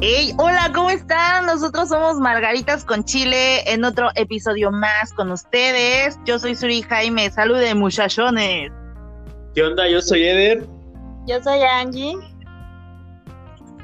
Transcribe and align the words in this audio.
Hey, 0.00 0.32
hola, 0.38 0.70
¿cómo 0.72 0.90
están? 0.90 1.46
Nosotros 1.46 1.88
somos 1.88 2.20
Margaritas 2.20 2.84
con 2.84 3.02
Chile 3.02 3.68
en 3.68 3.84
otro 3.84 4.10
episodio 4.14 4.70
más 4.70 5.12
con 5.12 5.32
ustedes. 5.32 6.16
Yo 6.24 6.38
soy 6.38 6.54
Suri 6.54 6.82
Jaime, 6.82 7.28
salude 7.32 7.74
muchachones. 7.74 8.70
¿Qué 9.56 9.62
onda? 9.64 9.88
Yo 9.88 10.00
soy 10.00 10.22
Eder. 10.22 10.64
Yo 11.26 11.42
soy 11.42 11.62
Angie. 11.62 12.14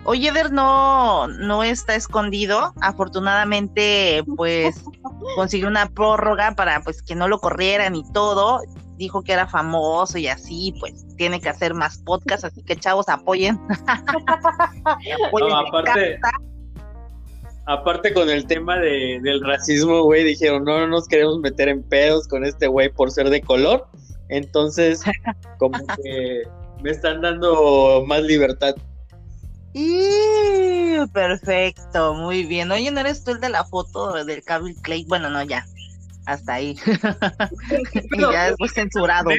Hoy 0.04 0.28
Eder 0.28 0.52
no, 0.52 1.26
no 1.26 1.64
está 1.64 1.96
escondido. 1.96 2.72
Afortunadamente, 2.80 4.22
pues 4.36 4.84
consiguió 5.34 5.66
una 5.66 5.88
prórroga 5.88 6.54
para 6.54 6.80
pues 6.82 7.02
que 7.02 7.16
no 7.16 7.26
lo 7.26 7.40
corrieran 7.40 7.96
y 7.96 8.04
todo. 8.12 8.60
Dijo 8.96 9.22
que 9.22 9.32
era 9.32 9.46
famoso 9.46 10.18
y 10.18 10.28
así, 10.28 10.74
pues 10.78 11.04
tiene 11.16 11.40
que 11.40 11.48
hacer 11.48 11.74
más 11.74 11.98
podcasts, 11.98 12.44
así 12.44 12.62
que 12.62 12.76
chavos 12.76 13.08
apoyen. 13.08 13.58
apoyen 15.26 15.48
no, 15.48 15.58
aparte, 15.58 16.20
aparte 17.66 18.12
con 18.12 18.30
el 18.30 18.46
tema 18.46 18.78
de, 18.78 19.20
del 19.22 19.42
racismo, 19.44 20.02
güey, 20.02 20.24
dijeron, 20.24 20.64
no, 20.64 20.78
no 20.80 20.86
nos 20.86 21.08
queremos 21.08 21.38
meter 21.38 21.68
en 21.68 21.82
pedos 21.82 22.28
con 22.28 22.44
este 22.44 22.66
güey 22.66 22.90
por 22.90 23.10
ser 23.10 23.30
de 23.30 23.40
color. 23.40 23.88
Entonces, 24.28 25.02
como 25.58 25.78
que 26.02 26.42
me 26.82 26.90
están 26.90 27.20
dando 27.20 28.04
más 28.06 28.22
libertad. 28.22 28.74
Y 29.72 31.04
perfecto, 31.12 32.14
muy 32.14 32.44
bien. 32.44 32.70
Oye, 32.70 32.90
¿no 32.92 33.00
eres 33.00 33.24
tú 33.24 33.32
el 33.32 33.40
de 33.40 33.48
la 33.48 33.64
foto 33.64 34.12
del 34.24 34.44
Calvin 34.44 34.76
Clay? 34.76 35.04
Bueno, 35.08 35.30
no, 35.30 35.42
ya. 35.42 35.66
Hasta 36.26 36.54
ahí. 36.54 36.76
y 38.12 38.20
ya 38.20 38.46
después 38.48 38.72
censurado. 38.72 39.30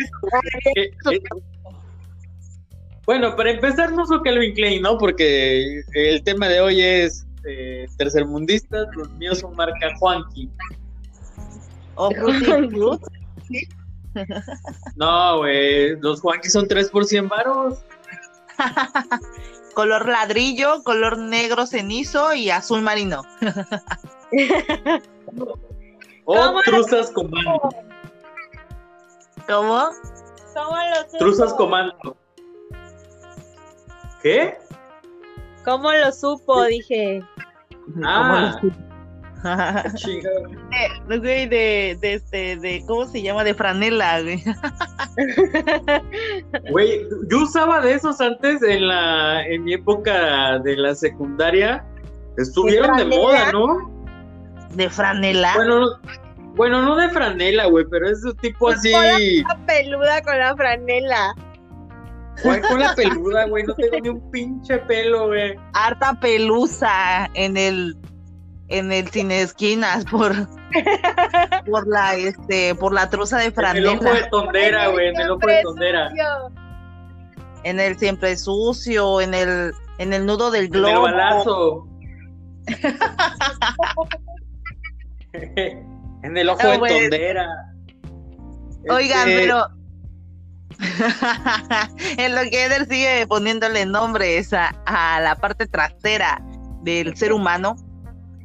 Bueno, 3.06 3.36
para 3.36 3.52
empezar, 3.52 3.92
no 3.94 4.06
soy 4.06 4.22
Calvin 4.24 4.54
Klein, 4.54 4.82
¿no? 4.82 4.98
Porque 4.98 5.82
el 5.94 6.24
tema 6.24 6.48
de 6.48 6.62
hoy 6.62 6.82
es 6.82 7.26
eh, 7.48 7.86
tercermundistas, 7.98 8.88
los 8.96 9.12
míos 9.12 9.40
son 9.40 9.56
marca 9.56 9.96
Juanqui. 10.00 10.50
Oh, 11.96 12.10
no, 14.96 15.38
güey, 15.38 16.00
los 16.00 16.22
Juanqui 16.22 16.50
son 16.50 16.68
3 16.68 16.90
por 16.90 17.06
100 17.06 17.28
varos. 17.30 17.80
color 19.76 20.08
ladrillo, 20.08 20.84
color 20.84 21.18
negro 21.20 21.68
cenizo 21.68 22.34
y 22.34 22.50
azul 22.50 22.82
marino. 22.82 23.22
O 26.26 26.62
truzas 26.64 27.12
comando. 27.12 27.70
¿Cómo? 29.48 29.90
¿Cómo 30.54 30.78
lo 30.78 31.18
Truzas 31.20 31.54
comando. 31.54 32.18
¿Qué? 34.24 34.58
¿Cómo 35.64 35.92
lo 35.92 36.12
supo? 36.12 36.64
Dije. 36.66 37.24
Ah. 38.04 38.60
Eh, 39.48 40.90
güey, 41.06 41.48
de, 41.48 41.96
de, 42.02 42.14
este, 42.16 42.58
de, 42.58 42.84
¿cómo 42.88 43.06
se 43.06 43.22
llama? 43.22 43.44
De 43.44 43.54
franela, 43.54 44.22
güey. 44.22 44.44
Güey, 46.72 47.08
yo 47.30 47.44
usaba 47.44 47.80
de 47.80 47.94
esos 47.94 48.20
antes 48.20 48.64
en 48.64 48.88
la, 48.88 49.46
en 49.46 49.64
mi 49.64 49.76
época 49.76 50.58
de 50.60 50.76
la 50.76 50.96
secundaria. 50.96 51.86
Estuvieron 52.38 52.98
de, 52.98 53.06
moda, 53.06 53.52
¿no? 53.52 53.95
¿De 54.76 54.90
franela? 54.90 55.54
Bueno, 55.56 56.00
bueno, 56.56 56.82
no 56.82 56.96
de 56.96 57.10
franela, 57.10 57.66
güey, 57.66 57.86
pero 57.90 58.10
es 58.10 58.24
un 58.24 58.36
tipo 58.38 58.70
así. 58.70 58.92
La 59.44 59.58
peluda 59.66 60.22
con 60.22 60.40
la 60.40 60.56
franela. 60.56 61.36
Güey, 62.44 62.62
con 62.62 62.80
la 62.80 62.96
peluda, 62.96 63.46
güey, 63.48 63.64
no 63.64 63.74
tengo 63.76 64.00
ni 64.02 64.10
un 64.10 64.32
pinche 64.32 64.78
pelo, 64.80 65.28
güey. 65.28 65.56
Harta 65.74 66.18
pelusa 66.20 67.30
en 67.34 67.58
el 67.58 67.98
en 68.68 68.92
el 68.92 69.08
cine 69.10 69.42
esquinas 69.42 70.06
por 70.06 70.34
por 71.70 71.88
la 71.88 72.16
este 72.16 72.74
por 72.76 72.94
la 72.94 73.10
truza 73.10 73.38
de 73.38 73.52
franela. 73.52 73.92
En 73.92 74.00
el 74.00 74.06
ojo 74.08 74.16
de 74.16 74.24
tondera, 74.30 74.88
güey, 74.88 75.08
en 75.10 75.20
el 75.22 75.32
ojo 75.32 75.48
de 75.48 75.62
tondera. 75.62 76.12
En 77.64 77.80
el 77.80 77.98
siempre 77.98 78.36
sucio, 78.38 79.22
en 79.22 79.34
el 79.34 79.74
en 79.98 80.14
el 80.14 80.26
nudo 80.26 80.52
del 80.52 80.70
globo. 80.70 81.08
En 81.08 81.14
el 81.14 81.20
balazo. 81.20 81.88
en 86.24 86.38
el 86.38 86.50
ojo 86.50 86.68
de 86.68 86.78
tondera. 86.78 87.48
Oigan, 88.90 89.30
este, 89.30 89.42
pero 89.42 89.68
en 92.18 92.36
lo 92.36 92.42
que 92.50 92.66
Eder 92.66 92.88
sigue 92.88 93.26
poniéndole 93.28 93.86
nombres 93.86 94.54
a, 94.54 94.68
a 94.86 95.20
la 95.22 95.36
parte 95.36 95.66
trasera 95.68 96.42
del 96.84 97.16
ser 97.18 97.34
humano, 97.34 97.76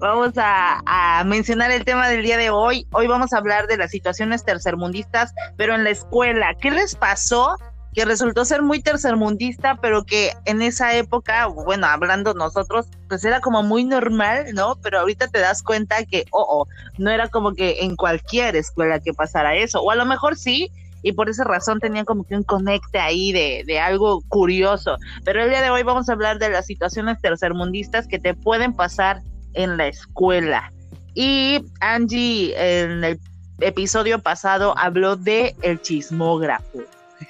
vamos 0.01 0.33
a, 0.37 1.23
mencionar 1.27 1.71
el 1.71 1.85
tema 1.85 2.09
del 2.09 2.23
día 2.23 2.37
de 2.37 2.51
hoy. 2.51 2.87
Hoy 2.93 3.07
vamos 3.07 3.33
a 3.33 3.39
hablar 3.39 3.67
de 3.67 3.77
las 3.77 3.91
situaciones 3.91 4.45
tercermundistas, 4.45 5.33
pero 5.57 5.75
en 5.75 5.85
la 5.85 5.91
escuela. 5.91 6.55
¿Qué 6.61 6.71
les 6.71 6.97
pasó? 6.97 7.57
Que 7.95 8.05
resultó 8.05 8.45
ser 8.45 8.63
muy 8.63 8.81
tercermundista, 8.81 9.79
pero 9.81 10.05
que 10.05 10.33
en 10.45 10.63
esa 10.63 10.95
época, 10.97 11.47
bueno, 11.47 11.87
hablando 11.87 12.35
nosotros, 12.35 12.87
pues 13.09 13.25
era 13.25 13.41
como 13.41 13.63
muy 13.63 13.85
normal, 13.85 14.47
¿no? 14.55 14.77
Pero 14.83 15.01
ahorita 15.01 15.29
te 15.29 15.41
das 15.41 15.63
cuenta 15.63 16.05
que, 16.05 16.25
oh, 16.31 16.47
oh, 16.49 16.67
no 16.99 17.11
era 17.11 17.29
como 17.29 17.55
que 17.55 17.81
en 17.81 17.97
cualquier 17.97 18.55
escuela 18.57 19.01
que 19.01 19.13
pasara 19.13 19.57
eso, 19.57 19.83
o 19.83 19.91
a 19.91 19.97
lo 19.97 20.07
mejor 20.07 20.37
sí, 20.37 20.71
y 21.03 21.13
por 21.13 21.29
esa 21.29 21.45
razón 21.45 21.81
tenían 21.81 22.05
como 22.05 22.25
que 22.25 22.37
un 22.37 22.43
conecte 22.43 22.99
ahí 22.99 23.33
de, 23.33 23.65
de, 23.67 23.81
algo 23.81 24.23
curioso. 24.29 24.97
Pero 25.25 25.43
el 25.43 25.49
día 25.49 25.63
de 25.63 25.71
hoy 25.71 25.83
vamos 25.83 26.09
a 26.09 26.13
hablar 26.13 26.39
de 26.39 26.51
las 26.51 26.67
situaciones 26.67 27.21
tercermundistas 27.21 28.07
que 28.07 28.19
te 28.19 28.35
pueden 28.35 28.75
pasar 28.75 29.23
en 29.55 29.77
la 29.77 29.89
escuela. 29.89 30.73
Y 31.15 31.65
Angie 31.81 32.55
en 32.57 33.05
el 33.05 33.21
episodio 33.61 34.19
pasado 34.21 34.75
habló 34.77 35.17
de 35.17 35.55
el 35.63 35.81
chismógrafo. 35.81 36.81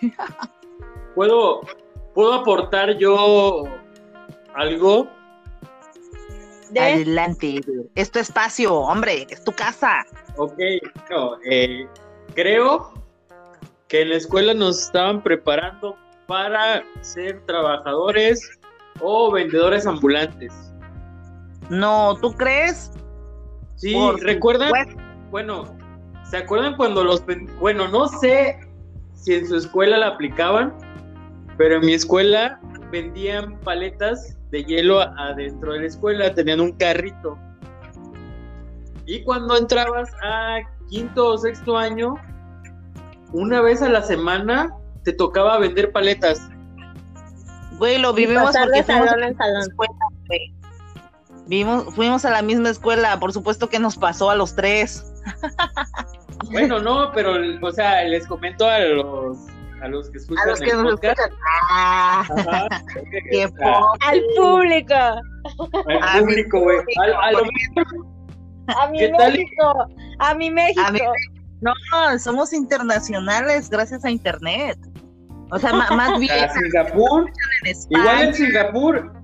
¿Puedo, 1.15 1.61
¿Puedo 2.15 2.35
aportar 2.35 2.97
yo 2.99 3.65
algo? 4.55 5.09
Adelante, 6.79 7.61
es 7.97 8.11
tu 8.11 8.21
espacio, 8.21 8.75
hombre, 8.75 9.27
es 9.29 9.43
tu 9.43 9.53
casa. 9.53 10.05
Ok, 10.37 10.59
no, 11.11 11.37
eh, 11.45 11.87
creo 12.35 12.93
que 13.89 14.03
en 14.03 14.11
la 14.11 14.17
escuela 14.17 14.55
nos 14.55 14.85
estaban 14.85 15.23
preparando 15.23 15.97
para 16.27 16.85
ser 17.01 17.45
trabajadores 17.47 18.59
o 19.01 19.33
vendedores 19.33 19.87
ambulantes. 19.87 20.53
No, 21.71 22.17
¿tú 22.21 22.33
crees? 22.35 22.93
Sí, 23.75 23.97
¿recuerdan? 24.21 24.73
Bueno, 25.31 25.77
¿se 26.31 26.37
acuerdan 26.37 26.77
cuando 26.77 27.03
los... 27.03 27.25
Bueno, 27.59 27.89
no 27.89 28.07
sé 28.07 28.59
si 29.21 29.35
en 29.35 29.47
su 29.47 29.57
escuela 29.57 29.99
la 29.99 30.09
aplicaban, 30.09 30.75
pero 31.57 31.77
en 31.77 31.87
mi 31.87 31.93
escuela 31.93 32.59
vendían 32.91 33.59
paletas 33.61 34.37
de 34.51 34.65
hielo 34.65 35.01
adentro 35.01 35.75
de 35.75 35.81
la 35.81 35.87
escuela, 35.87 36.35
tenían 36.35 36.61
un 36.61 36.73
carrito. 36.73 37.39
Y 39.07 39.23
cuando 39.23 39.57
entrabas 39.57 40.11
a 40.23 40.61
quinto 40.89 41.29
o 41.29 41.39
sexto 41.39 41.77
año, 41.77 42.15
una 43.33 43.61
vez 43.61 43.83
a 43.83 43.89
la 43.89 44.03
semana 44.03 44.75
te 45.05 45.13
tocaba 45.13 45.59
vender 45.59 45.93
paletas. 45.93 46.49
Güey, 47.79 47.99
lo 47.99 48.13
vivimos 48.13 48.57
porque 48.57 48.83
fuimos 48.83 49.09
a 49.09 49.17
la 49.17 49.61
escuela, 49.61 49.95
güey. 50.27 50.55
Vimos, 51.47 51.95
fuimos 51.95 52.25
a 52.25 52.31
la 52.31 52.43
misma 52.43 52.71
escuela, 52.71 53.19
por 53.19 53.33
supuesto 53.33 53.69
que 53.69 53.79
nos 53.79 53.97
pasó 53.97 54.31
a 54.31 54.35
los 54.35 54.55
tres. 54.55 55.13
Bueno, 56.51 56.81
no, 56.81 57.11
pero, 57.13 57.35
o 57.63 57.73
sea, 57.73 58.05
les 58.05 58.27
comento 58.27 58.67
a 58.67 58.79
los, 58.81 59.47
a 59.83 59.89
los 59.89 60.11
que 60.11 60.19
escuchan. 60.19 60.45
A 60.45 60.51
los 60.51 60.61
que 60.61 60.73
nos 60.73 60.95
escuchan. 60.95 61.31
Ah, 61.73 62.27
qué 63.31 63.45
al 63.45 64.23
público. 64.37 64.95
Al 64.95 66.21
público, 66.21 66.61
güey. 66.61 66.79
A, 66.99 68.89
mi 68.91 69.09
México. 69.11 69.87
A 70.19 70.35
mi 70.35 70.51
México. 70.51 71.13
No, 71.61 71.73
somos 72.19 72.53
internacionales 72.53 73.71
gracias 73.71 74.05
a 74.05 74.11
Internet. 74.11 74.79
O 75.53 75.59
sea, 75.59 75.73
más 75.73 76.19
bien. 76.21 76.33
A 76.33 76.53
Singapur. 76.53 77.31
Igual 77.91 78.23
en 78.23 78.35
Singapur 78.35 79.21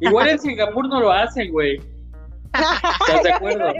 Igual 0.00 0.28
en 0.28 0.38
Singapur 0.38 0.88
no 0.88 1.00
lo 1.00 1.12
hacen, 1.12 1.50
güey. 1.52 1.80
¿Estás 3.06 3.22
de 3.22 3.32
acuerdo? 3.32 3.72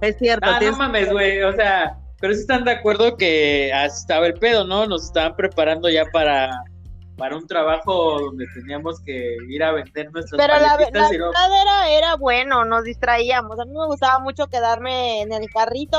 Es 0.00 0.16
cierto. 0.18 0.46
Ah, 0.48 0.60
no 0.60 0.76
mames, 0.76 1.10
güey. 1.10 1.42
O 1.42 1.52
sea, 1.54 1.98
pero 2.20 2.34
sí 2.34 2.40
están 2.40 2.64
de 2.64 2.72
acuerdo 2.72 3.16
que 3.16 3.70
estaba 3.70 4.26
el 4.26 4.34
pedo, 4.34 4.64
¿no? 4.66 4.86
Nos 4.86 5.04
estaban 5.04 5.36
preparando 5.36 5.88
ya 5.88 6.04
para, 6.12 6.50
para 7.16 7.36
un 7.36 7.46
trabajo 7.46 8.20
donde 8.20 8.46
teníamos 8.54 9.00
que 9.00 9.36
ir 9.48 9.62
a 9.62 9.72
vender 9.72 10.10
nuestras 10.12 10.38
Pero 10.38 10.54
la, 10.54 10.76
la 10.76 11.62
era, 11.62 11.90
era 11.90 12.16
bueno, 12.16 12.64
nos 12.64 12.84
distraíamos. 12.84 13.58
A 13.58 13.64
mí 13.64 13.72
me 13.72 13.86
gustaba 13.86 14.18
mucho 14.18 14.46
quedarme 14.46 15.22
en 15.22 15.32
el 15.32 15.48
carrito 15.50 15.98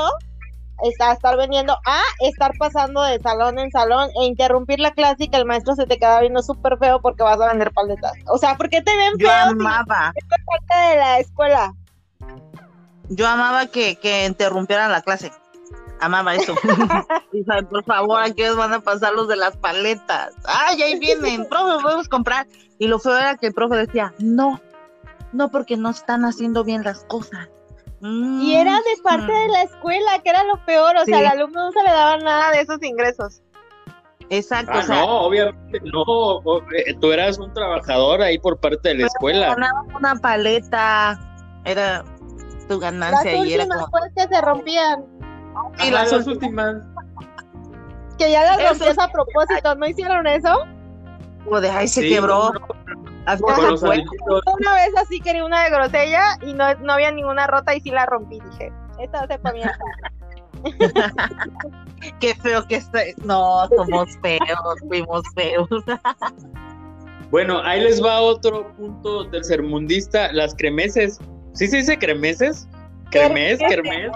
a 1.00 1.12
estar 1.12 1.36
vendiendo 1.36 1.76
a 1.84 2.00
estar 2.20 2.52
pasando 2.58 3.02
de 3.02 3.18
salón 3.20 3.58
en 3.58 3.70
salón 3.70 4.10
e 4.20 4.26
interrumpir 4.26 4.78
la 4.78 4.92
clase 4.92 5.24
y 5.24 5.28
que 5.28 5.36
el 5.36 5.44
maestro 5.44 5.74
se 5.74 5.86
te 5.86 5.98
queda 5.98 6.20
viendo 6.20 6.42
súper 6.42 6.78
feo 6.78 7.00
porque 7.00 7.22
vas 7.22 7.40
a 7.40 7.48
vender 7.48 7.72
paletas. 7.72 8.12
O 8.26 8.38
sea, 8.38 8.56
¿por 8.56 8.70
qué 8.70 8.80
te 8.82 8.96
ven 8.96 9.14
Yo 9.18 9.30
amaba. 9.30 10.12
parte 10.28 10.88
de 10.90 10.96
la 10.96 11.18
escuela. 11.18 11.72
Yo 13.08 13.26
amaba 13.26 13.66
que, 13.66 13.96
que 13.96 14.26
interrumpieran 14.26 14.92
la 14.92 15.02
clase. 15.02 15.32
Amaba 16.00 16.34
eso. 16.34 16.54
por 17.70 17.84
favor, 17.84 18.22
aquí 18.22 18.44
os 18.44 18.56
van 18.56 18.72
a 18.72 18.80
pasar 18.80 19.14
los 19.14 19.28
de 19.28 19.36
las 19.36 19.56
paletas. 19.56 20.34
Ay, 20.44 20.82
ahí 20.82 20.98
vienen, 20.98 21.46
profe, 21.50 21.82
podemos 21.82 22.08
comprar. 22.08 22.46
Y 22.78 22.86
lo 22.86 22.98
feo 22.98 23.16
era 23.16 23.36
que 23.36 23.48
el 23.48 23.54
profe 23.54 23.76
decía, 23.76 24.14
no, 24.18 24.60
no 25.32 25.50
porque 25.50 25.76
no 25.76 25.90
están 25.90 26.24
haciendo 26.24 26.62
bien 26.64 26.84
las 26.84 27.04
cosas. 27.04 27.48
y 28.00 28.54
era 28.54 28.76
de 28.76 29.02
parte 29.02 29.32
de 29.32 29.48
la 29.48 29.62
escuela, 29.62 30.20
que 30.22 30.30
era 30.30 30.44
lo 30.44 30.64
peor, 30.64 30.96
o 30.96 31.04
sea, 31.04 31.18
al 31.18 31.26
alumno 31.26 31.66
no 31.66 31.72
se 31.72 31.82
le 31.82 31.90
daba 31.90 32.16
nada 32.18 32.52
de 32.52 32.60
esos 32.60 32.80
ingresos. 32.82 33.42
Exacto. 34.30 34.72
Ah, 34.74 34.84
no, 34.86 35.20
obviamente 35.22 35.80
no. 35.84 36.38
Eh, 36.76 36.94
tú 37.00 37.10
eras 37.12 37.38
un 37.38 37.52
trabajador 37.54 38.20
ahí 38.22 38.38
por 38.38 38.58
parte 38.58 38.90
de 38.90 38.94
la 38.96 39.06
escuela. 39.06 39.56
Una 39.96 40.14
paleta, 40.16 41.18
era 41.64 42.04
tu 42.68 42.78
ganancia. 42.78 43.32
Las 43.32 43.46
y 43.46 43.54
era 43.54 43.66
como... 43.66 43.88
que 44.14 44.28
se 44.28 44.40
rompían. 44.40 45.04
Y 45.84 45.90
las, 45.90 46.12
últimas. 46.26 46.76
Que 48.18 48.30
ya 48.30 48.42
las 48.44 48.70
rompías 48.70 48.98
a 48.98 49.08
propósito, 49.10 49.74
¿no 49.74 49.86
hicieron 49.86 50.26
eso? 50.26 50.64
O 51.50 51.60
de 51.60 51.70
ahí 51.70 51.88
se 51.88 52.02
quebró. 52.08 52.52
Una 53.26 54.74
vez 54.74 54.90
así 54.96 55.20
quería 55.20 55.44
una 55.44 55.64
de 55.64 55.70
grosella 55.70 56.38
y 56.46 56.54
no, 56.54 56.74
no 56.76 56.94
había 56.94 57.10
ninguna 57.10 57.46
rota 57.46 57.74
y 57.74 57.80
sí 57.80 57.90
la 57.90 58.06
rompí. 58.06 58.40
Dije, 58.40 58.72
esta 58.98 59.26
se 59.26 59.38
ponía. 59.38 59.78
Qué 62.20 62.34
feo 62.36 62.66
que 62.66 62.76
estoy. 62.76 63.14
No, 63.24 63.68
somos 63.76 64.16
feos, 64.22 64.80
fuimos 64.86 65.22
feos. 65.34 65.68
bueno, 67.30 67.60
ahí 67.64 67.82
les 67.82 68.02
va 68.02 68.20
otro 68.20 68.72
punto 68.76 69.28
tercermundista, 69.30 70.32
las 70.32 70.54
cremeses. 70.54 71.20
¿Sí 71.54 71.66
se 71.66 71.78
dice 71.78 71.98
cremeses? 71.98 72.68
¿Cremes? 73.10 73.58
¿Cremes? 73.58 74.12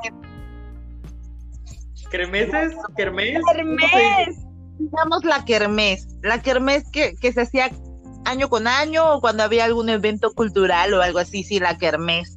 ¿Cremeses? 2.10 2.76
¿Kermés? 2.94 3.40
Kermés. 3.54 4.46
Digamos 4.78 5.24
la 5.24 5.44
kermés. 5.44 6.06
La 6.22 6.42
kermés 6.42 6.84
que, 6.90 7.14
que 7.14 7.32
se 7.32 7.40
hacía 7.40 7.70
año 8.26 8.48
con 8.48 8.66
año 8.66 9.14
o 9.14 9.20
cuando 9.20 9.42
había 9.42 9.64
algún 9.64 9.88
evento 9.88 10.32
cultural 10.32 10.92
o 10.92 11.00
algo 11.00 11.18
así, 11.18 11.42
sí, 11.42 11.58
la 11.58 11.78
kermés. 11.78 12.36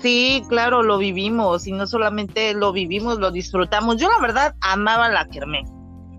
Sí, 0.00 0.42
claro, 0.48 0.82
lo 0.82 0.98
vivimos 0.98 1.66
y 1.66 1.72
no 1.72 1.86
solamente 1.86 2.54
lo 2.54 2.72
vivimos, 2.72 3.18
lo 3.18 3.32
disfrutamos. 3.32 3.96
Yo 3.96 4.08
la 4.08 4.20
verdad 4.20 4.54
amaba 4.60 5.08
la 5.08 5.28
kermés 5.28 5.68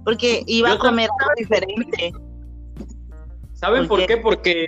porque 0.04 0.44
iba 0.48 0.74
a 0.74 0.78
comer 0.78 1.10
algo 1.20 1.32
diferente. 1.38 2.12
¿Saben 3.54 3.88
por 3.88 4.06
qué? 4.06 4.18
Porque 4.18 4.66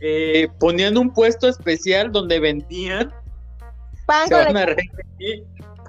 eh, 0.00 0.48
ponían 0.58 0.96
un 0.96 1.10
puesto 1.12 1.48
especial 1.48 2.12
donde 2.12 2.40
vendían 2.40 3.12
pan 4.06 4.28
con 4.28 4.54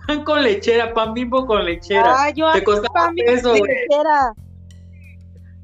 pan 0.08 0.24
con 0.24 0.44
lechera, 0.44 0.94
pan 0.94 1.14
bimbo 1.14 1.46
con 1.46 1.66
lechera. 1.66 2.14
Ah, 2.16 2.30
yo 2.30 2.52
te 2.54 2.64
costaba 2.64 3.10
un 3.10 3.16
peso, 3.16 3.54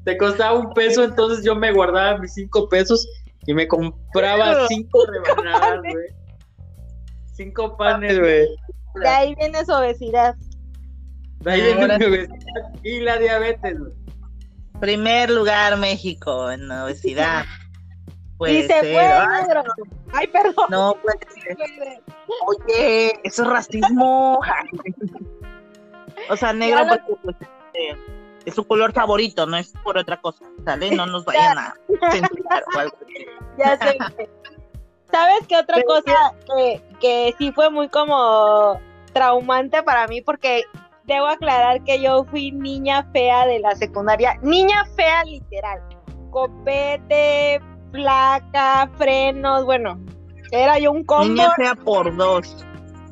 Te 0.04 0.18
costaba 0.18 0.58
un 0.58 0.74
peso, 0.74 1.04
entonces 1.04 1.44
yo 1.44 1.54
me 1.54 1.72
guardaba 1.72 2.18
mis 2.18 2.34
cinco 2.34 2.68
pesos 2.68 3.06
y 3.46 3.54
me 3.54 3.68
compraba 3.68 4.66
cinco 4.68 5.06
rebanadas, 5.06 5.80
güey. 5.80 6.06
Cinco 7.34 7.76
panes, 7.76 8.18
güey. 8.18 8.48
De 8.94 9.08
ahí 9.08 9.34
viene 9.36 9.64
su 9.64 9.72
obesidad. 9.72 10.34
De 11.40 11.52
ahí 11.52 11.74
viene 11.74 11.94
obesidad 11.94 12.74
y 12.82 13.00
la 13.00 13.18
diabetes, 13.18 13.78
güey. 13.78 13.92
Primer 14.80 15.30
lugar 15.30 15.78
México 15.78 16.50
en 16.50 16.70
obesidad. 16.70 17.44
Y 18.50 18.62
se 18.62 18.78
fue, 18.78 19.08
negro. 19.42 19.62
Ay, 20.12 20.26
perdón. 20.26 20.66
No 20.70 20.96
puede 21.02 21.18
ser. 21.32 21.56
Oye, 22.46 23.20
eso 23.24 23.42
es 23.42 23.48
racismo. 23.48 24.40
o 26.30 26.36
sea, 26.36 26.52
negro 26.52 26.86
porque 26.88 27.14
pues, 27.22 27.36
este, 27.40 27.96
es 28.44 28.54
su 28.54 28.64
color 28.66 28.92
favorito, 28.92 29.46
no 29.46 29.56
es 29.56 29.72
por 29.84 29.98
otra 29.98 30.20
cosa, 30.20 30.44
¿sale? 30.64 30.90
No 30.90 31.06
nos 31.06 31.24
vayan 31.24 31.58
a 31.58 31.74
censurar 32.10 32.64
o 32.74 32.78
algo 32.78 32.96
así. 33.02 33.26
Ya 33.58 33.76
sé. 33.76 33.98
¿Sabes 35.10 35.46
qué 35.46 35.58
otra 35.58 35.82
cosa 35.82 36.32
que, 36.46 36.82
que 36.98 37.34
sí 37.36 37.52
fue 37.52 37.68
muy 37.68 37.86
como 37.90 38.80
traumante 39.12 39.82
para 39.82 40.06
mí? 40.06 40.22
Porque 40.22 40.62
debo 41.04 41.26
aclarar 41.26 41.84
que 41.84 42.00
yo 42.00 42.24
fui 42.24 42.50
niña 42.50 43.06
fea 43.12 43.46
de 43.46 43.58
la 43.58 43.76
secundaria, 43.76 44.38
niña 44.42 44.86
fea 44.96 45.22
literal, 45.24 45.82
copete, 46.30 47.60
placa, 47.92 48.90
frenos, 48.96 49.64
bueno, 49.64 49.98
era 50.50 50.78
yo 50.78 50.92
un 50.92 51.04
combo. 51.04 51.24
Niña 51.24 51.50
fea 51.56 51.74
por 51.74 52.14
dos. 52.16 52.64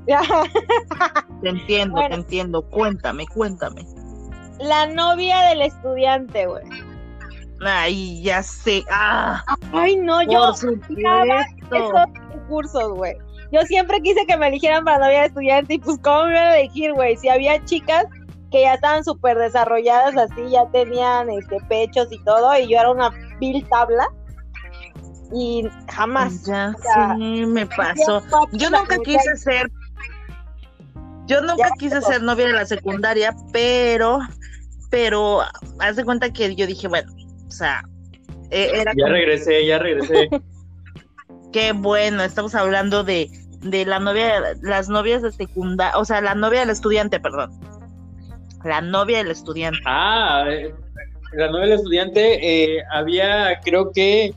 te 1.43 1.49
entiendo, 1.49 2.00
te 2.09 2.15
entiendo. 2.15 2.62
Cuéntame, 2.62 3.27
cuéntame. 3.29 3.87
La 4.59 4.87
novia 4.87 5.41
del 5.49 5.62
estudiante, 5.62 6.47
güey. 6.47 6.65
Ay, 7.61 8.23
ya 8.23 8.43
sé. 8.43 8.82
Ah, 8.91 9.44
Ay, 9.73 9.97
no, 9.97 10.23
yo 10.23 10.50
esos 10.50 10.75
cursos, 12.49 12.93
güey. 12.94 13.17
Yo 13.53 13.62
siempre 13.62 14.00
quise 14.00 14.25
que 14.27 14.37
me 14.37 14.49
eligieran 14.49 14.85
para 14.85 14.99
novia 14.99 15.21
de 15.21 15.27
estudiante 15.27 15.75
y 15.75 15.79
pues 15.79 15.99
cómo 16.03 16.25
me 16.25 16.32
iban 16.32 16.47
a 16.47 16.59
elegir, 16.59 16.93
güey. 16.93 17.17
Si 17.17 17.29
había 17.29 17.62
chicas 17.65 18.06
que 18.50 18.62
ya 18.62 18.75
estaban 18.75 19.05
súper 19.05 19.38
desarrolladas 19.38 20.17
así, 20.17 20.50
ya 20.50 20.67
tenían 20.73 21.31
este 21.31 21.59
pechos 21.69 22.09
y 22.11 22.23
todo, 22.25 22.59
y 22.59 22.69
yo 22.69 22.79
era 22.79 22.91
una 22.91 23.11
vil 23.38 23.67
tabla 23.69 24.09
y 25.32 25.69
jamás. 25.93 26.44
Ya, 26.47 26.75
sí, 27.17 27.47
me 27.47 27.67
pasó. 27.67 28.23
Yo 28.53 28.71
nunca 28.71 28.97
quise 29.05 29.37
ser, 29.37 29.71
yo 31.27 31.41
nunca 31.43 31.71
quise 31.79 32.00
ser 32.03 32.23
novia 32.23 32.47
de 32.47 32.53
la 32.55 32.67
secundaria, 32.67 33.35
pero, 33.53 34.19
pero, 34.91 35.43
haz 35.79 35.97
de 35.97 36.05
cuenta 36.05 36.32
que 36.32 36.55
yo 36.55 36.67
dije, 36.67 36.88
bueno, 36.88 37.12
o 37.47 37.50
sea, 37.50 37.82
e, 38.50 38.81
era. 38.81 38.93
Ya 38.97 39.06
regresé, 39.06 39.67
ya 39.67 39.79
regresé. 39.79 40.29
Qué 41.53 41.73
bueno, 41.73 42.23
estamos 42.23 42.55
hablando 42.55 43.03
de, 43.03 43.29
de 43.61 43.85
la 43.85 43.99
novia, 43.99 44.55
las 44.62 44.88
novias 44.88 45.23
de 45.23 45.32
secundaria, 45.32 45.99
o 45.99 46.05
sea, 46.05 46.21
la 46.21 46.35
novia 46.35 46.61
del 46.61 46.71
estudiante, 46.71 47.19
perdón. 47.21 47.50
La 48.65 48.81
novia 48.81 49.19
del 49.19 49.31
estudiante. 49.31 49.81
Ah, 49.87 50.44
eh, 50.49 50.75
la 51.32 51.50
novia 51.50 51.67
del 51.67 51.73
estudiante, 51.77 52.77
eh, 52.77 52.82
había, 52.91 53.58
creo 53.65 53.91
que 53.93 54.34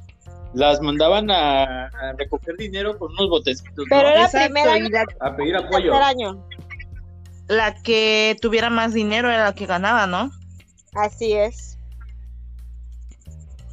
las 0.53 0.81
mandaban 0.81 1.29
a, 1.31 1.89
recoger 2.17 2.55
dinero 2.57 2.97
con 2.97 3.11
unos 3.11 3.29
botecitos. 3.29 3.85
Pero 3.89 4.07
era 4.07 4.29
primer 4.29 4.67
año, 4.67 4.89
a 5.19 5.35
pedir 5.35 5.55
apoyo. 5.55 5.95
Año. 5.95 6.47
La 7.47 7.75
que 7.81 8.37
tuviera 8.41 8.69
más 8.69 8.93
dinero 8.93 9.29
era 9.29 9.45
la 9.45 9.55
que 9.55 9.65
ganaba, 9.65 10.07
¿no? 10.07 10.31
Así 10.93 11.33
es. 11.33 11.77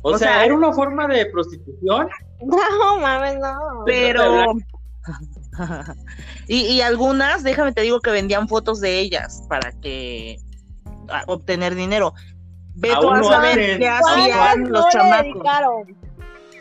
O, 0.03 0.17
sea, 0.17 0.45
¿era 0.45 0.55
una 0.55 0.73
forma 0.73 1.07
de 1.07 1.27
prostitución? 1.27 2.09
No, 2.43 2.99
mames, 2.99 3.39
no. 3.39 3.83
Pero... 3.85 4.55
y, 6.49 6.57
y 6.63 6.81
algunas, 6.81 7.43
déjame 7.43 7.73
te 7.73 7.83
digo 7.83 8.01
que 8.01 8.11
vendían 8.11 8.49
fotos 8.49 8.81
de 8.81 8.99
ellas 8.99 9.45
para 9.47 9.73
que 9.73 10.39
obtener 11.27 11.75
dinero. 11.75 12.15
Ve 12.77 12.93
tú 12.99 13.11
a 13.11 13.23
saber 13.23 13.79
qué 13.79 13.89
hacían 13.89 14.71
los 14.71 14.89
chamacos. 14.89 15.43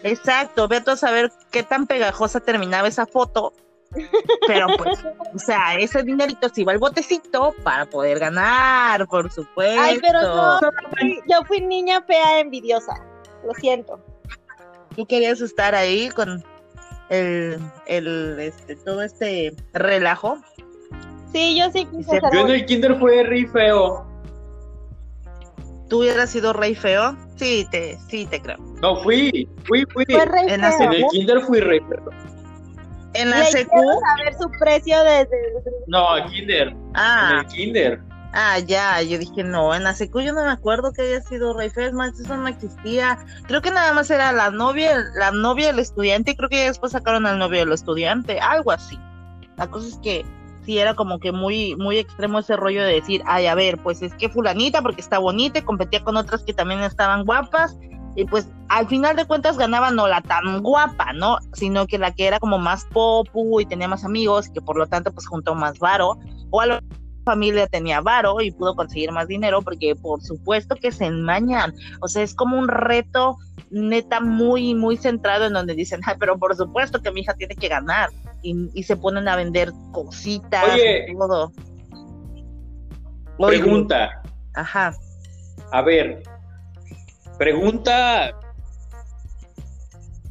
Exacto, 0.04 0.68
vete 0.68 0.92
a 0.92 0.96
saber 0.96 1.32
qué 1.52 1.64
tan 1.64 1.88
pegajosa 1.88 2.40
terminaba 2.40 2.88
esa 2.88 3.06
foto. 3.06 3.54
Pero 4.48 4.68
pues, 4.78 5.00
o 5.34 5.40
sea, 5.40 5.76
ese 5.76 6.04
dinerito 6.04 6.48
se 6.50 6.62
iba 6.62 6.72
al 6.72 6.78
botecito 6.78 7.56
para 7.64 7.86
poder 7.88 8.20
ganar, 8.20 9.08
por 9.08 9.32
supuesto. 9.32 9.82
Ay, 9.82 10.00
pero 10.00 10.22
no, 10.22 10.60
yo 11.28 11.44
fui 11.48 11.62
niña 11.62 12.02
fea 12.04 12.40
envidiosa, 12.40 13.04
lo 13.46 13.54
siento. 13.56 14.00
¿Tú 14.96 15.06
querías 15.06 15.42
estar 15.42 15.74
ahí 15.74 16.10
con 16.10 16.44
el, 17.10 17.60
el 17.88 18.40
este, 18.40 18.76
todo 18.76 19.02
este 19.02 19.56
relajo? 19.74 20.38
Sí, 21.32 21.58
yo 21.58 21.72
sí 21.72 21.86
quise 21.86 22.20
Yo 22.34 22.40
en 22.42 22.50
el 22.50 22.66
kinder 22.66 22.98
fue 23.00 23.24
re 23.24 23.48
feo. 23.48 24.09
¿Tú 25.90 26.00
hubieras 26.00 26.30
sido 26.30 26.54
rey 26.54 26.76
feo? 26.76 27.18
Sí, 27.36 27.68
te, 27.72 27.98
sí, 28.08 28.26
te 28.28 28.42
creo. 28.42 28.58
No, 28.82 29.02
fui, 29.04 29.50
fui, 29.66 29.84
fui. 29.92 30.06
en, 30.08 30.64
el 30.64 31.06
kinder 31.12 31.42
fui 31.42 31.60
rey 31.60 31.80
feo. 31.80 32.10
¿En 33.16 33.32
la 33.32 33.44
secu? 33.46 33.76
saber 34.18 34.36
su 34.40 34.50
precio 34.60 35.04
desde... 35.04 35.38
No, 35.88 36.06
kinder. 36.30 36.76
Ah. 36.94 37.30
En 37.32 37.40
el 37.40 37.46
kinder. 37.48 38.02
Ah, 38.34 38.60
ya, 38.60 39.02
yo 39.02 39.18
dije, 39.18 39.44
no, 39.44 39.74
en 39.74 39.84
la 39.84 39.96
secu 39.96 40.20
yo 40.22 40.34
no 40.34 40.46
me 40.46 40.52
acuerdo 40.52 40.94
que 40.94 41.02
haya 41.02 41.22
sido 41.22 41.58
rey 41.58 41.72
feo, 41.72 41.88
es 41.88 41.94
más, 41.94 42.20
eso 42.20 42.38
no 42.38 42.48
existía. 42.48 43.18
Creo 43.48 43.64
que 43.64 43.72
nada 43.72 43.92
más 43.94 44.12
era 44.12 44.32
la 44.32 44.52
novia, 44.52 45.04
la 45.16 45.32
novia 45.32 45.68
del 45.68 45.80
estudiante, 45.80 46.32
y 46.32 46.36
creo 46.36 46.50
que 46.50 46.66
después 46.66 46.92
sacaron 46.92 47.26
al 47.26 47.40
novio 47.40 47.62
del 47.62 47.72
estudiante, 47.72 48.40
algo 48.40 48.72
así. 48.72 49.00
La 49.58 49.68
cosa 49.68 49.88
es 49.88 49.98
que 50.04 50.24
era 50.78 50.94
como 50.94 51.20
que 51.20 51.32
muy, 51.32 51.76
muy 51.76 51.98
extremo 51.98 52.40
ese 52.40 52.56
rollo 52.56 52.84
de 52.84 52.94
decir, 52.94 53.24
ay, 53.26 53.48
a 53.48 53.56
ver, 53.56 53.78
pues 53.82 54.02
es 54.02 54.14
que 54.14 54.30
fulanita 54.30 54.82
porque 54.82 55.02
está 55.02 55.18
bonita 55.18 55.60
y 55.60 55.64
competía 55.64 56.04
con 56.04 56.18
otras 56.18 56.44
que 56.44 56.54
también 56.54 56.82
estaban 56.82 57.26
guapas 57.26 57.78
y 58.16 58.26
pues 58.26 58.50
al 58.68 58.88
final 58.88 59.16
de 59.16 59.26
cuentas 59.26 59.58
ganaba 59.58 59.92
no 59.92 60.08
la 60.08 60.22
tan 60.22 60.62
guapa, 60.62 61.14
¿no? 61.14 61.38
Sino 61.54 61.88
que 61.88 61.98
la 61.98 62.12
que 62.12 62.28
era 62.28 62.40
como 62.40 62.60
más 62.60 62.86
popu 62.86 63.62
y 63.62 63.66
tenía 63.66 63.88
más 63.88 64.04
amigos 64.04 64.50
que 64.50 64.62
por 64.62 64.78
lo 64.78 64.88
tanto 64.88 65.14
pues 65.14 65.28
juntó 65.28 65.56
más 65.56 65.80
varo. 65.80 66.18
O 66.50 66.62
a 66.62 66.66
la 66.66 66.84
familia 67.24 67.68
tenía 67.68 68.02
varo 68.02 68.42
y 68.42 68.52
pudo 68.52 68.76
conseguir 68.76 69.12
más 69.12 69.28
dinero 69.28 69.62
porque 69.62 69.96
por 69.96 70.22
supuesto 70.22 70.76
que 70.76 70.92
se 70.92 71.06
enmañan, 71.06 71.74
o 72.02 72.08
sea, 72.08 72.24
es 72.24 72.34
como 72.34 72.58
un 72.58 72.68
reto 72.68 73.38
neta 73.72 74.20
muy, 74.20 74.74
muy 74.74 74.98
centrado 74.98 75.46
en 75.46 75.54
donde 75.54 75.76
dicen, 75.76 76.02
ay, 76.06 76.16
pero 76.20 76.38
por 76.38 76.56
supuesto 76.56 77.02
que 77.02 77.12
mi 77.12 77.22
hija 77.22 77.34
tiene 77.36 77.56
que 77.56 77.68
ganar 77.68 78.10
y, 78.42 78.84
se 78.84 78.96
ponen 78.96 79.28
a 79.28 79.36
vender 79.36 79.72
cositas 79.92 80.64
y 81.08 81.16
todo. 81.16 81.52
Pregunta. 83.38 84.22
Ajá. 84.54 84.94
A 85.72 85.82
ver, 85.82 86.24
Pregunta. 87.40 88.38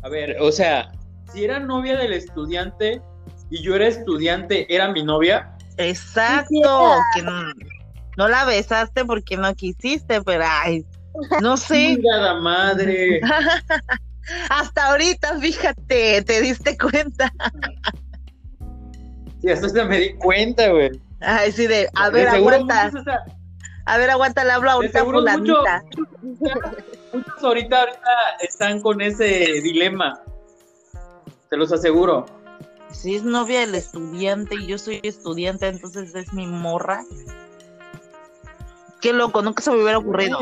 A 0.02 0.09
ver, 0.11 0.37
o 0.40 0.52
sea, 0.52 0.92
si 1.33 1.42
era 1.42 1.59
novia 1.59 1.97
del 1.97 2.12
estudiante 2.12 3.00
y 3.49 3.62
yo 3.62 3.75
era 3.75 3.88
estudiante, 3.88 4.73
¿era 4.73 4.92
mi 4.92 5.02
novia? 5.02 5.57
Exacto. 5.78 7.02
Que 7.14 7.23
no, 7.23 8.28
la 8.28 8.45
besaste 8.45 9.07
porque 9.07 9.38
no 9.38 9.54
quisiste, 9.54 10.21
pero 10.21 10.45
ay, 10.47 10.85
no 11.40 11.56
sé. 11.56 11.98
Nada 12.02 12.40
madre. 12.40 13.20
Hasta 14.50 14.88
ahorita, 14.88 15.38
fíjate, 15.38 16.22
te 16.22 16.40
diste 16.42 16.76
cuenta. 16.76 17.32
sí, 19.40 19.50
hasta 19.50 19.68
se 19.70 19.84
me 19.84 19.98
di 19.98 20.14
cuenta, 20.14 20.68
güey. 20.70 20.90
Ay, 21.20 21.50
sí, 21.50 21.66
de, 21.66 21.88
a 21.94 22.10
ver, 22.10 22.28
aguanta. 22.28 22.90
A 23.87 23.96
ver, 23.96 24.10
aguanta, 24.10 24.44
la 24.44 24.56
habla 24.56 24.72
ahorita 24.72 25.02
fulanita. 25.02 25.82
Muchos, 26.20 27.42
ahorita, 27.42 27.80
ahorita 27.80 28.10
están 28.40 28.82
con 28.82 29.00
ese 29.00 29.62
dilema. 29.62 30.22
Te 31.48 31.56
los 31.56 31.72
aseguro. 31.72 32.26
Si 32.90 33.16
es 33.16 33.22
novia 33.22 33.60
del 33.60 33.75
estudiante 33.75 34.56
y 34.56 34.66
yo 34.66 34.76
soy 34.76 35.00
estudiante, 35.02 35.68
entonces 35.68 36.14
es 36.14 36.32
mi 36.34 36.46
morra. 36.46 37.02
Qué 39.00 39.14
loco, 39.14 39.40
nunca 39.40 39.62
se 39.62 39.70
me 39.70 39.82
hubiera 39.82 39.98
ocurrido. 39.98 40.38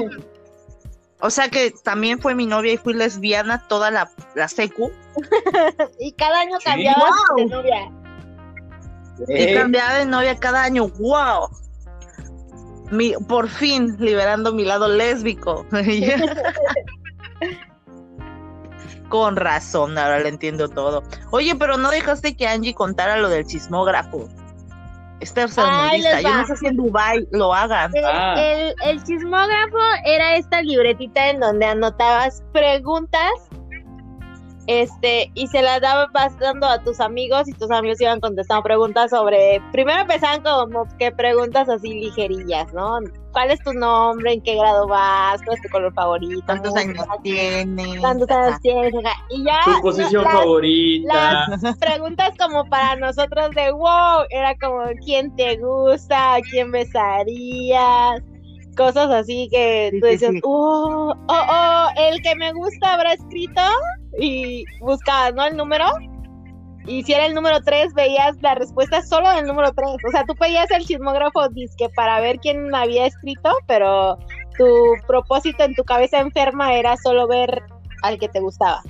O 1.20 1.30
sea 1.30 1.48
que 1.48 1.70
también 1.82 2.20
fue 2.20 2.34
mi 2.34 2.46
novia 2.46 2.74
y 2.74 2.76
fui 2.76 2.94
lesbiana 2.94 3.66
toda 3.68 3.90
la, 3.90 4.10
la 4.34 4.48
secu. 4.48 4.92
y 5.98 6.12
cada 6.12 6.40
año 6.40 6.58
cambiaba 6.62 7.10
de 7.36 7.46
novia. 7.46 7.92
Y 9.28 9.54
cambiaba 9.54 9.94
de 9.94 10.06
novia 10.06 10.36
cada 10.36 10.62
año, 10.62 10.88
wow 10.98 11.48
mi, 12.90 13.12
por 13.28 13.48
fin 13.48 13.96
liberando 13.98 14.52
mi 14.52 14.64
lado 14.64 14.88
lésbico. 14.88 15.64
Con 19.08 19.36
razón, 19.36 19.96
ahora 19.98 20.18
le 20.18 20.28
entiendo 20.28 20.68
todo. 20.68 21.04
Oye, 21.30 21.54
pero 21.54 21.76
no 21.76 21.90
dejaste 21.90 22.36
que 22.36 22.48
Angie 22.48 22.74
contara 22.74 23.16
lo 23.18 23.28
del 23.28 23.46
chismógrafo. 23.46 24.28
Este 25.20 25.46
lista. 25.46 26.20
Yo 26.20 26.34
no 26.34 26.46
sé 26.46 26.56
si 26.56 26.66
en 26.66 26.76
Dubai 26.76 27.26
lo 27.32 27.52
hagan. 27.52 27.90
Ah. 28.04 28.34
el, 28.38 28.74
el, 28.84 29.02
chismógrafo 29.02 29.78
era 30.04 30.36
esta 30.36 30.62
libretita 30.62 31.30
en 31.30 31.40
donde 31.40 31.66
anotabas 31.66 32.42
preguntas 32.52 33.32
este, 34.66 35.30
y 35.34 35.46
se 35.46 35.62
las 35.62 35.80
daba 35.80 36.08
pasando 36.12 36.66
a 36.66 36.82
tus 36.82 37.00
amigos 37.00 37.48
y 37.48 37.52
tus 37.52 37.70
amigos 37.70 38.00
iban 38.00 38.20
contestando 38.20 38.62
preguntas 38.62 39.10
sobre, 39.10 39.62
primero 39.72 40.00
empezaban 40.00 40.42
como 40.42 40.86
que 40.98 41.12
preguntas 41.12 41.68
así 41.68 41.94
ligerillas, 41.94 42.72
¿no? 42.74 42.98
¿Cuál 43.32 43.50
es 43.50 43.60
tu 43.60 43.72
nombre? 43.74 44.32
¿En 44.32 44.40
qué 44.40 44.56
grado 44.56 44.88
vas? 44.88 45.42
¿Cuál 45.44 45.56
es 45.56 45.62
tu 45.62 45.68
color 45.68 45.92
favorito? 45.92 46.42
¿Cuántos 46.46 46.74
años 46.74 47.04
tienes? 47.22 48.00
¿Cuántos 48.00 48.30
años 48.30 48.60
tienes? 48.62 48.94
Y 49.30 49.44
ya. 49.44 49.60
Tu 49.64 49.82
posición 49.82 50.24
favorita. 50.24 51.46
Las 51.60 51.76
preguntas 51.76 52.32
como 52.38 52.64
para 52.70 52.96
nosotros 52.96 53.50
de 53.54 53.70
wow, 53.72 54.24
era 54.30 54.56
como 54.56 54.84
¿quién 55.04 55.34
te 55.36 55.58
gusta? 55.58 56.38
¿Quién 56.50 56.72
besarías? 56.72 58.22
cosas 58.76 59.10
así 59.10 59.48
que 59.50 59.90
tú 60.00 60.06
dices, 60.06 60.30
oh, 60.42 61.14
oh, 61.28 61.46
oh, 61.50 61.86
el 61.96 62.20
que 62.22 62.34
me 62.36 62.52
gusta 62.52 62.94
habrá 62.94 63.14
escrito 63.14 63.62
y 64.18 64.64
buscabas, 64.80 65.34
¿no? 65.34 65.44
El 65.44 65.56
número. 65.56 65.86
Y 66.86 67.02
si 67.02 67.12
era 67.12 67.26
el 67.26 67.34
número 67.34 67.60
3, 67.60 67.94
veías 67.94 68.36
la 68.42 68.54
respuesta 68.54 69.02
solo 69.02 69.28
del 69.30 69.46
número 69.46 69.72
3. 69.72 69.88
O 70.06 70.10
sea, 70.10 70.24
tú 70.24 70.34
pedías 70.36 70.70
el 70.70 70.84
chismógrafo 70.84 71.48
disque 71.48 71.88
para 71.96 72.20
ver 72.20 72.38
quién 72.38 72.72
había 72.74 73.06
escrito, 73.06 73.50
pero 73.66 74.18
tu 74.56 74.94
propósito 75.06 75.64
en 75.64 75.74
tu 75.74 75.82
cabeza 75.82 76.20
enferma 76.20 76.74
era 76.74 76.96
solo 76.96 77.26
ver 77.26 77.62
al 78.02 78.18
que 78.18 78.28
te 78.28 78.40
gustaba. 78.40 78.82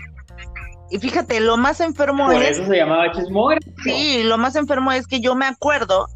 Y 0.91 0.99
fíjate, 0.99 1.41
lo 1.41 1.57
más 1.57 1.81
enfermo 1.81 2.31
es. 2.31 2.59
eso 2.59 2.67
se 2.67 2.77
llamaba 2.77 3.11
chismógrafo. 3.13 3.67
Sí, 3.83 4.23
lo 4.23 4.39
más 4.39 4.55
enfermo 4.57 4.93
es 4.93 5.07
que 5.07 5.21
yo 5.21 5.35
me 5.35 5.47
acuerdo 5.47 6.07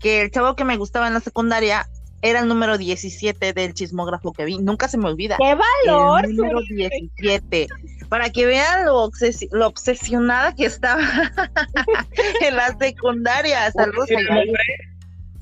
que 0.00 0.22
el 0.22 0.30
chavo 0.30 0.56
que 0.56 0.64
me 0.64 0.76
gustaba 0.76 1.06
en 1.06 1.14
la 1.14 1.20
secundaria 1.20 1.86
era 2.22 2.40
el 2.40 2.48
número 2.48 2.76
17 2.76 3.52
del 3.52 3.74
chismógrafo 3.74 4.32
que 4.32 4.44
vi. 4.44 4.58
Nunca 4.58 4.88
se 4.88 4.98
me 4.98 5.08
olvida. 5.08 5.36
¡Qué 5.38 5.54
valor! 5.86 6.24
El 6.24 6.36
número 6.36 6.60
17. 6.60 7.68
Para 8.08 8.30
que 8.30 8.46
vean 8.46 8.84
lo, 8.84 9.10
lo 9.52 9.66
obsesionada 9.66 10.54
que 10.54 10.66
estaba 10.66 11.02
en 12.40 12.56
la 12.56 12.76
secundaria. 12.78 13.70
Saludos 13.72 14.10
a 14.10 14.34
Yair. 14.34 14.58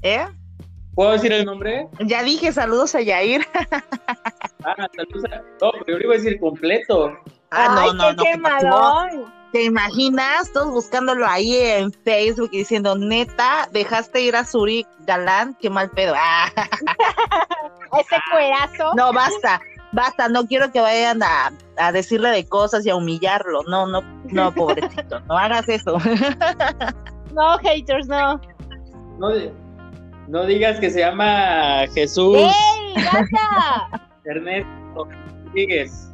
¿Eh? 0.02 0.26
¿Puedo 0.94 1.12
decir 1.12 1.32
el 1.32 1.44
nombre? 1.44 1.88
Ya 2.00 2.22
dije, 2.22 2.52
saludos 2.52 2.94
a 2.94 3.00
Yair. 3.00 3.46
ah, 4.64 4.88
saludos 4.96 5.24
a... 5.32 5.36
No, 5.60 5.72
pero 5.84 5.98
yo 5.98 6.04
iba 6.04 6.14
a 6.14 6.18
decir 6.18 6.38
completo. 6.38 7.18
Ah, 7.50 7.74
no, 7.74 7.94
no, 7.94 8.12
no. 8.12 8.22
Qué 8.22 8.38
¿Te 9.52 9.62
imaginas? 9.62 10.52
Todos 10.52 10.72
buscándolo 10.72 11.24
ahí 11.26 11.56
en 11.56 11.92
Facebook 11.92 12.48
y 12.50 12.58
diciendo, 12.58 12.96
neta, 12.96 13.68
dejaste 13.70 14.20
ir 14.20 14.34
a 14.34 14.44
Zurich 14.44 14.88
Galán, 15.06 15.56
qué 15.60 15.70
mal 15.70 15.90
pedo. 15.90 16.14
Ese 17.98 18.16
cuerazo. 18.32 18.94
No, 18.96 19.12
basta, 19.12 19.60
basta, 19.94 20.28
no 20.28 20.46
quiero 20.46 20.70
que 20.72 20.80
vayan 20.80 21.20
a, 21.22 21.92
decirle 21.92 22.30
de 22.30 22.46
cosas 22.46 22.84
y 22.84 22.90
a 22.90 22.96
humillarlo. 22.96 23.62
No, 23.68 23.86
no, 23.86 24.02
no, 24.24 24.52
pobrecito, 24.54 25.20
no 25.20 25.38
hagas 25.38 25.68
eso. 25.68 25.98
no, 27.32 27.58
haters, 27.58 28.06
no. 28.06 28.40
No, 29.18 29.28
no 30.28 30.46
digas 30.46 30.80
que 30.80 30.90
se 30.90 31.00
llama 31.00 31.86
Jesús. 31.94 32.36
¡Ey, 32.36 33.04
basta! 33.04 34.08
Ernesto 34.24 35.08
Rodríguez. 35.44 36.10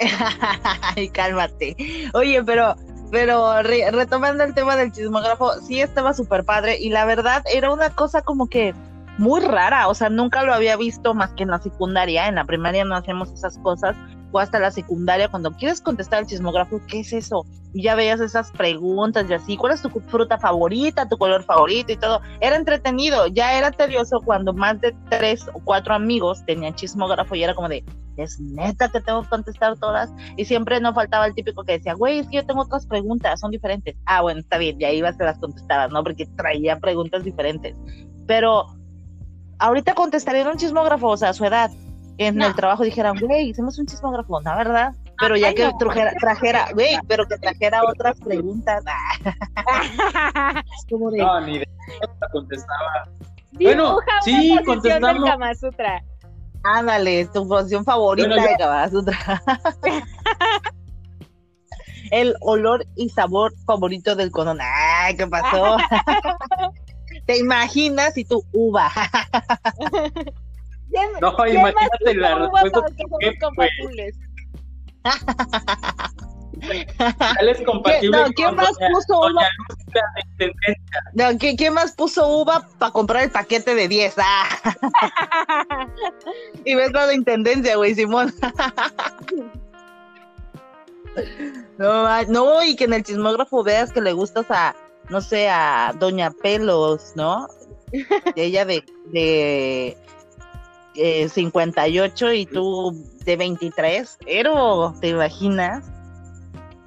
Ay, 0.96 1.08
cálmate. 1.10 1.76
Oye, 2.14 2.42
pero, 2.42 2.74
pero 3.10 3.62
retomando 3.62 4.42
el 4.42 4.54
tema 4.54 4.74
del 4.76 4.90
chismógrafo, 4.90 5.52
sí 5.60 5.80
estaba 5.80 6.14
súper 6.14 6.44
padre 6.44 6.78
y 6.80 6.88
la 6.88 7.04
verdad 7.04 7.44
era 7.52 7.70
una 7.70 7.90
cosa 7.90 8.22
como 8.22 8.48
que 8.48 8.74
muy 9.22 9.40
rara, 9.40 9.86
o 9.86 9.94
sea, 9.94 10.10
nunca 10.10 10.42
lo 10.42 10.52
había 10.52 10.76
visto 10.76 11.14
más 11.14 11.30
que 11.34 11.44
en 11.44 11.50
la 11.50 11.60
secundaria, 11.60 12.26
en 12.26 12.34
la 12.34 12.44
primaria 12.44 12.84
no 12.84 12.96
hacemos 12.96 13.30
esas 13.32 13.56
cosas, 13.58 13.94
o 14.32 14.40
hasta 14.40 14.58
la 14.58 14.72
secundaria, 14.72 15.28
cuando 15.28 15.52
quieres 15.52 15.80
contestar 15.80 16.22
el 16.22 16.26
chismógrafo, 16.26 16.80
¿qué 16.88 17.00
es 17.00 17.12
eso? 17.12 17.46
Y 17.72 17.84
ya 17.84 17.94
veías 17.94 18.18
esas 18.18 18.50
preguntas 18.50 19.26
y 19.30 19.34
así, 19.34 19.56
¿cuál 19.56 19.74
es 19.74 19.82
tu 19.82 19.90
fruta 19.90 20.38
favorita, 20.38 21.08
tu 21.08 21.16
color 21.18 21.44
favorito 21.44 21.92
y 21.92 21.96
todo? 21.96 22.20
Era 22.40 22.56
entretenido, 22.56 23.28
ya 23.28 23.56
era 23.56 23.70
tedioso 23.70 24.20
cuando 24.24 24.52
más 24.52 24.80
de 24.80 24.92
tres 25.08 25.46
o 25.54 25.60
cuatro 25.62 25.94
amigos 25.94 26.44
tenían 26.44 26.74
chismógrafo 26.74 27.36
y 27.36 27.44
era 27.44 27.54
como 27.54 27.68
de, 27.68 27.84
es 28.16 28.40
neta 28.40 28.88
que 28.88 29.00
tengo 29.00 29.22
que 29.22 29.28
contestar 29.28 29.78
todas. 29.78 30.10
Y 30.36 30.46
siempre 30.46 30.80
no 30.80 30.92
faltaba 30.94 31.26
el 31.26 31.34
típico 31.34 31.62
que 31.62 31.78
decía, 31.78 31.94
güey, 31.94 32.18
es 32.18 32.26
que 32.26 32.36
yo 32.36 32.46
tengo 32.46 32.62
otras 32.62 32.86
preguntas, 32.86 33.38
son 33.38 33.52
diferentes. 33.52 33.94
Ah, 34.04 34.20
bueno, 34.22 34.40
está 34.40 34.58
bien, 34.58 34.80
ya 34.80 34.90
ibas 34.90 35.18
a 35.20 35.24
las 35.24 35.38
contestabas, 35.38 35.92
¿no? 35.92 36.02
Porque 36.02 36.26
traía 36.36 36.80
preguntas 36.80 37.22
diferentes. 37.22 37.76
Pero 38.26 38.66
ahorita 39.62 39.94
contestaría 39.94 40.48
un 40.48 40.56
chismógrafo, 40.56 41.08
o 41.08 41.16
sea, 41.16 41.30
a 41.30 41.34
su 41.34 41.44
edad, 41.44 41.70
en 42.18 42.42
el 42.42 42.54
trabajo 42.54 42.82
dijeran, 42.82 43.16
güey, 43.18 43.50
hicimos 43.50 43.78
un 43.78 43.86
chismógrafo, 43.86 44.40
¿no? 44.40 44.56
¿Verdad? 44.56 44.92
Pero 45.18 45.36
ya 45.36 45.54
que 45.54 45.70
trajera, 45.78 46.12
trajera, 46.18 46.68
güey, 46.74 46.98
pero 47.06 47.26
que 47.26 47.38
trajera 47.38 47.82
otras 47.84 48.18
preguntas. 48.18 48.82
Como 50.90 51.10
de... 51.10 51.18
No, 51.18 51.40
ni 51.42 51.60
de 51.60 51.68
contestaba. 52.32 53.08
Bueno, 53.52 53.98
sí, 54.24 54.58
contestamos. 54.66 55.30
Ándale, 56.64 57.26
tu 57.26 57.46
posición 57.46 57.84
favorita 57.84 58.34
de 58.34 58.56
Kabasutra. 58.58 59.42
El 62.10 62.34
olor 62.40 62.84
y 62.96 63.08
sabor 63.08 63.52
favorito 63.64 64.14
del 64.16 64.30
condón. 64.30 64.58
Ay, 64.60 65.16
¿qué 65.16 65.26
pasó? 65.26 65.76
¿Te 67.26 67.38
imaginas 67.38 68.16
y 68.16 68.24
tu 68.24 68.44
uva? 68.52 68.90
no, 71.20 71.46
imagínate 71.46 72.14
la 72.14 72.36
respuesta. 72.36 72.84
es 77.40 77.60
compatible 77.64 78.18
no, 78.18 78.24
¿quién 78.34 78.54
más 78.54 78.72
puso 78.92 79.18
uva? 79.18 79.48
No, 81.14 81.38
¿quién, 81.38 81.74
más 81.74 81.92
puso 81.92 82.28
uva 82.28 82.68
para 82.78 82.92
comprar 82.92 83.24
el 83.24 83.30
paquete 83.30 83.74
de 83.74 83.88
10? 83.88 84.14
Ah. 84.18 84.48
y 86.64 86.74
ves 86.74 86.92
la 86.92 87.12
intendencia, 87.12 87.76
güey, 87.76 87.94
Simón. 87.94 88.32
no, 91.78 92.22
no, 92.24 92.62
y 92.62 92.76
que 92.76 92.84
en 92.84 92.92
el 92.92 93.02
chismógrafo 93.02 93.64
veas 93.64 93.92
que 93.92 94.00
le 94.00 94.12
gustas 94.12 94.46
a, 94.50 94.74
no 95.12 95.20
sé, 95.20 95.48
a 95.50 95.94
Doña 95.98 96.30
Pelos, 96.30 97.12
¿no? 97.14 97.46
Ella 98.34 98.64
de, 98.64 98.82
de 99.12 99.96
58 101.28 102.28
eh, 102.28 102.36
y 102.38 102.46
tú 102.46 102.96
de 103.26 103.36
23. 103.36 104.18
Pero, 104.24 104.94
¿te 105.02 105.08
imaginas? 105.08 105.84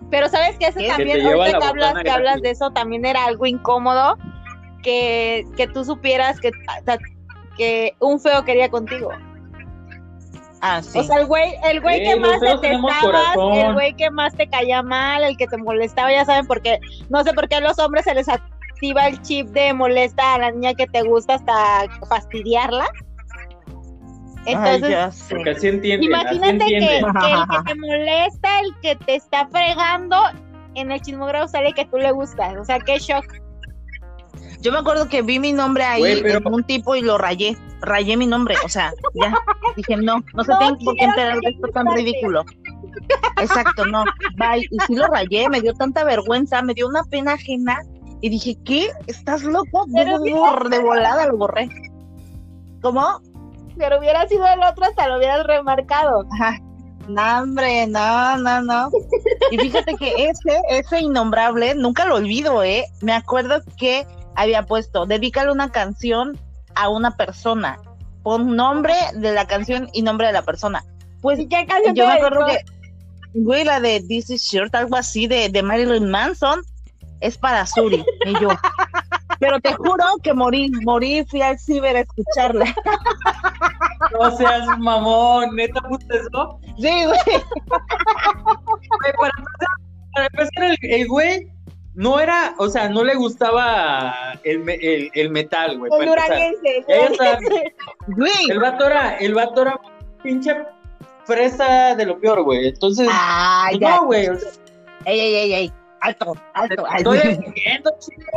Pero 0.09 0.27
sabes 0.27 0.57
que 0.57 0.67
eso 0.67 0.79
también, 0.87 1.25
ahorita 1.25 1.59
que 1.59 1.65
hablas, 1.65 2.03
que 2.03 2.09
hablas 2.09 2.41
de 2.41 2.49
eso, 2.49 2.71
también 2.71 3.05
era 3.05 3.25
algo 3.25 3.45
incómodo 3.45 4.17
que, 4.81 5.45
que 5.55 5.67
tú 5.67 5.85
supieras 5.85 6.39
que, 6.39 6.49
que 7.57 7.95
un 7.99 8.19
feo 8.19 8.43
quería 8.43 8.69
contigo. 8.69 9.11
Ah, 10.67 10.81
sí. 10.81 10.97
O 10.97 11.03
sea, 11.03 11.19
el 11.19 11.27
güey, 11.27 11.53
el 11.63 11.79
güey 11.79 12.03
que 12.03 12.15
más 12.15 12.39
te 12.39 12.47
detestaba, 12.47 13.53
el 13.53 13.73
güey 13.73 13.93
que 13.93 14.09
más 14.09 14.33
te 14.33 14.47
caía 14.47 14.81
mal, 14.81 15.23
el 15.23 15.37
que 15.37 15.45
te 15.45 15.57
molestaba, 15.57 16.11
ya 16.11 16.25
saben, 16.25 16.47
porque 16.47 16.79
no 17.09 17.23
sé 17.23 17.33
por 17.33 17.47
qué 17.47 17.57
a 17.57 17.61
los 17.61 17.77
hombres 17.77 18.05
se 18.05 18.15
les 18.15 18.27
activa 18.27 19.07
el 19.07 19.21
chip 19.21 19.49
de 19.49 19.73
molesta 19.75 20.33
a 20.33 20.39
la 20.39 20.51
niña 20.51 20.73
que 20.73 20.87
te 20.87 21.03
gusta 21.03 21.35
hasta 21.35 21.85
fastidiarla. 22.09 22.87
Entonces, 24.47 25.31
imagínate 26.01 26.65
que, 26.65 26.97
el 26.97 27.05
que 27.05 27.63
te 27.67 27.75
molesta, 27.75 28.59
el 28.61 28.75
que 28.81 28.95
te 28.95 29.15
está 29.17 29.47
fregando, 29.49 30.17
en 30.73 30.91
el 30.91 30.99
chismógrafo 30.99 31.47
sale 31.47 31.73
que 31.73 31.85
tú 31.85 31.97
le 31.97 32.11
gustas. 32.11 32.55
O 32.57 32.65
sea, 32.65 32.79
qué 32.79 32.97
shock. 32.97 33.23
Yo 34.65 34.71
me 34.71 34.79
acuerdo 34.79 35.07
que 35.07 35.21
vi 35.21 35.37
mi 35.37 35.53
nombre 35.53 35.83
ahí 35.83 36.03
en 36.25 36.47
un 36.51 36.63
tipo 36.63 36.95
y 36.95 37.01
lo 37.01 37.19
rayé. 37.19 37.55
Rayé 37.81 38.17
mi 38.17 38.25
nombre. 38.25 38.55
O 38.65 38.67
sea, 38.69 38.91
ya. 39.13 39.31
Dije, 39.75 39.95
no, 39.95 40.23
no 40.33 40.43
se 40.43 40.55
tiene 40.57 40.75
por 40.83 40.95
qué 40.95 41.03
enterar 41.03 41.39
de 41.39 41.51
esto 41.51 41.67
tan 41.67 41.85
ridículo. 41.93 42.43
Exacto, 43.39 43.85
no. 43.85 44.03
Bye. 44.37 44.67
Y 44.71 44.79
sí 44.87 44.95
lo 44.95 45.05
rayé, 45.05 45.47
me 45.49 45.61
dio 45.61 45.75
tanta 45.75 46.03
vergüenza, 46.03 46.63
me 46.63 46.73
dio 46.73 46.87
una 46.87 47.03
pena 47.03 47.33
ajena. 47.33 47.83
Y 48.21 48.29
dije, 48.29 48.57
¿qué? 48.65 48.89
¿Estás 49.05 49.43
loco? 49.43 49.85
de 49.85 50.79
volada 50.79 51.27
lo 51.27 51.37
borré. 51.37 51.69
¿Cómo? 52.81 53.21
pero 53.77 53.99
hubiera 53.99 54.27
sido 54.27 54.47
el 54.47 54.63
otro, 54.63 54.85
hasta 54.85 55.07
lo 55.07 55.17
hubieras 55.17 55.45
remarcado. 55.45 56.25
No, 57.07 57.41
hombre, 57.41 57.85
no, 57.85 58.37
no, 58.37 58.61
no. 58.63 58.89
Y 59.51 59.59
fíjate 59.59 59.93
que 59.95 60.29
ese, 60.29 60.59
ese 60.69 61.01
innombrable, 61.01 61.75
nunca 61.75 62.05
lo 62.05 62.15
olvido, 62.15 62.63
¿eh? 62.63 62.83
Me 63.01 63.13
acuerdo 63.13 63.61
que 63.77 64.07
había 64.35 64.63
puesto, 64.63 65.05
dedícale 65.05 65.51
una 65.51 65.71
canción 65.71 66.39
a 66.75 66.89
una 66.89 67.17
persona. 67.17 67.79
Pon 68.23 68.55
nombre 68.55 68.95
de 69.13 69.33
la 69.33 69.45
canción 69.45 69.89
y 69.93 70.01
nombre 70.01 70.27
de 70.27 70.33
la 70.33 70.41
persona. 70.41 70.83
Pues 71.21 71.39
¿Qué 71.49 71.65
canción 71.65 71.95
yo 71.95 72.07
me 72.07 72.13
acuerdo 72.13 72.45
que, 72.47 72.59
güey, 73.33 73.63
la 73.63 73.79
de 73.79 74.01
This 74.01 74.29
is 74.29 74.43
Shirt, 74.43 74.73
algo 74.75 74.95
así 74.95 75.27
de, 75.27 75.49
de 75.49 75.63
Marilyn 75.63 76.09
Manson, 76.09 76.61
es 77.19 77.37
para 77.37 77.65
Suri. 77.65 78.05
Y 78.25 78.39
yo, 78.39 78.49
pero 79.39 79.59
te 79.59 79.73
juro 79.73 80.03
que 80.23 80.33
morí, 80.33 80.71
morí, 80.83 81.25
fui 81.25 81.41
al 81.41 81.59
ciber 81.59 81.97
a 81.97 82.01
escucharla. 82.01 82.73
No 84.11 84.29
seas 84.37 84.67
mamón, 84.77 85.55
neta 85.55 85.81
puta 85.81 86.15
eso. 86.15 86.59
Sí, 86.77 87.05
güey. 87.05 87.17
Para 90.13 90.27
empezar, 90.27 90.77
el, 90.81 91.07
güey 91.07 91.51
no 91.95 92.19
era, 92.19 92.55
o 92.57 92.69
sea, 92.69 92.89
no 92.89 93.03
le 93.03 93.15
gustaba 93.15 94.13
el, 94.43 94.69
el, 94.69 95.09
el 95.13 95.29
metal, 95.29 95.77
güey. 95.79 95.91
El. 95.97 97.09
Güey. 98.07 98.31
El 98.49 98.59
vato 98.59 98.85
era, 98.85 99.17
el 99.17 99.33
vato 99.33 99.61
era 99.61 99.79
pinche 100.21 100.55
fresa 101.25 101.95
de 101.95 102.05
lo 102.05 102.19
peor, 102.19 102.43
güey. 102.43 102.67
Entonces, 102.67 103.07
ah, 103.11 103.69
no, 103.79 104.05
güey. 104.05 104.27
ey, 105.05 105.19
ey, 105.19 105.35
ey, 105.35 105.53
ey 105.53 105.73
alto, 106.05 106.35
alto, 106.53 106.85
alto. 106.85 107.13
Estoy 107.13 107.29
defendiendo, 107.29 107.91
chico. 107.99 108.31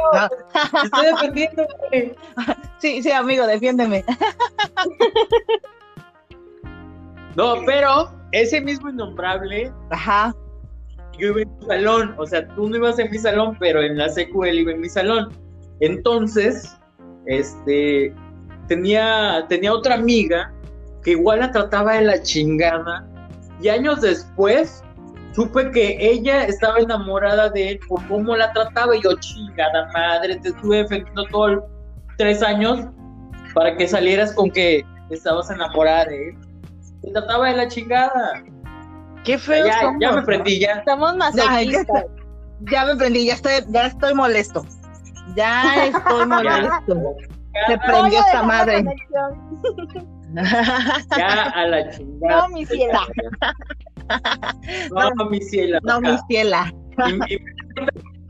Estoy 0.84 1.06
defendiendo, 1.06 1.66
güey. 1.90 2.14
Sí, 2.78 3.02
sí, 3.02 3.10
amigo, 3.10 3.46
defiéndeme. 3.46 4.04
No, 7.34 7.56
pero 7.66 8.10
ese 8.32 8.60
mismo 8.60 8.88
innombrable. 8.88 9.72
Ajá. 9.90 10.34
Yo 11.18 11.28
iba 11.28 11.42
en 11.42 11.58
tu 11.58 11.66
salón, 11.66 12.14
o 12.16 12.26
sea, 12.26 12.46
tú 12.54 12.68
no 12.68 12.76
ibas 12.76 12.98
en 12.98 13.10
mi 13.10 13.18
salón, 13.18 13.56
pero 13.58 13.82
en 13.82 13.98
la 13.98 14.08
secu 14.08 14.44
iba 14.44 14.72
en 14.72 14.80
mi 14.80 14.88
salón. 14.88 15.32
Entonces, 15.80 16.76
este, 17.26 18.14
tenía, 18.68 19.44
tenía 19.48 19.72
otra 19.72 19.94
amiga 19.94 20.52
que 21.02 21.12
igual 21.12 21.40
la 21.40 21.50
trataba 21.50 21.94
de 21.94 22.02
la 22.02 22.22
chingada. 22.22 23.06
Y 23.60 23.68
años 23.68 24.00
después, 24.00 24.82
supe 25.32 25.70
que 25.72 25.96
ella 26.00 26.44
estaba 26.44 26.78
enamorada 26.78 27.50
de 27.50 27.70
él 27.70 27.80
por 27.88 28.06
cómo 28.08 28.36
la 28.36 28.52
trataba 28.52 28.96
y 28.96 29.02
yo, 29.02 29.14
chingada 29.18 29.90
madre, 29.92 30.36
te 30.36 30.48
estuve 30.48 30.78
defendiendo 30.78 31.24
todos 31.30 31.64
tres 32.16 32.42
años 32.42 32.86
para 33.54 33.76
que 33.76 33.88
salieras 33.88 34.32
con 34.32 34.50
que 34.50 34.84
estabas 35.10 35.50
enamorada 35.50 36.06
de 36.06 36.28
él. 36.30 36.36
Te 37.02 37.12
trataba 37.12 37.48
de 37.48 37.56
la 37.56 37.68
chingada. 37.68 38.44
Qué 39.24 39.38
feo. 39.38 39.66
Ya, 39.66 39.92
ya 40.00 40.12
me 40.12 40.22
prendí, 40.22 40.60
ya. 40.60 40.72
Estamos 40.72 41.16
más 41.16 41.34
ya, 41.34 41.62
ya, 41.62 42.86
me 42.86 42.96
prendí, 42.96 43.26
ya 43.26 43.34
estoy, 43.34 43.52
ya 43.68 43.86
estoy 43.86 44.14
molesto. 44.14 44.64
Ya 45.36 45.86
estoy 45.86 46.26
molesto. 46.26 47.16
Se 47.66 47.78
prendió 47.78 48.20
esta 48.20 48.42
madre. 48.42 48.84
ya 51.16 51.42
a 51.54 51.66
la 51.66 51.90
chingada. 51.90 52.48
No, 52.48 52.54
mi 52.54 52.66
ciela. 52.66 53.00
no, 54.90 55.30
mi 55.30 55.40
ciela. 55.40 55.80
No, 55.82 56.00
mi 56.00 56.18
ciela. 56.28 56.72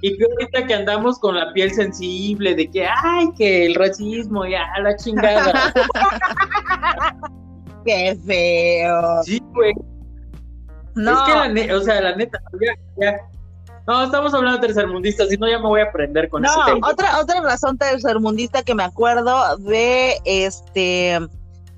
Y, 0.00 0.16
que 0.16 0.24
ahorita 0.24 0.66
que 0.66 0.74
andamos 0.74 1.18
con 1.18 1.34
la 1.34 1.52
piel 1.54 1.72
sensible 1.72 2.54
de 2.54 2.70
que, 2.70 2.86
ay, 2.86 3.28
que 3.36 3.66
el 3.66 3.74
racismo, 3.74 4.46
ya, 4.46 4.62
a 4.76 4.80
la 4.80 4.96
chingada. 4.96 5.72
Qué 7.84 8.16
feo. 8.24 9.22
Sí, 9.24 9.42
güey. 9.54 9.74
No. 10.94 11.12
Es 11.12 11.32
que 11.32 11.38
la 11.38 11.48
neta, 11.48 11.76
o 11.76 11.80
sea, 11.80 12.00
la 12.00 12.16
neta, 12.16 12.40
ya, 12.60 12.74
ya. 13.00 13.18
No, 13.86 14.04
estamos 14.04 14.34
hablando 14.34 14.60
de 14.60 14.66
tercermundistas, 14.66 15.30
si 15.30 15.38
no 15.38 15.48
ya 15.48 15.58
me 15.58 15.66
voy 15.66 15.80
a 15.80 15.84
aprender 15.84 16.28
con. 16.28 16.42
No, 16.42 16.50
otra, 16.82 17.20
otra 17.20 17.40
razón 17.40 17.78
tercermundista 17.78 18.62
que 18.62 18.74
me 18.74 18.82
acuerdo 18.82 19.56
de 19.56 20.18
este 20.26 21.18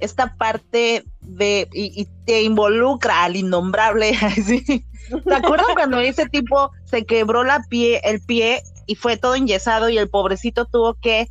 esta 0.00 0.34
parte 0.36 1.04
de 1.20 1.68
y, 1.72 2.08
te 2.24 2.42
involucra 2.42 3.24
al 3.24 3.36
innombrable 3.36 4.12
¿Te 5.24 5.34
acuerdas 5.34 5.66
cuando 5.74 5.98
ese 5.98 6.28
tipo 6.28 6.70
se 6.84 7.04
quebró 7.04 7.44
la 7.44 7.62
pie, 7.68 8.00
el 8.04 8.20
pie 8.20 8.62
y 8.86 8.94
fue 8.94 9.16
todo 9.16 9.34
enyesado 9.34 9.88
y 9.88 9.98
el 9.98 10.08
pobrecito 10.08 10.64
tuvo 10.64 10.94
que 10.94 11.28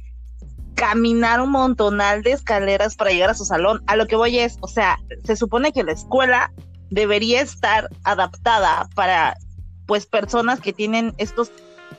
caminar 0.75 1.41
un 1.41 1.51
montonal 1.51 2.23
de 2.23 2.33
escaleras 2.33 2.95
para 2.95 3.11
llegar 3.11 3.29
a 3.29 3.35
su 3.35 3.45
salón? 3.45 3.81
A 3.87 3.95
lo 3.95 4.07
que 4.07 4.15
voy 4.15 4.39
es, 4.39 4.57
o 4.61 4.67
sea, 4.67 4.99
se 5.23 5.35
supone 5.35 5.71
que 5.71 5.83
la 5.83 5.93
escuela 5.93 6.51
debería 6.89 7.41
estar 7.41 7.89
adaptada 8.03 8.89
para 8.95 9.37
pues 9.85 10.05
personas 10.05 10.59
que 10.59 10.73
tienen 10.73 11.13
estos 11.17 11.51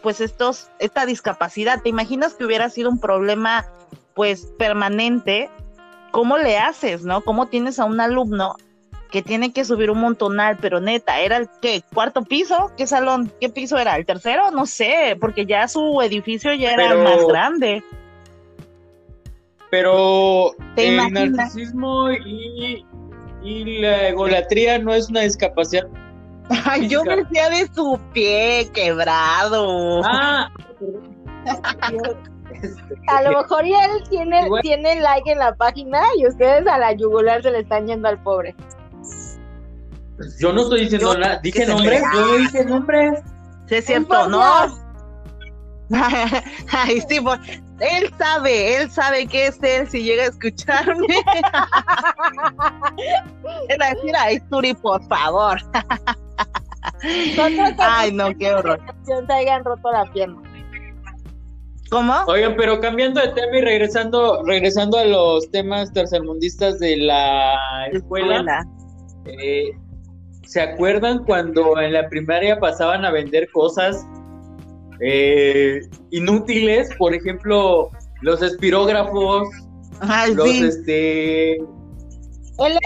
pues 0.03 0.21
estos 0.21 0.69
esta 0.79 1.07
discapacidad. 1.07 1.83
¿Te 1.83 1.89
imaginas 1.89 2.35
que 2.35 2.45
hubiera 2.45 2.71
sido 2.71 2.91
un 2.91 3.01
problema 3.01 3.67
pues 4.15 4.47
permanente 4.59 5.51
¿cómo 6.11 6.39
le 6.39 6.59
haces, 6.59 7.03
no? 7.05 7.23
¿Cómo 7.23 7.47
tienes 7.47 7.79
a 7.79 7.85
un 7.85 8.01
alumno 8.01 8.57
que 9.11 9.23
tiene 9.23 9.53
que 9.53 9.65
subir 9.65 9.91
un 9.91 10.01
montonal, 10.01 10.57
pero 10.61 10.81
neta, 10.81 11.21
¿era 11.21 11.37
el 11.37 11.49
qué? 11.61 11.83
¿Cuarto 11.93 12.23
piso? 12.23 12.71
¿Qué 12.77 12.87
salón? 12.87 13.33
¿Qué 13.41 13.49
piso 13.49 13.77
era? 13.77 13.97
¿El 13.97 14.07
tercero? 14.07 14.53
No 14.53 14.67
sé, 14.67 15.17
porque 15.21 15.47
ya 15.47 15.67
su 15.67 16.01
edificio 16.01 16.55
ya 16.55 16.73
era 16.73 16.95
más 16.95 17.27
grande. 17.27 17.83
Pero 19.71 20.55
el 20.77 21.13
narcisismo 21.13 22.11
y, 22.13 22.85
la 23.43 24.09
egolatría 24.09 24.79
no 24.79 24.95
es 24.95 25.09
una 25.09 25.21
discapacidad. 25.21 25.87
Ay, 26.65 26.89
yo 26.89 27.05
me 27.05 27.17
decía 27.17 27.49
de 27.51 27.69
su 27.75 27.99
pie 28.13 28.71
quebrado. 28.73 30.03
Ah, 30.05 30.51
A 33.09 33.23
lo 33.23 33.39
mejor 33.39 33.67
y 33.67 33.73
él 33.73 34.03
tiene, 34.09 34.49
tiene 34.63 35.01
like 35.01 35.31
en 35.33 35.39
la 35.39 35.55
página 35.55 36.03
y 36.19 36.27
ustedes 36.27 36.67
a 36.67 36.79
la 36.79 36.93
yugular 36.93 37.43
se 37.43 37.51
le 37.51 37.61
están 37.61 37.87
yendo 37.87 38.09
al 38.09 38.23
pobre. 38.23 38.55
Yo 40.39 40.53
no 40.53 40.63
estoy 40.63 40.83
diciendo 40.83 41.17
nada, 41.17 41.39
dije 41.43 41.67
nombres, 41.67 42.03
yo 42.13 42.27
no 42.27 42.37
dije 42.37 42.65
nombres. 42.65 43.21
Sí, 43.67 43.77
es 43.77 43.87
cierto, 43.87 44.29
no. 44.29 44.43
Ay, 46.73 47.01
sí, 47.09 47.21
pues, 47.21 47.41
él 47.81 48.13
sabe, 48.19 48.77
él 48.77 48.91
sabe 48.91 49.27
que 49.27 49.47
es 49.47 49.59
él 49.63 49.89
si 49.89 50.03
llega 50.03 50.25
a 50.25 50.27
escucharme. 50.27 51.07
Era 53.69 53.95
decir, 53.95 54.13
ay, 54.19 54.39
Turi, 54.51 54.75
por 54.75 55.03
favor. 55.09 55.59
Ay, 57.79 58.13
no, 58.13 58.37
qué 58.37 58.55
horror. 58.55 58.79
Se 59.05 59.33
hayan 59.33 59.65
roto 59.65 59.91
la 59.91 60.05
pierna. 60.13 60.39
¿Cómo? 61.91 62.15
Oigan, 62.29 62.55
pero 62.57 62.81
cambiando 62.81 63.21
de 63.21 63.29
tema 63.29 63.57
y 63.57 63.63
regresando, 63.63 64.43
regresando 64.45 64.99
a 64.99 65.05
los 65.05 65.51
temas 65.51 65.93
tercermundistas 65.93 66.79
de 66.79 66.99
la 66.99 67.87
escuela, 67.93 68.65
eh, 69.25 69.73
¿se 70.45 70.61
acuerdan 70.61 71.25
cuando 71.25 71.81
en 71.81 71.95
la 71.95 72.09
primaria 72.09 72.61
pasaban 72.61 73.05
a 73.05 73.11
vender 73.11 73.51
cosas 73.51 74.07
eh, 75.01 75.81
inútiles? 76.11 76.91
Por 76.99 77.15
ejemplo, 77.15 77.91
los 78.23 78.43
espirógrafos, 78.43 79.49
los 80.35 80.49
este, 80.49 81.59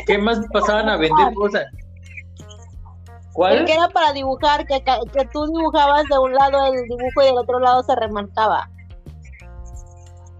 ¿qué 0.07 0.19
más 0.19 0.41
pasaban 0.53 0.89
a 0.89 0.97
vender 0.97 1.35
cosas? 1.35 1.65
¿Cuál? 3.33 3.59
El 3.59 3.65
que 3.65 3.73
era 3.73 3.89
para 3.89 4.13
dibujar, 4.13 4.65
que, 4.67 4.83
que 4.85 5.29
tú 5.33 5.47
dibujabas 5.47 6.05
de 6.09 6.19
un 6.19 6.33
lado 6.35 6.73
el 6.73 6.85
dibujo 6.85 7.23
y 7.23 7.27
del 7.27 7.39
otro 7.39 7.59
lado 7.59 7.83
se 7.83 7.97
remarcaba 7.97 8.71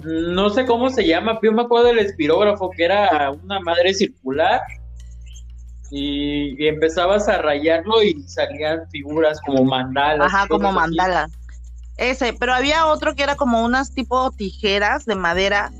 no 0.05 0.51
sé 0.51 0.67
cómo 0.67 0.91
se 0.91 1.07
llama, 1.07 1.39
pero 1.41 1.53
me 1.53 1.63
acuerdo 1.63 1.87
del 1.87 2.01
espirógrafo 2.01 2.71
que 2.71 2.85
era 2.85 3.31
una 3.31 3.61
madre 3.61 3.95
circular 3.95 4.61
y, 5.91 6.67
empezabas 6.67 7.29
a 7.29 7.39
rayarlo 7.39 8.03
y 8.03 8.23
salían 8.29 8.89
figuras 8.91 9.41
como 9.47 9.65
mandalas. 9.65 10.33
Ajá, 10.33 10.47
como 10.49 10.73
mandalas. 10.73 11.31
Ese, 11.97 12.33
pero 12.33 12.55
había 12.55 12.87
otro 12.87 13.15
que 13.15 13.23
era 13.23 13.37
como 13.37 13.65
unas 13.65 13.93
tipo 13.95 14.31
tijeras 14.33 15.05
de 15.05 15.15
madera. 15.15 15.71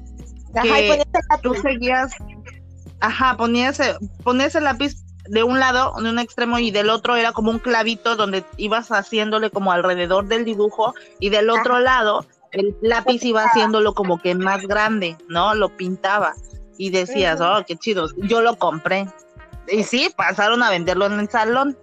Que 0.63 0.97
tú 1.43 1.55
seguías, 1.55 2.13
ajá, 3.01 3.37
ponías, 3.37 3.81
ponías 4.23 4.55
el 4.55 4.65
lápiz 4.65 5.05
de 5.29 5.43
un 5.43 5.59
lado, 5.59 5.95
de 6.01 6.11
un 6.11 6.19
extremo 6.19 6.59
y 6.59 6.71
del 6.71 6.91
otro 6.91 7.17
era 7.17 7.33
como 7.33 7.51
un 7.51 7.59
clavito 7.59 8.15
donde 8.15 8.45
ibas 8.57 8.89
haciéndole 8.91 9.51
como 9.51 9.73
alrededor 9.73 10.29
del 10.29 10.45
dibujo 10.45 10.95
y 11.19 11.31
del 11.31 11.51
otro 11.51 11.81
lado 11.81 12.27
el 12.55 12.77
lápiz 12.83 13.25
iba 13.25 13.45
haciéndolo 13.45 13.95
como 13.95 14.21
que 14.21 14.35
más 14.35 14.63
grande, 14.63 15.17
¿no? 15.29 15.55
Lo 15.55 15.71
pintaba 15.77 16.35
y 16.79 16.91
decías, 16.91 17.41
oh, 17.41 17.65
qué 17.67 17.77
chido. 17.77 18.09
Yo 18.17 18.41
lo 18.43 18.57
compré. 18.57 19.07
Y 19.69 19.83
sí, 19.83 20.13
pasaron 20.17 20.63
a 20.63 20.71
venderlo 20.71 21.07
en 21.07 21.21
el 21.21 21.29
salón. 21.29 21.77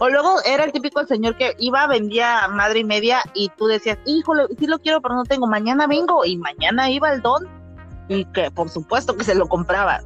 O 0.00 0.08
luego 0.08 0.36
era 0.44 0.64
el 0.64 0.72
típico 0.72 1.04
señor 1.06 1.36
que 1.36 1.54
iba, 1.58 1.86
vendía 1.86 2.48
madre 2.48 2.80
y 2.80 2.84
media 2.84 3.22
y 3.34 3.50
tú 3.56 3.66
decías, 3.66 3.98
híjole, 4.04 4.44
sí 4.58 4.66
lo 4.66 4.78
quiero, 4.78 5.00
pero 5.00 5.14
no 5.14 5.24
tengo, 5.24 5.46
mañana 5.46 5.86
vengo 5.86 6.24
y 6.24 6.36
mañana 6.36 6.90
iba 6.90 7.12
el 7.12 7.22
don 7.22 7.46
y 8.08 8.24
que 8.26 8.50
por 8.50 8.68
supuesto 8.68 9.16
que 9.16 9.24
se 9.24 9.34
lo 9.34 9.48
compraba. 9.48 10.00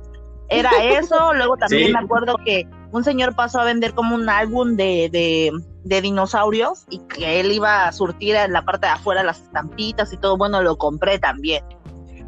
Era 0.48 0.70
eso, 0.82 1.32
luego 1.34 1.56
también 1.56 1.92
me 1.92 1.98
acuerdo 1.98 2.36
que 2.44 2.66
un 2.92 3.04
señor 3.04 3.34
pasó 3.34 3.60
a 3.60 3.64
vender 3.64 3.94
como 3.94 4.14
un 4.14 4.28
álbum 4.28 4.76
de, 4.76 5.08
de, 5.12 5.52
de, 5.84 6.00
dinosaurios 6.00 6.86
y 6.90 6.98
que 6.98 7.40
él 7.40 7.52
iba 7.52 7.86
a 7.86 7.92
surtir 7.92 8.34
en 8.34 8.52
la 8.52 8.62
parte 8.64 8.86
de 8.86 8.92
afuera 8.92 9.22
las 9.22 9.40
estampitas 9.40 10.12
y 10.12 10.16
todo. 10.16 10.36
Bueno, 10.36 10.60
lo 10.60 10.76
compré 10.76 11.18
también. 11.20 11.64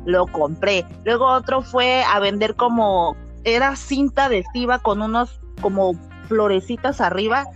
Lo 0.05 0.27
compré. 0.27 0.87
Luego 1.05 1.27
otro 1.27 1.63
fue 1.63 2.05
a 2.05 2.21
vender 2.21 2.55
como, 2.55 3.17
era 3.43 3.75
cinta 3.75 4.27
adhesiva 4.27 4.79
con 4.79 5.03
unos 5.03 5.41
como 5.61 5.95
florecitas 6.33 7.01
arriba 7.01 7.47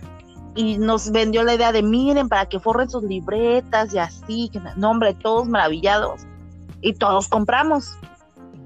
y 0.55 0.77
nos 0.77 1.11
vendió 1.11 1.43
la 1.43 1.55
idea 1.55 1.71
de 1.71 1.81
miren 1.81 2.29
para 2.29 2.47
que 2.47 2.59
forren 2.59 2.89
sus 2.89 3.03
libretas 3.03 3.93
y 3.93 3.97
así, 3.97 4.51
no 4.75 4.91
hombre, 4.91 5.13
todos 5.15 5.47
maravillados. 5.47 6.21
Y 6.81 6.93
todos 6.93 7.27
compramos 7.27 7.97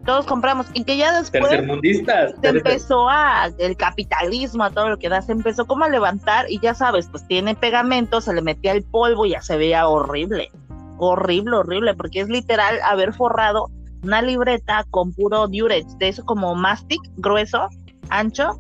todos 0.06 0.26
compramos. 0.26 0.68
Y 0.74 0.84
que 0.84 0.98
ya 0.98 1.18
después 1.20 1.48
se 1.50 2.48
empezó 2.48 3.10
a 3.10 3.50
el 3.58 3.78
capitalismo 3.78 4.64
a 4.64 4.72
todo 4.72 4.90
lo 4.90 4.98
que 4.98 5.10
da 5.10 5.22
se 5.22 5.32
empezó 5.32 5.66
como 5.66 5.86
a 5.86 5.90
levantar 5.90 6.50
y 6.50 6.60
ya 6.60 6.74
sabes 6.74 7.08
pues 7.10 7.26
tiene 7.28 7.56
pegamento 7.56 8.22
se 8.22 8.34
le 8.34 8.42
metía 8.42 8.72
el 8.74 8.84
polvo 8.84 9.26
y 9.26 9.32
ya 9.32 9.42
se 9.42 9.58
veía 9.58 9.88
horrible 9.88 10.52
horrible 10.98 11.58
horrible 11.58 11.94
porque 11.96 12.22
es 12.22 12.30
literal 12.30 12.80
haber 12.84 13.14
forrado 13.14 13.70
una 14.04 14.22
libreta 14.22 14.86
con 14.90 15.14
puro 15.14 15.48
durex 15.48 15.98
de 16.00 16.10
eso 16.10 16.26
como 16.26 16.56
mastic 16.56 17.02
grueso 17.18 17.70
ancho 18.10 18.60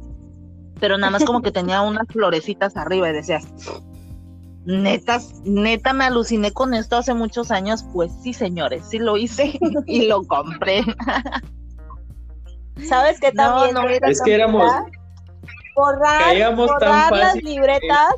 pero 0.82 0.98
nada 0.98 1.12
más 1.12 1.24
como 1.24 1.41
que 1.41 1.54
tenía 1.54 1.82
unas 1.82 2.06
florecitas 2.10 2.76
arriba 2.76 3.10
y 3.10 3.13
decías 3.13 3.46
Neta, 4.65 5.20
neta 5.44 5.94
me 5.94 6.06
aluciné 6.06 6.52
con 6.52 6.76
esto 6.76 6.98
hace 6.98 7.15
muchos 7.15 7.50
años, 7.50 7.84
pues 7.94 8.12
sí, 8.22 8.34
señores, 8.34 8.84
sí 8.89 9.00
lo 9.00 9.17
hice 9.17 9.58
y 9.88 10.08
lo 10.08 10.24
compré. 10.24 10.84
¿Sabes 12.88 13.20
qué 13.20 13.32
también? 13.32 13.74
No, 13.74 13.88
es 13.88 14.22
que 14.22 14.34
éramos 14.34 14.72
borrar, 15.76 17.12
las 17.12 17.36
libretas 17.41 18.13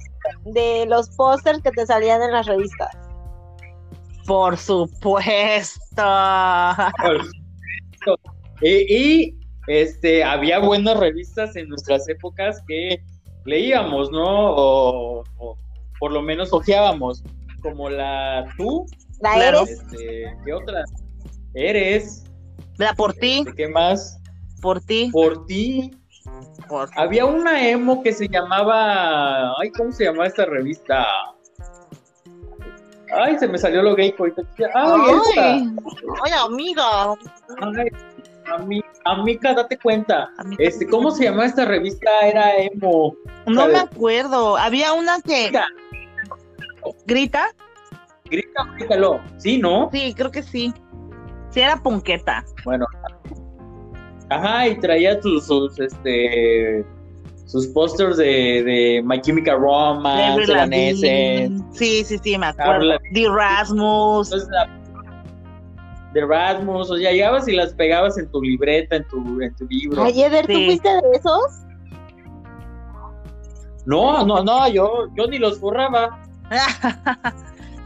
de 0.46 0.86
los 0.88 1.10
pósters 1.12 1.62
que 1.62 1.72
te 1.72 1.86
salían 1.86 2.22
en 2.22 2.32
las 2.32 2.46
revistas. 2.46 2.90
Por 4.26 4.58
supuesto. 4.58 6.04
Y, 8.62 9.38
este 9.68 10.24
había 10.24 10.60
buenas 10.60 10.98
revistas 10.98 11.56
en 11.56 11.70
nuestras 11.70 12.08
épocas 12.10 12.62
que 12.68 13.02
leíamos, 13.46 14.12
¿no? 14.12 14.56
o 14.56 15.24
por 16.04 16.12
lo 16.12 16.22
menos 16.22 16.52
ojeábamos, 16.52 17.24
como 17.62 17.90
la 17.90 18.46
tú. 18.58 18.86
La 19.22 19.48
eres. 19.48 19.70
Este, 19.70 20.36
¿Qué 20.44 20.54
otra? 20.54 20.84
Eres. 21.54 22.26
La 22.78 22.94
por 22.94 23.14
ti. 23.14 23.46
¿Qué 23.56 23.70
más? 23.70 24.20
Por 24.62 24.82
ti. 24.82 25.10
Por 25.14 25.46
ti. 25.46 25.92
Había 26.98 27.24
una 27.24 27.70
emo 27.70 28.04
que 28.04 28.12
se 28.12 28.28
llamaba. 28.28 29.54
Ay, 29.58 29.72
¿cómo 29.72 29.94
se 29.94 30.04
llamaba 30.04 30.28
esta 30.28 30.46
revista? 30.46 31.08
Ay, 33.16 33.40
se 33.40 33.48
me 33.48 33.58
salió 33.58 33.82
lo 33.82 33.96
gay. 33.96 34.14
Ay, 34.20 34.34
Ay, 34.74 35.76
Ay 36.24 36.32
amiga. 36.46 37.14
Ay, 37.62 37.88
amiga, 39.06 39.54
date 39.54 39.78
cuenta. 39.78 40.30
Este, 40.58 40.88
¿cómo 40.88 41.12
se 41.12 41.26
llamaba 41.26 41.46
esta 41.46 41.66
revista? 41.66 42.10
Era 42.24 42.58
emo. 42.58 43.16
No 43.46 43.68
me 43.68 43.80
acuerdo. 43.80 44.58
Había 44.58 44.94
una 44.94 45.22
que. 45.22 45.52
¿Grita? 47.06 47.48
Grita, 48.26 48.64
grítalo. 48.78 49.22
Sí, 49.38 49.58
¿no? 49.58 49.90
Sí, 49.92 50.14
creo 50.16 50.32
que 50.32 50.44
sí. 50.44 50.74
Sí, 51.50 51.62
era 51.62 51.78
punqueta. 51.78 52.44
Bueno. 52.66 52.86
Ajá, 54.30 54.68
y 54.68 54.80
traía 54.80 55.22
sus, 55.22 55.46
sus 55.46 55.80
este 55.80 56.84
sus 57.46 57.68
pósters 57.68 58.18
de, 58.18 58.64
de 58.64 59.04
My 59.06 59.22
Chemical 59.22 59.60
Romance, 59.60 60.44
Sí, 61.72 62.04
sí, 62.04 62.18
sí, 62.24 62.38
me 62.38 62.48
acuerdo. 62.48 62.98
De 63.12 63.30
Rasmus. 63.30 64.32
De 66.14 66.26
Rasmus, 66.26 66.92
o 66.92 66.98
sea, 66.98 67.12
llegabas 67.12 67.48
y 67.48 67.54
las 67.54 67.74
pegabas 67.74 68.18
en 68.18 68.30
tu 68.32 68.42
libreta, 68.42 68.98
en 68.98 69.08
tu, 69.08 69.42
en 69.42 69.56
tu 69.56 69.66
libro. 69.68 70.04
Ay, 70.04 70.24
Eder, 70.24 70.46
¿tú 70.46 70.54
fuiste 70.54 70.90
de 70.90 71.12
esos? 71.14 71.44
No, 73.86 74.26
no, 74.26 74.44
no, 74.44 74.68
yo, 74.70 75.08
yo 75.16 75.28
ni 75.28 75.40
los 75.40 75.60
forraba. 75.60 76.20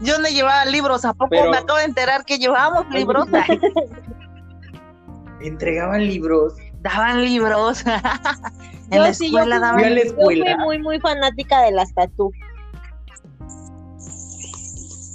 Yo 0.00 0.16
no 0.18 0.28
llevaba 0.28 0.64
libros, 0.64 1.04
¿a 1.04 1.12
poco 1.12 1.30
me 1.30 1.56
acabo 1.56 1.78
de 1.78 1.86
enterar 1.86 2.24
que 2.24 2.38
llevábamos 2.38 2.88
libros? 2.90 3.26
Entregaban 5.40 6.06
libros. 6.06 6.54
Daban 6.82 7.24
libros. 7.24 7.82
en 7.86 8.98
yo 8.98 9.02
la 9.02 9.08
escuela 9.08 9.58
daban 9.58 9.96
Yo 9.96 10.14
fui 10.14 10.44
muy, 10.58 10.78
muy 10.78 11.00
fanática 11.00 11.62
de 11.62 11.72
las 11.72 11.92
tatú. 11.94 12.30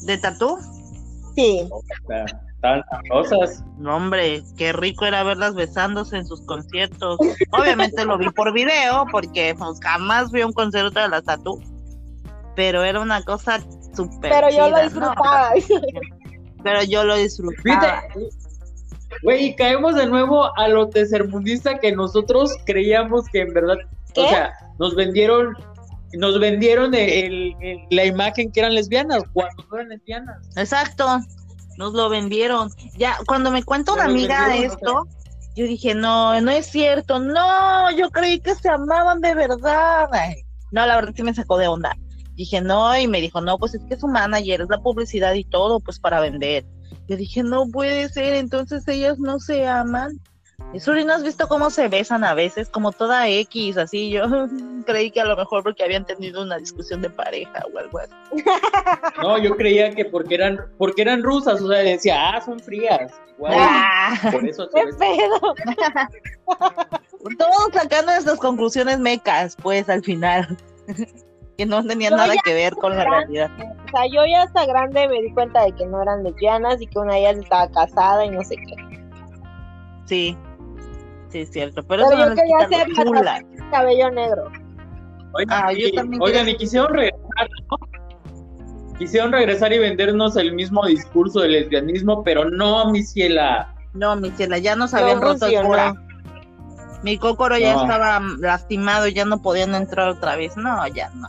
¿De 0.05 0.17
tatú? 0.17 0.57
Sí. 1.35 1.69
Tan 2.63 2.81
rosas. 3.09 3.63
No, 3.77 3.97
hombre, 3.97 4.41
qué 4.57 4.73
rico 4.73 5.05
era 5.05 5.21
verlas 5.23 5.53
besándose 5.53 6.17
en 6.17 6.25
sus 6.25 6.41
conciertos. 6.47 7.19
Obviamente 7.51 8.03
lo 8.05 8.17
vi 8.17 8.29
por 8.31 8.51
video, 8.51 9.05
porque 9.11 9.53
pues, 9.55 9.79
jamás 9.81 10.31
vi 10.31 10.41
un 10.41 10.53
concierto 10.53 10.99
de 10.99 11.09
las 11.09 11.23
tatú 11.23 11.61
pero 12.55 12.83
era 12.83 12.99
una 12.99 13.23
cosa 13.23 13.59
súper. 13.95 14.31
Pero 14.31 14.49
yo 14.49 14.69
lo 14.69 14.81
disfrutaba. 14.81 15.51
pero 16.63 16.83
yo 16.83 17.03
lo 17.03 17.15
disfrutaba. 17.17 18.03
Güey, 19.21 19.45
y 19.45 19.55
caemos 19.55 19.95
de 19.95 20.07
nuevo 20.07 20.55
a 20.57 20.67
lo 20.67 20.89
tercermundista 20.89 21.77
que 21.77 21.91
nosotros 21.91 22.55
creíamos 22.65 23.27
que 23.29 23.41
en 23.41 23.53
verdad, 23.53 23.77
o 24.15 24.27
sea, 24.27 24.53
nos 24.79 24.95
vendieron, 24.95 25.55
nos 26.13 26.39
vendieron 26.39 26.91
la 26.91 28.05
imagen 28.05 28.51
que 28.51 28.59
eran 28.59 28.73
lesbianas 28.73 29.23
cuando 29.33 29.63
no 29.69 29.77
eran 29.77 29.89
lesbianas. 29.89 30.37
Exacto, 30.57 31.19
nos 31.77 31.93
lo 31.93 32.09
vendieron. 32.09 32.69
Ya, 32.97 33.17
cuando 33.25 33.51
me 33.51 33.63
cuenta 33.63 33.93
una 33.93 34.05
amiga 34.05 34.55
esto, 34.55 35.07
yo 35.55 35.65
dije, 35.65 35.93
no, 35.95 36.39
no 36.41 36.51
es 36.51 36.67
cierto, 36.67 37.19
no, 37.19 37.91
yo 37.91 38.09
creí 38.09 38.39
que 38.39 38.55
se 38.55 38.69
amaban 38.69 39.21
de 39.21 39.35
verdad. 39.35 40.07
no, 40.71 40.85
la 40.85 40.95
verdad 40.95 41.13
sí 41.15 41.23
me 41.23 41.33
sacó 41.33 41.57
de 41.57 41.67
onda. 41.67 41.95
Dije, 42.35 42.61
no, 42.61 42.97
y 42.97 43.07
me 43.07 43.21
dijo, 43.21 43.41
no, 43.41 43.59
pues 43.59 43.75
es 43.75 43.83
que 43.83 43.93
es 43.93 43.99
su 43.99 44.07
manager, 44.07 44.61
es 44.61 44.69
la 44.69 44.81
publicidad 44.81 45.33
y 45.33 45.43
todo, 45.43 45.79
pues 45.79 45.99
para 45.99 46.19
vender. 46.19 46.65
Yo 47.07 47.15
dije, 47.15 47.43
no 47.43 47.67
puede 47.67 48.09
ser, 48.09 48.33
entonces 48.33 48.87
ellas 48.87 49.19
no 49.19 49.39
se 49.39 49.67
aman. 49.67 50.19
Eso 50.73 50.93
no 50.93 51.13
has 51.13 51.23
visto 51.23 51.47
cómo 51.47 51.69
se 51.69 51.87
besan 51.87 52.23
a 52.23 52.33
veces, 52.33 52.69
como 52.69 52.91
toda 52.91 53.27
X, 53.27 53.77
así 53.77 54.09
yo. 54.09 54.23
creí 54.85 55.11
que 55.11 55.21
a 55.21 55.25
lo 55.25 55.35
mejor 55.35 55.63
porque 55.63 55.83
habían 55.83 56.05
tenido 56.05 56.41
una 56.41 56.57
discusión 56.57 57.01
de 57.01 57.09
pareja 57.09 57.63
o 57.73 57.77
algo 57.77 57.99
así. 57.99 58.13
No, 59.21 59.37
yo 59.37 59.55
creía 59.55 59.91
que 59.91 60.05
porque 60.05 60.35
eran, 60.35 60.59
porque 60.77 61.03
eran 61.03 61.23
rusas, 61.23 61.61
o 61.61 61.67
sea, 61.67 61.79
decía, 61.79 62.33
ah, 62.33 62.41
son 62.41 62.59
frías. 62.59 63.11
Ah, 63.45 64.17
por 64.31 64.45
eso. 64.45 64.67
¿Qué 64.73 64.83
pedo? 64.97 65.55
Todos 67.37 67.73
sacando 67.73 68.11
estas 68.11 68.39
conclusiones 68.39 68.99
mecas, 68.99 69.55
pues, 69.61 69.87
al 69.89 70.03
final. 70.03 70.57
que 71.57 71.65
no 71.65 71.83
tenían 71.85 72.15
nada 72.15 72.33
que 72.43 72.53
ver 72.53 72.73
con 72.73 72.95
la 72.95 73.03
realidad. 73.03 73.51
O 73.59 73.89
sea, 73.91 74.07
yo 74.11 74.25
ya 74.25 74.43
hasta 74.43 74.65
grande 74.65 75.07
me 75.07 75.21
di 75.21 75.31
cuenta 75.33 75.63
de 75.63 75.71
que 75.73 75.85
no 75.85 76.01
eran 76.01 76.23
lesbianas 76.23 76.81
y 76.81 76.87
que 76.87 76.99
una 76.99 77.13
de 77.13 77.19
ellas 77.19 77.37
estaba 77.37 77.69
casada 77.69 78.25
y 78.25 78.29
no 78.29 78.43
sé 78.43 78.55
qué. 78.55 79.03
Sí, 80.05 80.37
sí, 81.33 81.39
es 81.41 81.51
cierto. 81.51 81.83
Pero, 81.83 82.03
eso 82.03 82.17
yo 82.17 82.35
quería 82.35 82.57
hacer 82.59 82.87
cabello 83.71 84.11
negro. 84.11 84.51
Oigan, 85.33 85.63
ah, 85.65 85.73
y, 85.73 85.91
oigan, 86.19 86.47
y 86.47 86.55
quisieron 86.55 86.93
regresar, 86.93 87.49
Quisieron 88.99 89.31
regresar 89.31 89.73
y 89.73 89.79
vendernos 89.79 90.35
el 90.37 90.53
mismo 90.53 90.85
discurso 90.85 91.39
del 91.39 91.53
lesbianismo, 91.53 92.23
pero 92.23 92.45
no, 92.45 92.91
mi 92.91 93.01
ciela. 93.01 93.73
No, 93.93 94.15
mi 94.15 94.29
ciela, 94.31 94.59
ya 94.59 94.75
nos 94.75 94.93
habían 94.93 95.19
roto 95.19 95.47
el 95.47 95.61
cura. 95.63 95.95
Mi 97.01 97.17
cócoro 97.17 97.57
ya 97.57 97.73
estaba 97.73 98.21
lastimado, 98.39 99.07
ya 99.07 99.25
no 99.25 99.41
podían 99.41 99.73
entrar 99.73 100.09
otra 100.09 100.35
vez. 100.35 100.55
No, 100.55 100.87
ya 100.87 101.09
no. 101.09 101.27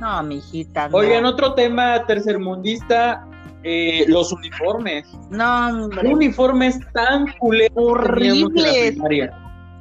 No, 0.00 0.22
mi 0.22 0.36
hijita. 0.36 0.88
No. 0.88 0.96
Oigan, 0.96 1.26
otro 1.26 1.52
tema 1.54 2.06
tercermundista, 2.06 3.24
eh, 3.62 4.04
los 4.08 4.32
uniformes. 4.32 5.06
No, 5.30 5.84
hombre. 5.84 6.08
Uniformes 6.08 6.78
tan 6.92 7.26
culeros. 7.38 7.76
Horribles. 7.76 8.96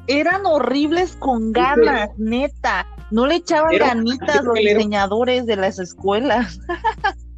Eran 0.07 0.45
horribles 0.45 1.15
con 1.17 1.51
ganas, 1.51 2.09
neta. 2.17 2.85
No 3.11 3.27
le 3.27 3.35
echaban 3.35 3.77
ganitas 3.77 4.43
los 4.43 4.55
diseñadores 4.55 5.45
de 5.45 5.55
las 5.55 5.79
escuelas. 5.79 6.59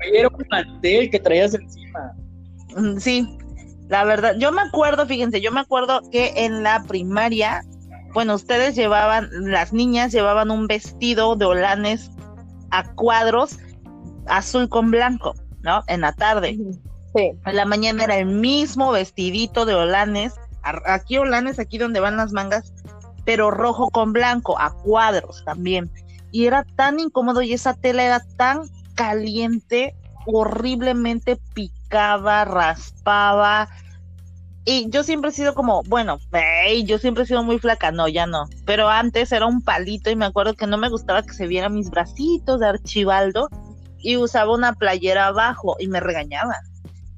Era 0.00 0.28
un 0.28 0.44
mantel 0.50 1.10
que 1.10 1.18
traías 1.18 1.54
encima. 1.54 2.12
Mm, 2.76 2.98
sí, 2.98 3.38
la 3.88 4.04
verdad, 4.04 4.34
yo 4.38 4.52
me 4.52 4.62
acuerdo, 4.62 5.06
fíjense, 5.06 5.40
yo 5.40 5.52
me 5.52 5.60
acuerdo 5.60 6.02
que 6.10 6.32
en 6.36 6.62
la 6.62 6.82
primaria, 6.84 7.62
bueno, 8.12 8.34
ustedes 8.34 8.74
llevaban, 8.74 9.28
las 9.32 9.72
niñas 9.72 10.12
llevaban 10.12 10.50
un 10.50 10.66
vestido 10.66 11.36
de 11.36 11.46
holanes 11.46 12.10
a 12.70 12.92
cuadros 12.94 13.58
azul 14.26 14.68
con 14.68 14.90
blanco, 14.90 15.34
¿no? 15.66 15.82
En 15.88 16.00
la 16.00 16.12
tarde. 16.12 16.56
Sí. 17.14 17.32
En 17.44 17.56
la 17.56 17.66
mañana 17.66 18.04
era 18.04 18.16
el 18.16 18.26
mismo 18.26 18.92
vestidito 18.92 19.66
de 19.66 19.74
holanes, 19.74 20.34
aquí 20.62 21.18
holanes, 21.18 21.58
aquí 21.58 21.76
donde 21.76 22.00
van 22.00 22.16
las 22.16 22.32
mangas, 22.32 22.72
pero 23.24 23.50
rojo 23.50 23.90
con 23.90 24.12
blanco, 24.12 24.58
a 24.58 24.72
cuadros 24.72 25.44
también. 25.44 25.90
Y 26.30 26.46
era 26.46 26.64
tan 26.76 27.00
incómodo 27.00 27.42
y 27.42 27.52
esa 27.52 27.74
tela 27.74 28.04
era 28.04 28.20
tan 28.36 28.62
caliente, 28.94 29.94
horriblemente 30.26 31.36
picaba, 31.52 32.44
raspaba. 32.44 33.68
Y 34.64 34.88
yo 34.90 35.02
siempre 35.02 35.30
he 35.30 35.32
sido 35.32 35.54
como, 35.54 35.82
bueno, 35.84 36.18
yo 36.84 36.98
siempre 36.98 37.24
he 37.24 37.26
sido 37.26 37.42
muy 37.42 37.58
flaca, 37.58 37.90
no, 37.90 38.06
ya 38.08 38.26
no. 38.26 38.48
Pero 38.64 38.88
antes 38.88 39.32
era 39.32 39.46
un 39.46 39.62
palito 39.62 40.10
y 40.10 40.16
me 40.16 40.26
acuerdo 40.26 40.54
que 40.54 40.66
no 40.66 40.76
me 40.76 40.90
gustaba 40.90 41.22
que 41.22 41.32
se 41.32 41.46
vieran 41.46 41.74
mis 41.74 41.90
bracitos 41.90 42.60
de 42.60 42.66
archibaldo 42.66 43.48
y 43.98 44.16
usaba 44.16 44.54
una 44.54 44.74
playera 44.74 45.26
abajo 45.26 45.76
y 45.78 45.88
me 45.88 46.00
regañaban. 46.00 46.56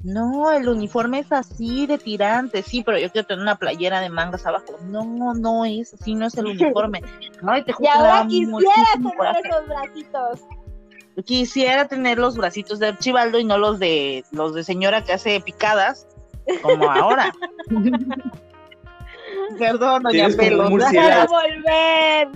No, 0.05 0.53
el 0.53 0.69
uniforme 0.69 1.19
es 1.21 1.33
así 1.33 1.87
de 1.87 1.99
tirante, 1.99 2.63
sí, 2.63 2.85
pero 2.85 2.99
yo 2.99 3.11
quiero 3.11 3.27
tener 3.27 3.43
una 3.43 3.57
playera 3.57 4.01
de 4.01 4.09
mangas 4.09 4.47
abajo. 4.47 4.79
No, 4.85 5.35
no 5.35 5.65
es 5.65 5.93
así, 5.93 6.15
no 6.15 6.27
es 6.27 6.37
el 6.37 6.47
uniforme. 6.47 7.03
Ay, 7.47 7.65
te 7.65 7.75
y 7.79 7.87
ahora 7.89 8.25
quisiera 8.29 8.85
tener 8.95 9.45
esos 9.45 9.67
bracitos. 9.67 10.41
Quisiera 11.25 11.89
tener 11.89 12.19
los 12.19 12.37
bracitos 12.37 12.79
de 12.79 12.87
Archibaldo 12.87 13.41
y 13.41 13.45
no 13.45 13.59
los 13.59 13.81
de 13.81 14.25
los 14.31 14.55
de 14.55 14.63
señora 14.63 15.03
que 15.03 15.15
hace 15.15 15.41
picadas, 15.41 16.07
como 16.63 16.91
ahora. 16.91 17.35
Perdón, 19.59 20.05
doña 20.05 20.29
Pelos. 20.37 20.71
Quiero 20.91 21.27
volver. 21.27 22.29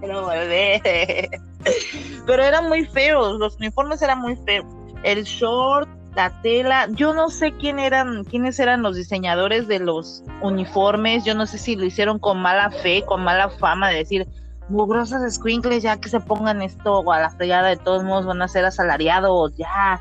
Quiero 0.00 0.22
volver. 0.22 1.40
Pero 2.26 2.42
eran 2.42 2.68
muy 2.68 2.84
feos, 2.86 3.38
los 3.38 3.56
uniformes 3.56 4.02
eran 4.02 4.20
muy 4.20 4.36
feos. 4.36 4.66
El 5.02 5.24
short, 5.24 5.88
la 6.14 6.30
tela, 6.42 6.88
yo 6.90 7.14
no 7.14 7.28
sé 7.30 7.52
quién 7.52 7.78
eran, 7.78 8.24
quiénes 8.24 8.58
eran 8.58 8.82
los 8.82 8.96
diseñadores 8.96 9.68
de 9.68 9.78
los 9.78 10.22
uniformes, 10.42 11.24
yo 11.24 11.34
no 11.34 11.46
sé 11.46 11.58
si 11.58 11.76
lo 11.76 11.84
hicieron 11.84 12.18
con 12.18 12.40
mala 12.40 12.70
fe, 12.70 13.04
con 13.06 13.22
mala 13.22 13.50
fama 13.50 13.90
de 13.90 13.98
decir, 13.98 14.26
mugrosas 14.68 15.34
squinkles, 15.34 15.82
ya 15.82 15.98
que 15.98 16.08
se 16.08 16.20
pongan 16.20 16.62
esto 16.62 17.10
a 17.10 17.20
la 17.20 17.30
fregada 17.30 17.68
de 17.68 17.76
todos 17.76 18.04
modos 18.04 18.26
van 18.26 18.42
a 18.42 18.48
ser 18.48 18.64
asalariados, 18.64 19.56
ya. 19.56 20.00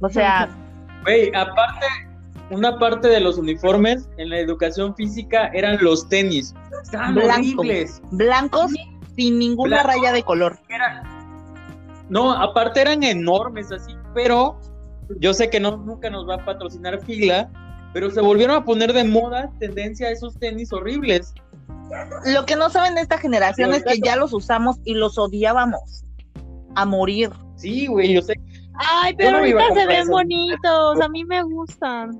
O 0.00 0.08
sea, 0.08 0.48
güey, 1.04 1.30
aparte 1.34 1.86
una 2.50 2.78
parte 2.78 3.08
de 3.08 3.20
los 3.20 3.38
uniformes 3.38 4.08
en 4.16 4.30
la 4.30 4.38
educación 4.38 4.94
física 4.96 5.50
eran 5.54 5.78
los 5.80 6.08
tenis. 6.08 6.54
blancos, 7.12 8.00
blancos 8.10 8.72
sin 9.20 9.38
ninguna 9.38 9.82
raya 9.82 10.12
de 10.12 10.22
color. 10.22 10.58
no, 12.08 12.32
aparte 12.32 12.80
eran 12.80 13.02
enormes 13.02 13.70
así, 13.70 13.92
pero 14.14 14.58
yo 15.18 15.34
sé 15.34 15.50
que 15.50 15.60
no, 15.60 15.76
nunca 15.76 16.08
nos 16.08 16.26
va 16.26 16.36
a 16.36 16.44
patrocinar 16.44 17.04
fila, 17.04 17.50
pero 17.92 18.10
se 18.10 18.22
volvieron 18.22 18.56
a 18.56 18.64
poner 18.64 18.94
de 18.94 19.04
moda 19.04 19.50
tendencia 19.58 20.08
a 20.08 20.10
esos 20.10 20.38
tenis 20.38 20.72
horribles. 20.72 21.34
Lo 22.24 22.46
que 22.46 22.56
no 22.56 22.70
saben 22.70 22.94
de 22.94 23.02
esta 23.02 23.18
generación 23.18 23.74
es 23.74 23.84
que 23.84 23.98
ya 23.98 24.16
los 24.16 24.32
usamos 24.32 24.76
y 24.84 24.94
los 24.94 25.18
odiábamos 25.18 26.04
a 26.76 26.86
morir. 26.86 27.30
Sí, 27.56 27.88
güey, 27.88 28.14
yo 28.14 28.22
sé. 28.22 28.34
Ay, 28.74 29.14
pero 29.18 29.38
ahorita 29.38 29.74
se 29.74 29.86
ven 29.86 30.08
bonitos, 30.08 31.00
a 31.00 31.08
mí 31.10 31.24
me 31.26 31.42
gustan. 31.42 32.18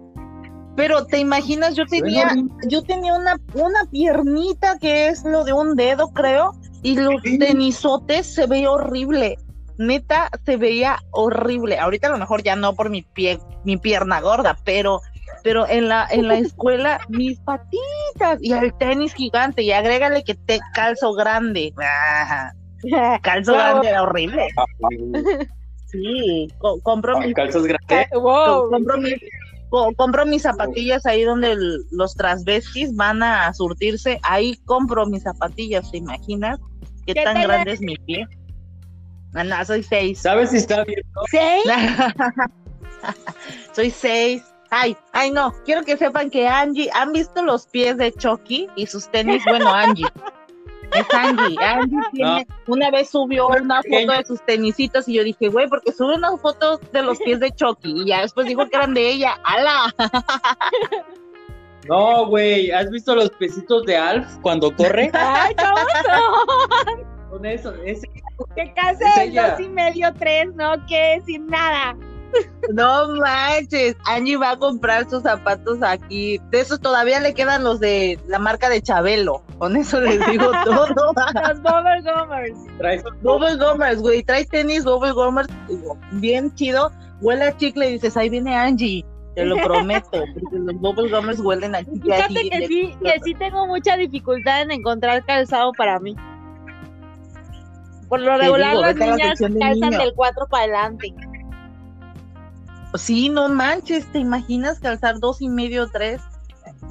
Pero 0.77 1.07
te 1.07 1.19
imaginas, 1.19 1.75
yo 1.77 1.87
tenía, 1.87 2.35
yo 2.69 2.83
tenía 2.83 3.15
una, 3.15 3.41
una 3.55 3.85
piernita 3.91 4.79
que 4.79 5.09
es 5.09 5.25
lo 5.25 5.45
de 5.45 5.53
un 5.53 5.77
dedo, 5.77 6.09
creo, 6.09 6.53
y 6.83 6.97
los 6.97 7.23
tenisotes 7.23 8.27
se 8.35 8.47
ve 8.47 8.67
horrible 8.67 9.37
neta 9.81 10.29
se 10.45 10.57
veía 10.57 10.99
horrible. 11.11 11.79
Ahorita 11.79 12.09
a 12.09 12.11
lo 12.11 12.19
mejor 12.19 12.43
ya 12.43 12.55
no 12.55 12.75
por 12.75 12.91
mi 12.91 13.03
pie, 13.03 13.39
mi 13.65 13.77
pierna 13.79 14.21
gorda, 14.21 14.57
pero 14.65 15.01
pero 15.43 15.67
en 15.67 15.89
la 15.89 16.07
en 16.11 16.29
la 16.29 16.35
escuela 16.39 17.01
mis 17.09 17.41
patitas 17.41 18.39
y 18.41 18.53
el 18.53 18.75
tenis 18.75 19.15
gigante 19.15 19.63
y 19.63 19.73
agrégale 19.73 20.23
que 20.23 20.35
te 20.35 20.61
calzo 20.75 21.15
grande. 21.15 21.73
calzo 23.23 23.55
grande 23.55 23.89
era 23.89 24.03
horrible. 24.03 24.49
sí, 25.87 26.49
compro 26.83 27.19
mis 27.19 27.35
calzos 27.35 27.65
grandes. 27.65 28.09
compro 28.13 28.99
mis 28.99 29.17
zapatillas 30.39 31.07
ahí 31.07 31.25
donde 31.25 31.57
los 31.91 32.15
transvestis 32.15 32.95
van 32.95 33.23
a 33.23 33.53
surtirse, 33.55 34.21
ahí 34.23 34.57
compro 34.65 35.07
mis 35.07 35.23
zapatillas, 35.23 35.91
¿te 35.91 35.99
imaginas? 35.99 36.59
¿Qué, 37.07 37.15
tan 37.15 37.43
grande 37.43 37.73
es 37.73 37.81
mi 37.81 37.97
pie? 37.97 38.27
No, 39.33 39.65
soy 39.65 39.83
seis. 39.83 40.21
¿Sabes 40.21 40.51
si 40.51 40.57
está 40.57 40.85
bien? 40.85 41.01
¿Seis? 41.31 41.65
soy 43.73 43.91
seis. 43.91 44.43
Ay, 44.71 44.97
ay, 45.13 45.31
no. 45.31 45.53
Quiero 45.65 45.85
que 45.85 45.97
sepan 45.97 46.31
que 46.31 46.47
Angie, 46.47 46.91
¿han 46.95 47.13
visto 47.13 47.43
los 47.43 47.67
pies 47.67 47.97
de 47.97 48.13
Chucky 48.13 48.69
y 48.77 48.87
sus 48.87 49.11
tenis? 49.11 49.43
Bueno, 49.49 49.73
Angie. 49.73 50.07
Es 50.95 51.15
Angie. 51.15 51.57
Angie 51.65 51.99
tiene, 52.13 52.47
una 52.67 52.91
vez 52.91 53.11
subió 53.11 53.49
una 53.49 53.83
foto 53.83 54.13
de 54.13 54.25
sus 54.25 54.45
tenisitos 54.45 55.09
y 55.09 55.15
yo 55.15 55.25
dije, 55.25 55.49
güey, 55.49 55.69
porque 55.69 55.93
sube 55.93 56.15
una 56.15 56.37
foto 56.37 56.79
de 56.93 57.03
los 57.03 57.19
pies 57.19 57.41
de 57.41 57.51
Chucky 57.53 58.03
y 58.03 58.07
ya 58.07 58.23
después 58.23 58.47
dijo 58.47 58.69
que 58.69 58.77
eran 58.77 58.95
de 58.95 59.11
ella. 59.11 59.39
¡Hala! 59.45 59.95
No, 61.89 62.27
güey, 62.27 62.71
¿has 62.71 62.91
visto 62.91 63.15
los 63.15 63.31
pesitos 63.31 63.85
de 63.87 63.97
Alf 63.97 64.37
cuando 64.43 64.75
corre? 64.77 65.11
¡Ay, 65.15 65.55
cómo 65.57 67.31
Con 67.31 67.47
eso, 67.47 67.75
ese 67.85 68.07
que 68.55 68.73
casi 68.75 69.31
dos 69.31 69.61
y 69.61 69.69
medio, 69.69 70.13
tres, 70.15 70.55
no 70.55 70.75
que 70.87 71.23
sin 71.27 71.47
nada. 71.47 71.97
No 72.73 73.09
manches, 73.17 73.97
Angie 74.07 74.37
va 74.37 74.53
a 74.53 74.59
comprar 74.59 75.09
sus 75.09 75.23
zapatos 75.23 75.79
aquí. 75.83 76.41
De 76.51 76.61
esos 76.61 76.81
todavía 76.81 77.21
le 77.21 77.35
quedan 77.35 77.65
los 77.65 77.81
de 77.81 78.19
la 78.27 78.39
marca 78.39 78.69
de 78.69 78.81
Chabelo. 78.81 79.43
Con 79.59 79.77
eso 79.77 80.01
les 80.01 80.25
digo 80.31 80.51
todo. 80.65 80.87
los 80.87 81.63
Bubble 81.63 82.03
Gummers. 82.03 82.59
Traes 82.79 83.03
Bubble 83.23 83.57
Gummers, 83.57 84.01
güey. 84.01 84.23
Traes 84.23 84.49
tenis 84.49 84.85
Bubble 84.85 85.13
Gummers 85.13 85.49
bien 86.13 86.55
chido. 86.55 86.93
Huele 87.21 87.47
a 87.47 87.57
chicle 87.57 87.89
y 87.89 87.93
dices, 87.95 88.17
ahí 88.17 88.29
viene 88.29 88.55
Angie. 88.55 89.05
Te 89.35 89.45
lo 89.45 89.57
prometo, 89.57 90.11
porque 90.35 90.59
los 90.59 90.75
Bubble 90.77 91.11
Gummers 91.11 91.41
huelen 91.41 91.75
a 91.75 91.85
chicle. 91.85 92.15
Fíjate 92.15 92.51
que 92.51 92.67
sí, 92.67 92.95
que 93.03 93.15
sí 93.25 93.35
tengo 93.35 93.67
mucha 93.67 93.97
dificultad 93.97 94.63
en 94.63 94.71
encontrar 94.73 95.25
calzado 95.25 95.73
para 95.73 95.99
mí. 95.99 96.17
Por 98.09 98.21
lo 98.21 98.37
regular 98.37 98.77
las 98.77 98.97
niñas 98.97 99.39
calzan 99.39 99.91
del 99.91 100.13
4 100.15 100.47
para 100.49 100.65
adelante. 100.65 101.15
Sí, 102.95 103.29
no 103.29 103.49
manches, 103.49 104.11
¿te 104.13 104.19
imaginas 104.19 104.81
calzar 104.81 105.21
dos 105.21 105.41
y 105.41 105.49
medio, 105.49 105.89
tres? 105.91 106.21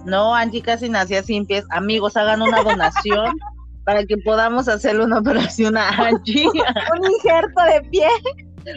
No, 0.05 0.33
Angie 0.33 0.61
casi 0.61 0.89
nacía 0.89 1.23
sin 1.23 1.45
pies. 1.45 1.65
Amigos, 1.71 2.15
hagan 2.15 2.41
una 2.41 2.63
donación 2.63 3.37
para 3.85 4.05
que 4.05 4.17
podamos 4.17 4.67
hacerle 4.67 5.05
una 5.05 5.19
operación 5.19 5.77
a 5.77 5.89
Angie. 5.89 6.45
un 6.99 7.11
injerto 7.11 7.61
de 7.63 7.81
pie. 7.89 8.07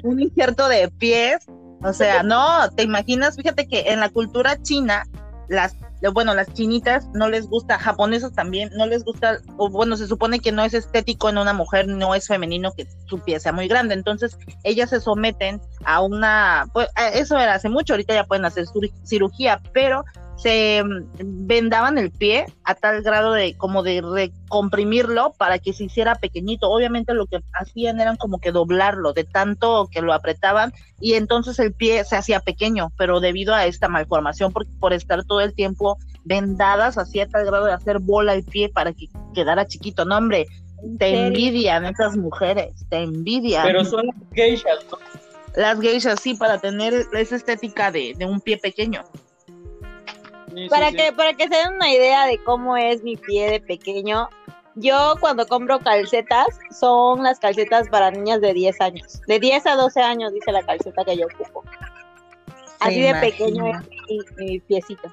Un 0.03 0.21
injerto 0.21 0.69
de 0.69 0.89
pies. 0.99 1.47
O 1.85 1.93
sea, 1.93 2.23
no, 2.23 2.69
te 2.77 2.85
imaginas, 2.85 3.37
fíjate 3.37 3.67
que 3.67 3.81
en 3.89 4.01
la 4.01 4.09
cultura 4.09 4.61
china, 4.63 5.05
las 5.49 5.77
bueno, 6.11 6.35
las 6.35 6.53
chinitas 6.53 7.07
no 7.15 7.29
les 7.29 7.47
gusta, 7.47 7.79
japonesas 7.79 8.33
también, 8.33 8.71
no 8.77 8.87
les 8.87 9.05
gusta, 9.05 9.41
o 9.57 9.71
bueno, 9.71 9.97
se 9.97 10.09
supone 10.09 10.41
que 10.41 10.51
no 10.51 10.65
es 10.65 10.75
estético 10.75 11.29
en 11.29 11.39
una 11.39 11.53
mujer, 11.53 11.87
no 11.87 12.15
es 12.15 12.27
femenino 12.27 12.73
que 12.73 12.89
su 13.07 13.21
pie 13.21 13.39
sea 13.39 13.53
muy 13.53 13.69
grande, 13.69 13.95
entonces 13.95 14.37
ellas 14.65 14.91
se 14.91 15.01
someten 15.01 15.61
a 15.85 16.01
una, 16.01 16.67
pues 16.73 16.89
eso 17.15 17.39
era 17.39 17.55
hace 17.55 17.69
mucho, 17.69 17.93
ahorita 17.93 18.15
ya 18.15 18.25
pueden 18.25 18.45
hacer 18.45 18.67
cirugía, 19.05 19.61
pero 19.73 20.05
se 20.43 20.83
mm, 20.83 21.47
vendaban 21.47 21.99
el 21.99 22.11
pie 22.11 22.47
a 22.65 22.75
tal 22.75 23.03
grado 23.03 23.33
de 23.33 23.57
como 23.57 23.83
de 23.83 24.03
recomprimirlo 24.03 25.33
para 25.39 25.59
que 25.59 25.73
se 25.73 25.85
hiciera 25.85 26.17
pequeñito. 26.17 26.69
Obviamente 26.69 27.15
lo 27.15 27.27
que 27.27 27.41
hacían 27.53 28.01
eran 28.01 28.17
como 28.17 28.39
que 28.39 28.51
doblarlo 28.51 29.13
de 29.13 29.25
tanto 29.25 29.89
que 29.91 30.03
lo 30.03 30.13
apretaban 30.13 30.73
y 31.01 31.15
entonces 31.15 31.59
el 31.59 31.73
pie 31.73 32.05
se 32.05 32.17
hacía 32.17 32.41
pequeño, 32.41 32.93
pero 32.99 33.21
debido 33.21 33.55
a 33.55 33.67
esta 33.67 33.89
malformación, 33.89 34.53
por, 34.53 34.67
por 34.79 34.93
estar 34.93 35.25
todo 35.25 35.41
el 35.41 35.55
tiempo 35.55 35.99
vendadas, 36.25 36.99
hacía 36.99 37.29
tal 37.29 37.47
grado 37.47 37.67
de 37.67 37.73
hacer 37.73 37.99
bola 38.01 38.35
el 38.35 38.45
pie 38.45 38.69
para 38.69 38.93
que 38.93 39.07
quedara 39.35 39.67
chiquito. 39.67 40.05
No, 40.05 40.19
hombre, 40.19 40.47
te 40.99 41.27
envidian 41.27 41.85
esas 41.85 42.17
mujeres, 42.17 42.75
te 42.89 42.99
envidian. 42.99 43.65
Pero 43.65 43.85
son 43.85 44.07
las 44.07 44.17
geishas, 44.33 44.79
Las 45.55 45.81
geishas, 45.81 46.21
sí, 46.21 46.35
para 46.35 46.59
tener 46.59 47.07
esa 47.13 47.37
estética 47.37 47.93
de, 47.93 48.15
de 48.17 48.27
un 48.27 48.41
pie 48.41 48.59
pequeño 48.59 49.05
para 50.69 50.91
que 50.93 51.13
para 51.13 51.35
que 51.35 51.49
se 51.49 51.55
den 51.55 51.75
una 51.75 51.91
idea 51.91 52.27
de 52.27 52.39
cómo 52.39 52.77
es 52.77 53.03
mi 53.03 53.17
pie 53.17 53.51
de 53.51 53.61
pequeño, 53.61 54.29
yo 54.75 55.15
cuando 55.21 55.47
compro 55.47 55.79
calcetas 55.81 56.47
son 56.71 57.23
las 57.23 57.39
calcetas 57.39 57.89
para 57.89 58.11
niñas 58.11 58.41
de 58.41 58.55
10 58.55 58.81
años. 58.81 59.21
De 59.27 59.39
10 59.39 59.67
a 59.67 59.77
12 59.77 60.01
años 60.01 60.33
dice 60.33 60.53
la 60.53 60.63
calceta 60.63 61.05
que 61.05 61.17
yo 61.17 61.27
ocupo. 61.27 61.63
Así 62.81 63.01
de 63.01 63.15
pequeño 63.15 63.67
es 64.09 64.37
mi, 64.37 64.61
piecito. 64.61 65.11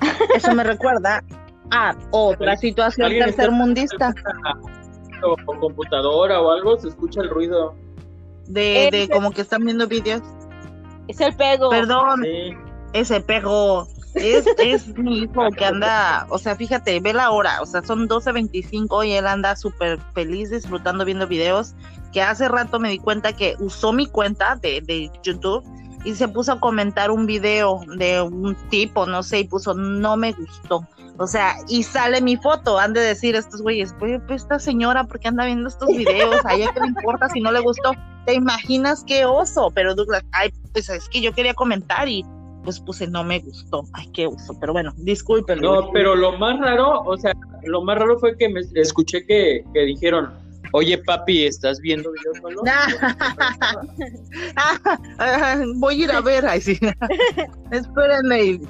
Eso 0.34 0.54
me 0.54 0.64
recuerda 0.64 1.22
a 1.70 1.96
otra 2.10 2.56
situación 2.56 3.10
tercermundista. 3.10 4.14
O 5.22 5.36
computadora 5.60 6.40
o 6.40 6.50
algo, 6.50 6.78
se 6.78 6.88
escucha 6.88 7.20
el 7.20 7.30
ruido. 7.30 7.74
De, 8.46 8.88
de 8.90 9.08
como 9.08 9.30
que 9.30 9.42
están 9.42 9.64
viendo 9.64 9.86
vídeos. 9.86 10.22
Es 11.08 11.20
el 11.20 11.34
pego. 11.36 11.70
Perdón. 11.70 12.22
Ese 12.92 13.20
pego. 13.20 13.88
Es, 14.14 14.44
es 14.58 14.88
mi 14.98 15.20
hijo 15.20 15.48
que 15.56 15.64
anda, 15.64 16.26
o 16.28 16.36
sea, 16.36 16.54
fíjate, 16.54 17.00
ve 17.00 17.14
la 17.14 17.30
hora, 17.30 17.62
o 17.62 17.66
sea, 17.66 17.82
son 17.82 18.06
12.25 18.10 19.06
y 19.06 19.12
él 19.12 19.26
anda 19.26 19.56
súper 19.56 19.98
feliz 20.12 20.50
disfrutando 20.50 21.06
viendo 21.06 21.26
videos, 21.26 21.74
que 22.12 22.20
hace 22.20 22.46
rato 22.46 22.78
me 22.78 22.90
di 22.90 22.98
cuenta 22.98 23.32
que 23.32 23.56
usó 23.58 23.94
mi 23.94 24.06
cuenta 24.06 24.56
de, 24.56 24.82
de 24.82 25.10
YouTube 25.22 25.64
y 26.04 26.14
se 26.14 26.28
puso 26.28 26.52
a 26.52 26.60
comentar 26.60 27.10
un 27.10 27.26
video 27.26 27.80
de 27.96 28.20
un 28.20 28.54
tipo, 28.68 29.06
no 29.06 29.22
sé, 29.22 29.40
y 29.40 29.44
puso, 29.44 29.74
no 29.74 30.16
me 30.16 30.32
gustó. 30.32 30.86
O 31.18 31.26
sea, 31.26 31.56
y 31.68 31.82
sale 31.82 32.20
mi 32.20 32.36
foto, 32.36 32.78
han 32.78 32.94
de 32.94 33.00
decir 33.00 33.36
estos 33.36 33.62
güeyes, 33.62 33.94
pues, 33.98 34.20
esta 34.28 34.58
señora, 34.58 35.04
¿por 35.04 35.20
qué 35.20 35.28
anda 35.28 35.44
viendo 35.44 35.68
estos 35.68 35.88
videos? 35.88 36.44
¿A 36.44 36.54
ella 36.54 36.70
qué 36.72 36.80
le 36.80 36.88
importa 36.88 37.28
si 37.28 37.40
no 37.40 37.52
le 37.52 37.60
gustó? 37.60 37.92
¿Te 38.26 38.34
imaginas 38.34 39.04
qué 39.06 39.24
oso? 39.24 39.70
Pero 39.74 39.94
Douglas, 39.94 40.24
ay, 40.32 40.52
pues 40.72 40.88
es 40.88 41.08
que 41.08 41.20
yo 41.20 41.32
quería 41.32 41.54
comentar 41.54 42.08
y 42.08 42.24
pues 42.64 42.80
puse 42.80 43.06
no 43.06 43.24
me 43.24 43.40
gustó. 43.40 43.84
Ay, 43.92 44.08
qué 44.12 44.26
uso, 44.26 44.58
pero 44.60 44.72
bueno, 44.72 44.92
disculpen. 44.96 45.60
No, 45.60 45.90
pero 45.92 46.14
lo 46.14 46.38
más 46.38 46.58
raro, 46.60 47.02
o 47.02 47.16
sea, 47.16 47.32
lo 47.64 47.82
más 47.82 47.98
raro 47.98 48.18
fue 48.18 48.36
que 48.36 48.48
me 48.48 48.60
escuché 48.74 49.24
que, 49.26 49.64
que 49.72 49.80
dijeron, 49.80 50.32
oye 50.72 50.98
papi, 50.98 51.46
¿estás 51.46 51.80
viendo 51.80 52.10
videos 52.12 52.38
solo? 52.40 52.62
Voy 55.76 55.94
a 55.94 56.04
ir 56.04 56.12
a 56.12 56.20
ver, 56.20 56.46
ay 56.46 56.60
sí. 56.60 56.78
Espérenme, 57.70 58.60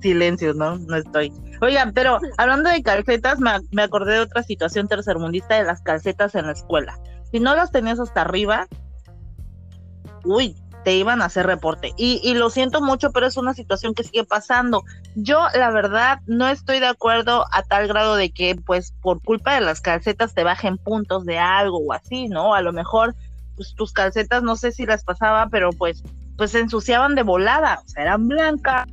silencio, 0.00 0.54
¿no? 0.54 0.78
No 0.78 0.96
estoy. 0.96 1.32
Oigan, 1.60 1.92
pero 1.92 2.18
hablando 2.38 2.70
de 2.70 2.82
calcetas, 2.82 3.40
me, 3.40 3.50
me 3.70 3.82
acordé 3.82 4.14
de 4.14 4.20
otra 4.20 4.42
situación 4.42 4.88
tercermundista 4.88 5.56
de 5.56 5.64
las 5.64 5.82
calcetas 5.82 6.34
en 6.34 6.46
la 6.46 6.52
escuela. 6.52 6.98
Si 7.30 7.40
no 7.40 7.54
las 7.54 7.72
tenías 7.72 7.98
hasta 7.98 8.22
arriba, 8.22 8.66
uy, 10.24 10.54
te 10.86 10.94
iban 10.94 11.20
a 11.20 11.24
hacer 11.24 11.46
reporte. 11.46 11.94
Y, 11.96 12.20
y, 12.22 12.34
lo 12.34 12.48
siento 12.48 12.80
mucho, 12.80 13.10
pero 13.10 13.26
es 13.26 13.36
una 13.36 13.54
situación 13.54 13.92
que 13.92 14.04
sigue 14.04 14.22
pasando. 14.22 14.84
Yo, 15.16 15.48
la 15.52 15.72
verdad, 15.72 16.20
no 16.26 16.46
estoy 16.46 16.78
de 16.78 16.86
acuerdo 16.86 17.44
a 17.50 17.64
tal 17.64 17.88
grado 17.88 18.14
de 18.14 18.30
que, 18.30 18.54
pues, 18.54 18.94
por 19.02 19.20
culpa 19.20 19.56
de 19.56 19.62
las 19.62 19.80
calcetas 19.80 20.32
te 20.32 20.44
bajen 20.44 20.78
puntos 20.78 21.24
de 21.24 21.40
algo 21.40 21.78
o 21.78 21.92
así, 21.92 22.28
¿no? 22.28 22.54
A 22.54 22.62
lo 22.62 22.72
mejor, 22.72 23.16
pues, 23.56 23.74
tus 23.74 23.92
calcetas, 23.92 24.44
no 24.44 24.54
sé 24.54 24.70
si 24.70 24.86
las 24.86 25.02
pasaba, 25.02 25.48
pero 25.50 25.70
pues, 25.70 26.04
pues 26.36 26.52
se 26.52 26.60
ensuciaban 26.60 27.16
de 27.16 27.24
volada, 27.24 27.82
o 27.84 27.88
sea, 27.88 28.04
eran 28.04 28.28
blancas 28.28 28.86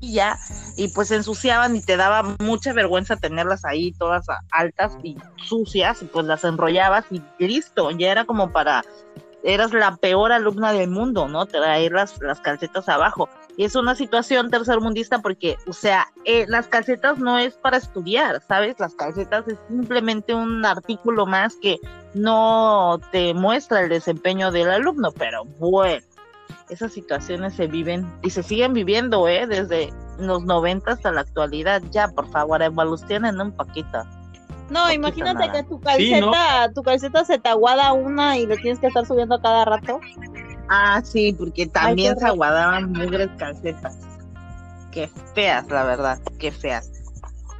ya 0.00 0.38
y 0.76 0.88
pues 0.88 1.08
se 1.08 1.16
ensuciaban 1.16 1.76
y 1.76 1.82
te 1.82 1.96
daba 1.96 2.36
mucha 2.38 2.74
vergüenza 2.74 3.16
tenerlas 3.16 3.64
ahí 3.64 3.92
todas 3.92 4.26
altas 4.50 4.98
y 5.02 5.16
sucias 5.36 6.02
y 6.02 6.04
pues 6.06 6.26
las 6.26 6.44
enrollabas 6.44 7.06
y 7.10 7.22
listo, 7.38 7.90
ya 7.90 8.12
era 8.12 8.26
como 8.26 8.50
para 8.50 8.84
eras 9.44 9.72
la 9.72 9.96
peor 9.96 10.32
alumna 10.32 10.72
del 10.72 10.90
mundo, 10.90 11.28
¿no? 11.28 11.46
Traer 11.46 11.92
las, 11.92 12.20
las 12.20 12.40
calcetas 12.40 12.88
abajo. 12.88 13.28
Y 13.56 13.64
es 13.64 13.76
una 13.76 13.94
situación 13.94 14.50
tercermundista 14.50 15.20
porque, 15.20 15.56
o 15.68 15.72
sea, 15.72 16.08
eh, 16.24 16.44
las 16.48 16.66
calcetas 16.66 17.18
no 17.18 17.38
es 17.38 17.54
para 17.54 17.76
estudiar, 17.76 18.42
¿sabes? 18.48 18.80
Las 18.80 18.94
calcetas 18.94 19.46
es 19.46 19.58
simplemente 19.68 20.34
un 20.34 20.64
artículo 20.64 21.26
más 21.26 21.54
que 21.56 21.78
no 22.14 22.98
te 23.12 23.34
muestra 23.34 23.82
el 23.82 23.90
desempeño 23.90 24.50
del 24.50 24.70
alumno, 24.70 25.12
pero 25.12 25.44
bueno, 25.44 26.04
esas 26.68 26.92
situaciones 26.92 27.54
se 27.54 27.66
viven 27.66 28.10
y 28.22 28.30
se 28.30 28.42
siguen 28.42 28.72
viviendo, 28.72 29.28
¿eh? 29.28 29.46
Desde 29.46 29.92
los 30.18 30.44
90 30.44 30.90
hasta 30.90 31.12
la 31.12 31.20
actualidad. 31.20 31.82
Ya, 31.90 32.08
por 32.08 32.28
favor, 32.30 32.62
evolucionen 32.62 33.40
un 33.40 33.52
poquito. 33.52 34.02
No, 34.70 34.90
imagínate 34.90 35.50
que 35.52 35.62
tu 35.64 35.80
calceta, 35.80 36.70
tu 36.74 36.82
calceta 36.82 37.24
se 37.24 37.38
te 37.38 37.48
aguada 37.48 37.92
una 37.92 38.38
y 38.38 38.46
le 38.46 38.56
tienes 38.56 38.78
que 38.78 38.86
estar 38.86 39.04
subiendo 39.04 39.34
a 39.34 39.42
cada 39.42 39.64
rato. 39.64 40.00
Ah, 40.68 41.02
sí, 41.04 41.34
porque 41.38 41.66
también 41.66 42.16
se 42.18 42.26
aguadaban 42.26 42.92
mugres 42.92 43.28
calcetas. 43.36 43.98
Qué 44.90 45.10
feas, 45.34 45.68
la 45.68 45.84
verdad, 45.84 46.18
qué 46.38 46.50
feas. 46.50 46.90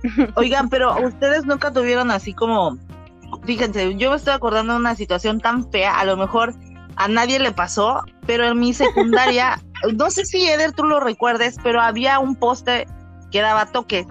Oigan, 0.36 0.68
pero 0.68 0.96
ustedes 1.04 1.44
nunca 1.44 1.72
tuvieron 1.72 2.10
así 2.10 2.32
como, 2.32 2.78
fíjense, 3.44 3.96
yo 3.96 4.10
me 4.10 4.16
estoy 4.16 4.34
acordando 4.34 4.74
de 4.74 4.78
una 4.78 4.94
situación 4.94 5.40
tan 5.40 5.70
fea, 5.70 5.98
a 5.98 6.04
lo 6.04 6.16
mejor 6.16 6.54
a 6.96 7.08
nadie 7.08 7.38
le 7.38 7.52
pasó, 7.52 8.02
pero 8.26 8.46
en 8.46 8.58
mi 8.58 8.72
secundaria, 8.72 9.60
no 9.94 10.10
sé 10.10 10.24
si 10.24 10.46
Eder 10.46 10.72
tú 10.72 10.84
lo 10.84 11.00
recuerdes, 11.00 11.56
pero 11.62 11.80
había 11.80 12.18
un 12.18 12.36
poste 12.36 12.86
que 13.30 13.40
daba 13.40 13.66
toques, 13.66 14.06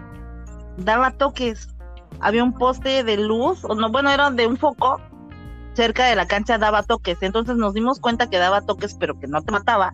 daba 0.77 1.11
toques 1.11 1.72
había 2.19 2.43
un 2.43 2.53
poste 2.53 3.03
de 3.03 3.17
luz, 3.17 3.63
o 3.63 3.75
no, 3.75 3.91
bueno, 3.91 4.09
era 4.09 4.31
de 4.31 4.47
un 4.47 4.57
foco 4.57 4.99
cerca 5.73 6.05
de 6.05 6.15
la 6.15 6.27
cancha 6.27 6.57
daba 6.57 6.83
toques, 6.83 7.17
entonces 7.21 7.55
nos 7.55 7.73
dimos 7.73 7.99
cuenta 7.99 8.29
que 8.29 8.37
daba 8.37 8.61
toques 8.61 8.95
pero 8.99 9.19
que 9.19 9.27
no 9.27 9.41
te 9.41 9.51
mataba 9.51 9.91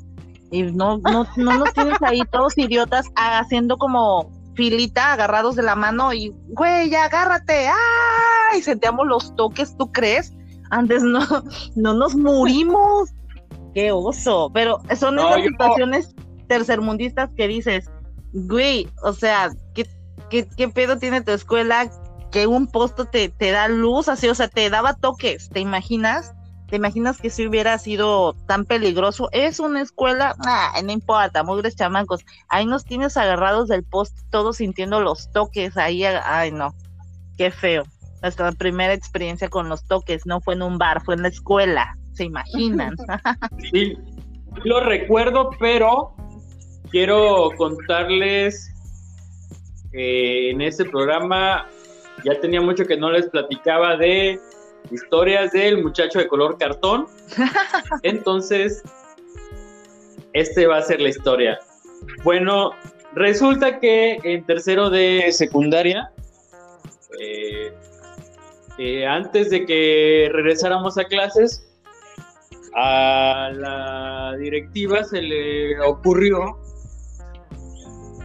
y 0.52 0.64
no 0.64 0.98
no 0.98 1.26
no 1.38 1.58
nos 1.58 1.74
tienes 1.74 2.02
ahí 2.02 2.22
todos 2.32 2.58
idiotas 2.58 3.06
haciendo 3.16 3.78
como 3.78 4.32
filita 4.56 5.14
agarrados 5.14 5.56
de 5.56 5.64
la 5.64 5.76
mano 5.76 6.12
y 6.14 6.34
güey, 6.50 6.90
ya 6.90 7.06
agárrate, 7.06 7.68
¡ay! 7.68 8.60
Y 8.60 8.62
sentíamos 8.62 9.08
los 9.08 9.36
toques, 9.36 9.78
¿tú 9.78 9.92
crees? 9.92 10.34
Antes 10.70 11.04
no 11.04 11.22
no 11.76 11.94
nos 11.94 12.16
murimos. 12.16 13.10
Qué 13.74 13.92
oso, 13.92 14.50
pero 14.54 14.80
son 14.98 15.20
esas 15.20 15.44
situaciones 15.44 16.16
tercermundistas 16.48 17.30
que 17.38 17.48
dices, 17.48 17.90
güey, 18.34 18.90
o 19.04 19.14
sea, 19.14 19.52
¿qué, 19.76 19.88
qué, 20.30 20.50
qué 20.58 20.68
pedo 20.68 20.98
tiene 20.98 21.22
tu 21.22 21.32
escuela? 21.32 21.90
Que 22.32 22.48
un 22.48 22.68
posto 22.68 23.06
te, 23.06 23.30
te 23.30 23.52
da 23.52 23.68
luz, 23.68 24.08
así, 24.08 24.28
o 24.28 24.36
sea, 24.36 24.48
te 24.48 24.70
daba 24.70 24.94
toques, 24.94 25.50
¿te 25.50 25.60
imaginas? 25.60 26.34
¿Te 26.70 26.76
imaginas 26.76 27.20
que 27.20 27.32
si 27.32 27.48
hubiera 27.48 27.78
sido 27.80 28.34
tan 28.46 28.64
peligroso? 28.66 29.30
Es 29.32 29.60
una 29.60 29.82
escuela, 29.82 30.36
ah, 30.46 30.80
no 30.84 30.92
importa, 30.92 31.44
mugres 31.44 31.76
chamancos. 31.76 32.24
Ahí 32.48 32.68
nos 32.68 32.86
tienes 32.86 33.18
agarrados 33.18 33.70
del 33.70 33.84
poste, 33.84 34.22
todos 34.30 34.58
sintiendo 34.58 35.02
los 35.02 35.32
toques 35.32 35.78
ahí. 35.78 36.04
Ay, 36.06 36.52
no, 36.52 36.76
qué 37.38 37.50
feo. 37.50 37.86
Nuestra 38.22 38.52
primera 38.52 38.94
experiencia 38.94 39.50
con 39.50 39.68
los 39.68 39.88
toques 39.88 40.28
no 40.28 40.42
fue 40.42 40.54
en 40.54 40.62
un 40.62 40.78
bar, 40.78 41.02
fue 41.04 41.16
en 41.16 41.24
la 41.24 41.30
escuela. 41.30 41.98
¿Se 42.14 42.26
imaginan? 42.26 42.96
sí, 43.72 43.98
lo 44.64 44.82
recuerdo, 44.82 45.50
pero 45.60 46.14
quiero 46.92 47.50
contarles 47.58 48.72
eh, 49.94 50.52
en 50.52 50.62
este 50.62 50.86
programa 50.86 51.66
ya 52.24 52.40
tenía 52.40 52.62
mucho 52.62 52.86
que 52.86 52.98
no 52.98 53.12
les 53.12 53.28
platicaba 53.30 53.98
de 53.98 54.40
historias 54.92 55.52
del 55.52 55.84
muchacho 55.84 56.20
de 56.20 56.28
color 56.28 56.58
cartón. 56.58 57.08
Entonces, 58.04 58.84
este 60.34 60.68
va 60.68 60.78
a 60.78 60.82
ser 60.82 61.02
la 61.02 61.10
historia. 61.10 61.60
Bueno, 62.24 62.72
resulta 63.14 63.80
que 63.80 64.20
en 64.24 64.46
tercero 64.46 64.90
de 64.90 65.32
secundaria 65.32 66.12
eh, 67.20 67.74
eh, 68.78 69.06
antes 69.06 69.50
de 69.50 69.66
que 69.66 70.30
regresáramos 70.32 70.98
a 70.98 71.04
clases, 71.04 71.66
a 72.76 73.50
la 73.54 74.38
directiva 74.38 75.04
se 75.04 75.22
le 75.22 75.80
ocurrió 75.82 76.58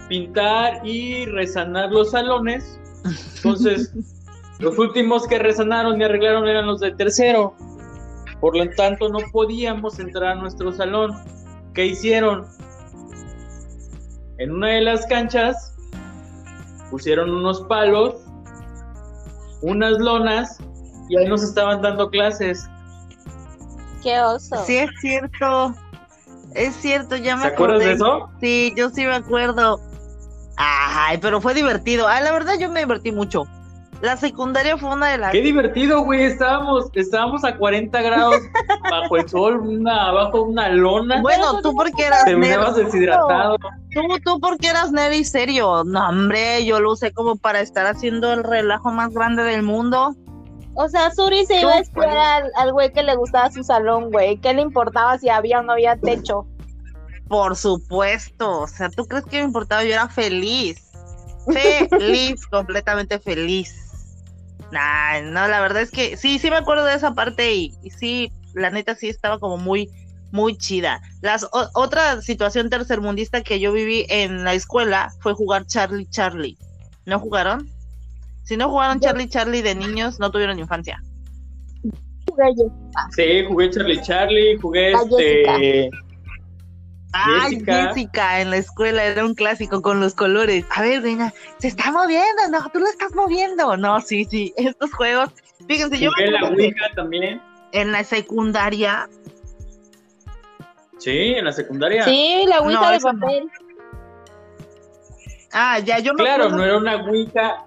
pintar 0.08 0.86
y 0.86 1.26
resanar 1.26 1.90
los 1.90 2.12
salones. 2.12 2.78
Entonces, 3.36 3.92
los 4.58 4.78
últimos 4.78 5.26
que 5.26 5.38
resanaron 5.38 6.00
y 6.00 6.04
arreglaron 6.04 6.46
eran 6.48 6.66
los 6.66 6.80
de 6.80 6.92
tercero. 6.92 7.54
Por 8.40 8.56
lo 8.56 8.68
tanto, 8.70 9.08
no 9.08 9.18
podíamos 9.32 9.98
entrar 9.98 10.32
a 10.32 10.34
nuestro 10.34 10.72
salón. 10.72 11.12
¿Qué 11.74 11.86
hicieron? 11.86 12.46
En 14.38 14.52
una 14.52 14.68
de 14.68 14.80
las 14.82 15.06
canchas 15.06 15.74
pusieron 16.90 17.30
unos 17.30 17.62
palos, 17.62 18.16
unas 19.62 19.98
lonas 19.98 20.58
y 21.08 21.16
ahí 21.16 21.26
nos 21.26 21.42
estaban 21.42 21.82
dando 21.82 22.10
clases. 22.10 22.68
Qué 24.02 24.20
oso. 24.20 24.62
Sí, 24.64 24.78
es 24.78 24.90
cierto. 25.00 25.74
Es 26.54 26.74
cierto, 26.76 27.16
ya 27.16 27.36
me 27.36 27.42
¿Te 27.42 27.48
acuerdas 27.48 27.78
de 27.80 27.92
eso? 27.92 28.30
Sí, 28.40 28.72
yo 28.76 28.90
sí 28.90 29.04
me 29.04 29.14
acuerdo. 29.14 29.80
Ay, 30.56 31.18
pero 31.18 31.40
fue 31.40 31.54
divertido. 31.54 32.06
Ah, 32.08 32.20
la 32.20 32.32
verdad 32.32 32.54
yo 32.58 32.70
me 32.70 32.80
divertí 32.80 33.12
mucho. 33.12 33.46
La 34.00 34.16
secundaria 34.16 34.76
fue 34.76 34.90
una 34.90 35.08
de 35.08 35.18
las. 35.18 35.32
Qué 35.32 35.40
divertido, 35.40 36.02
güey. 36.02 36.24
Estábamos, 36.24 36.90
estábamos 36.94 37.42
a 37.44 37.56
40 37.56 38.02
grados 38.02 38.36
bajo 38.90 39.16
el 39.16 39.28
sol, 39.28 39.60
una, 39.60 40.08
abajo 40.08 40.42
una 40.42 40.68
lona. 40.68 41.22
Bueno, 41.22 41.62
tú 41.62 41.74
porque 41.74 42.04
eras 42.04 42.24
Terminabas 42.24 42.76
deshidratado. 42.76 43.56
Tú, 43.92 44.02
tú 44.24 44.40
porque 44.40 44.68
eras 44.68 44.92
nerd 44.92 45.12
y 45.12 45.24
serio. 45.24 45.84
No, 45.84 46.08
hombre, 46.08 46.64
yo 46.66 46.80
lo 46.80 46.92
usé 46.92 47.12
como 47.12 47.36
para 47.36 47.60
estar 47.60 47.86
haciendo 47.86 48.32
el 48.32 48.44
relajo 48.44 48.90
más 48.90 49.10
grande 49.14 49.42
del 49.42 49.62
mundo. 49.62 50.14
O 50.76 50.88
sea, 50.88 51.10
Suri 51.12 51.46
se 51.46 51.60
iba 51.60 51.72
a 51.72 51.78
esperar 51.78 52.50
al 52.56 52.72
güey 52.72 52.92
que 52.92 53.04
le 53.04 53.14
gustaba 53.14 53.50
su 53.50 53.62
salón, 53.62 54.10
güey. 54.10 54.38
¿Qué 54.38 54.52
le 54.52 54.60
importaba 54.60 55.16
si 55.18 55.28
había 55.28 55.60
o 55.60 55.62
no 55.62 55.72
había 55.72 55.96
techo? 55.96 56.46
Por 57.28 57.56
supuesto. 57.56 58.60
O 58.62 58.66
sea, 58.66 58.88
¿tú 58.88 59.06
crees 59.06 59.24
que 59.24 59.38
me 59.38 59.44
importaba? 59.44 59.84
Yo 59.84 59.92
era 59.92 60.08
feliz. 60.08 60.90
Feliz, 61.52 62.46
completamente 62.50 63.18
feliz. 63.18 63.84
Nah, 64.72 65.20
no, 65.22 65.46
la 65.46 65.60
verdad 65.60 65.82
es 65.82 65.90
que 65.90 66.16
sí, 66.16 66.38
sí 66.38 66.50
me 66.50 66.56
acuerdo 66.56 66.84
de 66.84 66.94
esa 66.94 67.14
parte 67.14 67.54
y, 67.54 67.72
sí, 67.96 68.32
la 68.54 68.70
neta 68.70 68.94
sí 68.94 69.08
estaba 69.08 69.38
como 69.38 69.56
muy, 69.56 69.90
muy 70.32 70.56
chida. 70.56 71.00
Las, 71.20 71.46
otra 71.74 72.20
situación 72.22 72.70
tercermundista 72.70 73.42
que 73.42 73.60
yo 73.60 73.72
viví 73.72 74.06
en 74.08 74.44
la 74.44 74.54
escuela 74.54 75.12
fue 75.20 75.34
jugar 75.34 75.66
Charlie 75.66 76.06
Charlie. 76.06 76.58
¿No 77.06 77.20
jugaron? 77.20 77.68
Si 78.44 78.56
no 78.56 78.68
jugaron 78.68 79.00
Charlie 79.00 79.28
Charlie 79.28 79.62
de 79.62 79.74
niños, 79.74 80.18
no 80.18 80.30
tuvieron 80.30 80.58
infancia. 80.58 81.00
Sí, 83.14 83.44
jugué 83.46 83.70
Charlie 83.70 84.02
Charlie, 84.02 84.56
jugué 84.60 84.92
este... 84.92 85.90
Ay, 87.16 87.62
Jessica. 87.64 88.40
en 88.40 88.50
la 88.50 88.56
escuela 88.56 89.04
era 89.04 89.24
un 89.24 89.34
clásico 89.34 89.80
con 89.82 90.00
los 90.00 90.14
colores. 90.14 90.64
A 90.74 90.82
ver, 90.82 91.02
reina, 91.02 91.32
se 91.58 91.68
está 91.68 91.92
moviendo, 91.92 92.48
no, 92.50 92.68
tú 92.70 92.80
lo 92.80 92.86
estás 92.86 93.14
moviendo. 93.14 93.76
No, 93.76 94.00
sí, 94.00 94.24
sí, 94.24 94.52
estos 94.56 94.92
juegos. 94.92 95.30
Fíjense, 95.68 95.98
yo. 95.98 96.10
En 96.18 96.32
la 96.32 96.48
Ouija 96.48 96.86
también. 96.96 97.40
En 97.70 97.92
la 97.92 98.02
secundaria. 98.02 99.08
Sí, 100.98 101.34
en 101.34 101.44
la 101.44 101.52
secundaria. 101.52 102.04
Sí, 102.04 102.44
la 102.48 102.60
Ouija 102.60 102.90
de 102.90 103.00
papel. 103.00 103.50
Ah, 105.52 105.78
ya, 105.78 106.00
yo 106.00 106.14
me 106.14 106.24
Claro, 106.24 106.50
no 106.50 106.64
era 106.64 106.76
una 106.78 106.96
Ouija, 106.96 107.64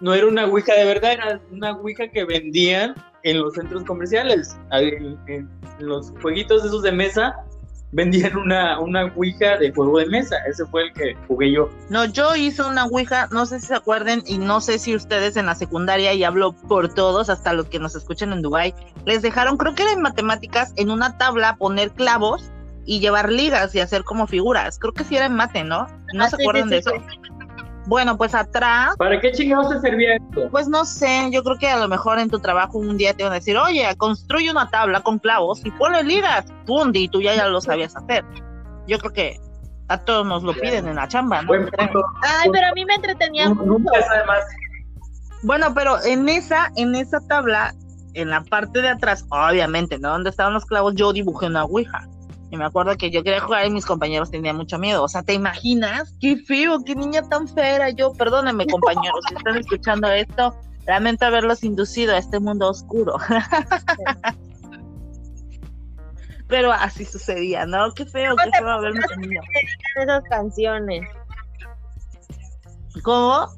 no 0.00 0.12
era 0.12 0.26
una 0.26 0.44
Ouija 0.44 0.74
de 0.74 0.84
verdad, 0.84 1.12
era 1.12 1.40
una 1.50 1.72
Ouija 1.72 2.08
que 2.08 2.24
vendían 2.24 2.94
en 3.22 3.40
los 3.40 3.54
centros 3.54 3.82
comerciales, 3.84 4.54
en 4.70 5.48
los 5.78 6.12
jueguitos 6.20 6.66
esos 6.66 6.82
de 6.82 6.92
mesa 6.92 7.34
vendían 7.94 8.36
una, 8.36 8.78
una 8.80 9.04
Ouija 9.14 9.56
de 9.56 9.72
juego 9.72 9.98
de 9.98 10.06
mesa. 10.06 10.36
Ese 10.48 10.66
fue 10.66 10.84
el 10.84 10.92
que 10.92 11.16
jugué 11.28 11.52
yo. 11.52 11.70
No, 11.88 12.04
yo 12.04 12.34
hice 12.34 12.62
una 12.62 12.84
Ouija, 12.86 13.28
no 13.30 13.46
sé 13.46 13.60
si 13.60 13.66
se 13.66 13.74
acuerden, 13.74 14.22
y 14.26 14.38
no 14.38 14.60
sé 14.60 14.78
si 14.78 14.94
ustedes 14.94 15.36
en 15.36 15.46
la 15.46 15.54
secundaria, 15.54 16.12
y 16.12 16.24
hablo 16.24 16.52
por 16.52 16.92
todos, 16.92 17.30
hasta 17.30 17.52
los 17.52 17.66
que 17.66 17.78
nos 17.78 17.94
escuchan 17.94 18.32
en 18.32 18.42
Dubai, 18.42 18.74
les 19.06 19.22
dejaron, 19.22 19.56
creo 19.56 19.74
que 19.74 19.84
era 19.84 19.92
en 19.92 20.02
matemáticas, 20.02 20.72
en 20.76 20.90
una 20.90 21.16
tabla 21.16 21.56
poner 21.56 21.92
clavos 21.92 22.50
y 22.84 23.00
llevar 23.00 23.30
ligas 23.30 23.74
y 23.74 23.80
hacer 23.80 24.04
como 24.04 24.26
figuras. 24.26 24.78
Creo 24.78 24.92
que 24.92 25.04
sí 25.04 25.16
era 25.16 25.26
en 25.26 25.34
mate, 25.34 25.64
¿no? 25.64 25.86
¿No 26.12 26.24
ah, 26.24 26.28
se 26.28 26.36
acuerdan 26.36 26.68
de 26.68 26.78
eso? 26.78 26.92
Bueno, 27.86 28.16
pues 28.16 28.34
atrás. 28.34 28.94
¿Para 28.96 29.20
qué 29.20 29.32
chingados 29.32 29.68
se 29.70 29.80
servía 29.80 30.16
esto? 30.16 30.48
Pues 30.50 30.68
no 30.68 30.84
sé, 30.84 31.28
yo 31.30 31.42
creo 31.42 31.58
que 31.58 31.68
a 31.68 31.78
lo 31.78 31.88
mejor 31.88 32.18
en 32.18 32.30
tu 32.30 32.38
trabajo 32.38 32.78
un 32.78 32.96
día 32.96 33.12
te 33.14 33.22
van 33.22 33.32
a 33.32 33.36
decir, 33.36 33.56
oye, 33.56 33.86
construye 33.96 34.50
una 34.50 34.68
tabla 34.68 35.00
con 35.00 35.18
clavos 35.18 35.60
y 35.64 35.70
ponle 35.72 36.02
ligas, 36.02 36.46
pundi, 36.66 37.04
y 37.04 37.08
tú 37.08 37.20
ya, 37.20 37.34
ya 37.34 37.48
lo 37.48 37.60
sabías 37.60 37.94
hacer. 37.96 38.24
Yo 38.86 38.98
creo 38.98 39.12
que 39.12 39.40
a 39.88 39.98
todos 39.98 40.26
nos 40.26 40.42
lo 40.42 40.54
piden 40.54 40.88
en 40.88 40.96
la 40.96 41.08
chamba, 41.08 41.42
¿no? 41.42 41.52
Ay, 41.52 42.48
pero 42.50 42.66
a 42.66 42.72
mí 42.74 42.84
me 42.84 42.94
entretenía 42.94 43.50
mucho. 43.50 43.84
Bueno, 45.42 45.74
pero 45.74 46.02
en 46.02 46.28
esa, 46.30 46.72
en 46.76 46.94
esa 46.94 47.20
tabla, 47.26 47.74
en 48.14 48.30
la 48.30 48.42
parte 48.44 48.80
de 48.80 48.88
atrás, 48.88 49.26
obviamente, 49.28 49.98
¿no? 49.98 50.08
Donde 50.10 50.30
estaban 50.30 50.54
los 50.54 50.64
clavos, 50.64 50.94
yo 50.94 51.12
dibujé 51.12 51.46
una 51.46 51.64
ouija. 51.64 52.08
Y 52.54 52.56
me 52.56 52.66
acuerdo 52.66 52.96
que 52.96 53.10
yo 53.10 53.24
quería 53.24 53.40
jugar 53.40 53.66
y 53.66 53.70
mis 53.70 53.84
compañeros 53.84 54.30
tenían 54.30 54.56
mucho 54.56 54.78
miedo. 54.78 55.02
O 55.02 55.08
sea, 55.08 55.24
¿te 55.24 55.34
imaginas? 55.34 56.16
Qué 56.20 56.36
feo, 56.36 56.84
qué 56.86 56.94
niña 56.94 57.28
tan 57.28 57.48
fea 57.48 57.74
era 57.74 57.90
yo. 57.90 58.12
Perdónenme, 58.12 58.64
compañeros, 58.68 59.24
si 59.28 59.34
están 59.34 59.56
escuchando 59.56 60.06
esto. 60.06 60.56
Lamento 60.86 61.26
haberlos 61.26 61.64
inducido 61.64 62.14
a 62.14 62.18
este 62.18 62.38
mundo 62.38 62.70
oscuro. 62.70 63.16
Pero 66.46 66.72
así 66.72 67.04
sucedía, 67.04 67.66
¿no? 67.66 67.92
Qué 67.92 68.06
feo, 68.06 68.36
qué 68.36 68.50
feo 68.56 68.68
haberme 68.68 69.04
tenido. 69.08 69.42
esas 69.96 70.22
canciones. 70.30 71.02
¿Cómo? 73.02 73.48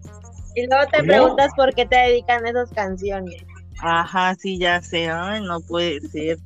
Y 0.54 0.66
luego 0.68 0.86
te 0.90 1.04
preguntas 1.04 1.52
por 1.54 1.74
qué 1.74 1.84
te 1.84 1.96
dedican 1.96 2.46
esas 2.46 2.70
canciones. 2.70 3.44
Ajá, 3.82 4.34
sí, 4.36 4.58
ya 4.58 4.80
sé. 4.80 5.10
Ay, 5.10 5.42
no 5.42 5.60
puede 5.60 6.00
ser 6.00 6.38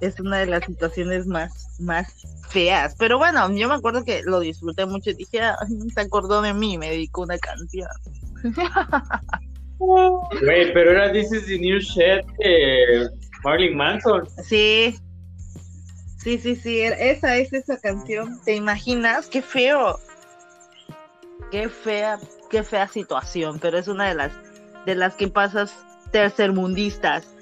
es 0.00 0.18
una 0.20 0.38
de 0.38 0.46
las 0.46 0.64
situaciones 0.64 1.26
más, 1.26 1.78
más 1.80 2.26
feas. 2.48 2.94
Pero 2.98 3.18
bueno, 3.18 3.50
yo 3.54 3.68
me 3.68 3.74
acuerdo 3.74 4.04
que 4.04 4.22
lo 4.24 4.40
disfruté 4.40 4.86
mucho 4.86 5.10
y 5.10 5.14
dije, 5.14 5.40
se 5.94 6.00
acordó 6.00 6.42
de 6.42 6.54
mí, 6.54 6.78
me 6.78 6.90
dedicó 6.90 7.22
una 7.22 7.38
canción. 7.38 7.88
Güey, 9.80 10.74
pero 10.74 10.90
era 10.90 11.10
This 11.10 11.32
is 11.32 11.46
the 11.46 11.58
New 11.58 11.78
Shit 11.78 12.26
de 12.38 13.08
Marlene 13.42 13.74
Manson. 13.74 14.28
Sí. 14.44 14.94
Sí, 16.18 16.38
sí, 16.38 16.54
sí, 16.54 16.80
esa 16.80 17.38
es 17.38 17.50
esa 17.54 17.80
canción. 17.80 18.38
¿Te 18.44 18.54
imaginas? 18.54 19.26
Qué 19.28 19.40
feo. 19.40 19.98
Qué 21.50 21.70
fea, 21.70 22.18
qué 22.50 22.62
fea 22.62 22.86
situación, 22.88 23.58
pero 23.58 23.78
es 23.78 23.88
una 23.88 24.08
de 24.08 24.14
las 24.14 24.32
de 24.84 24.94
las 24.94 25.14
que 25.14 25.28
pasas 25.28 25.74
tercermundistas 26.10 27.34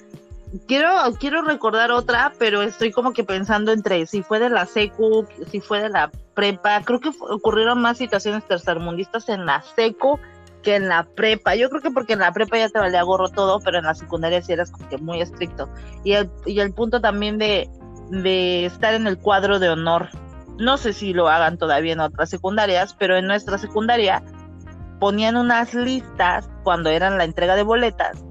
quiero, 0.67 0.91
quiero 1.19 1.43
recordar 1.43 1.91
otra, 1.91 2.33
pero 2.39 2.63
estoy 2.63 2.93
como 2.93 3.13
que 3.13 3.25
pensando 3.25 3.73
entre 3.73 4.07
si 4.07 4.23
fue 4.23 4.39
de 4.39 4.51
la 4.51 4.67
secu, 4.67 5.27
si 5.51 5.61
fue 5.61 5.83
de 5.83 5.91
la 5.91 6.11
prepa. 6.35 6.83
Creo 6.83 7.01
que 7.01 7.11
ocurrieron 7.31 7.81
más 7.81 7.99
situaciones 7.99 8.45
tercermundistas 8.45 9.29
en 9.29 9.47
la 9.47 9.63
secu 9.63 10.19
que 10.63 10.77
en 10.77 10.89
la 10.89 11.05
prepa. 11.05 11.55
Yo 11.55 11.69
creo 11.71 11.83
que 11.83 11.91
porque 11.91 12.15
en 12.15 12.21
la 12.21 12.33
prepa 12.33 12.59
ya 12.59 12.69
te 12.69 12.79
valía 12.79 13.03
gorro 13.03 13.29
todo, 13.29 13.61
pero 13.61 13.79
en 13.79 13.85
la 13.85 13.95
secundaria 13.95 14.43
sí 14.43 14.53
eras 14.53 14.71
como 14.71 14.89
que 14.89 14.99
muy 14.99 15.21
estricto. 15.21 15.69
Y 16.05 16.13
el, 16.13 16.31
y 16.47 16.61
el 16.61 16.73
punto 16.73 17.01
también 17.01 17.39
de, 17.39 17.69
de 18.11 18.67
estar 18.67 18.95
en 18.95 19.07
el 19.07 19.19
cuadro 19.19 19.59
de 19.59 19.71
honor. 19.71 20.09
No 20.59 20.77
sé 20.77 20.93
si 20.93 21.13
lo 21.13 21.29
hagan 21.29 21.57
todavía 21.57 21.93
en 21.93 22.01
otras 22.01 22.31
secundarias, 22.31 22.95
pero 22.99 23.17
en 23.17 23.27
nuestra 23.27 23.59
secundaria 23.59 24.23
ponían 24.99 25.37
unas 25.37 25.73
listas 25.75 26.51
cuando 26.65 26.91
eran 26.91 27.19
la 27.19 27.25
entrega 27.25 27.55
de 27.55 27.63
boletas 27.63 28.25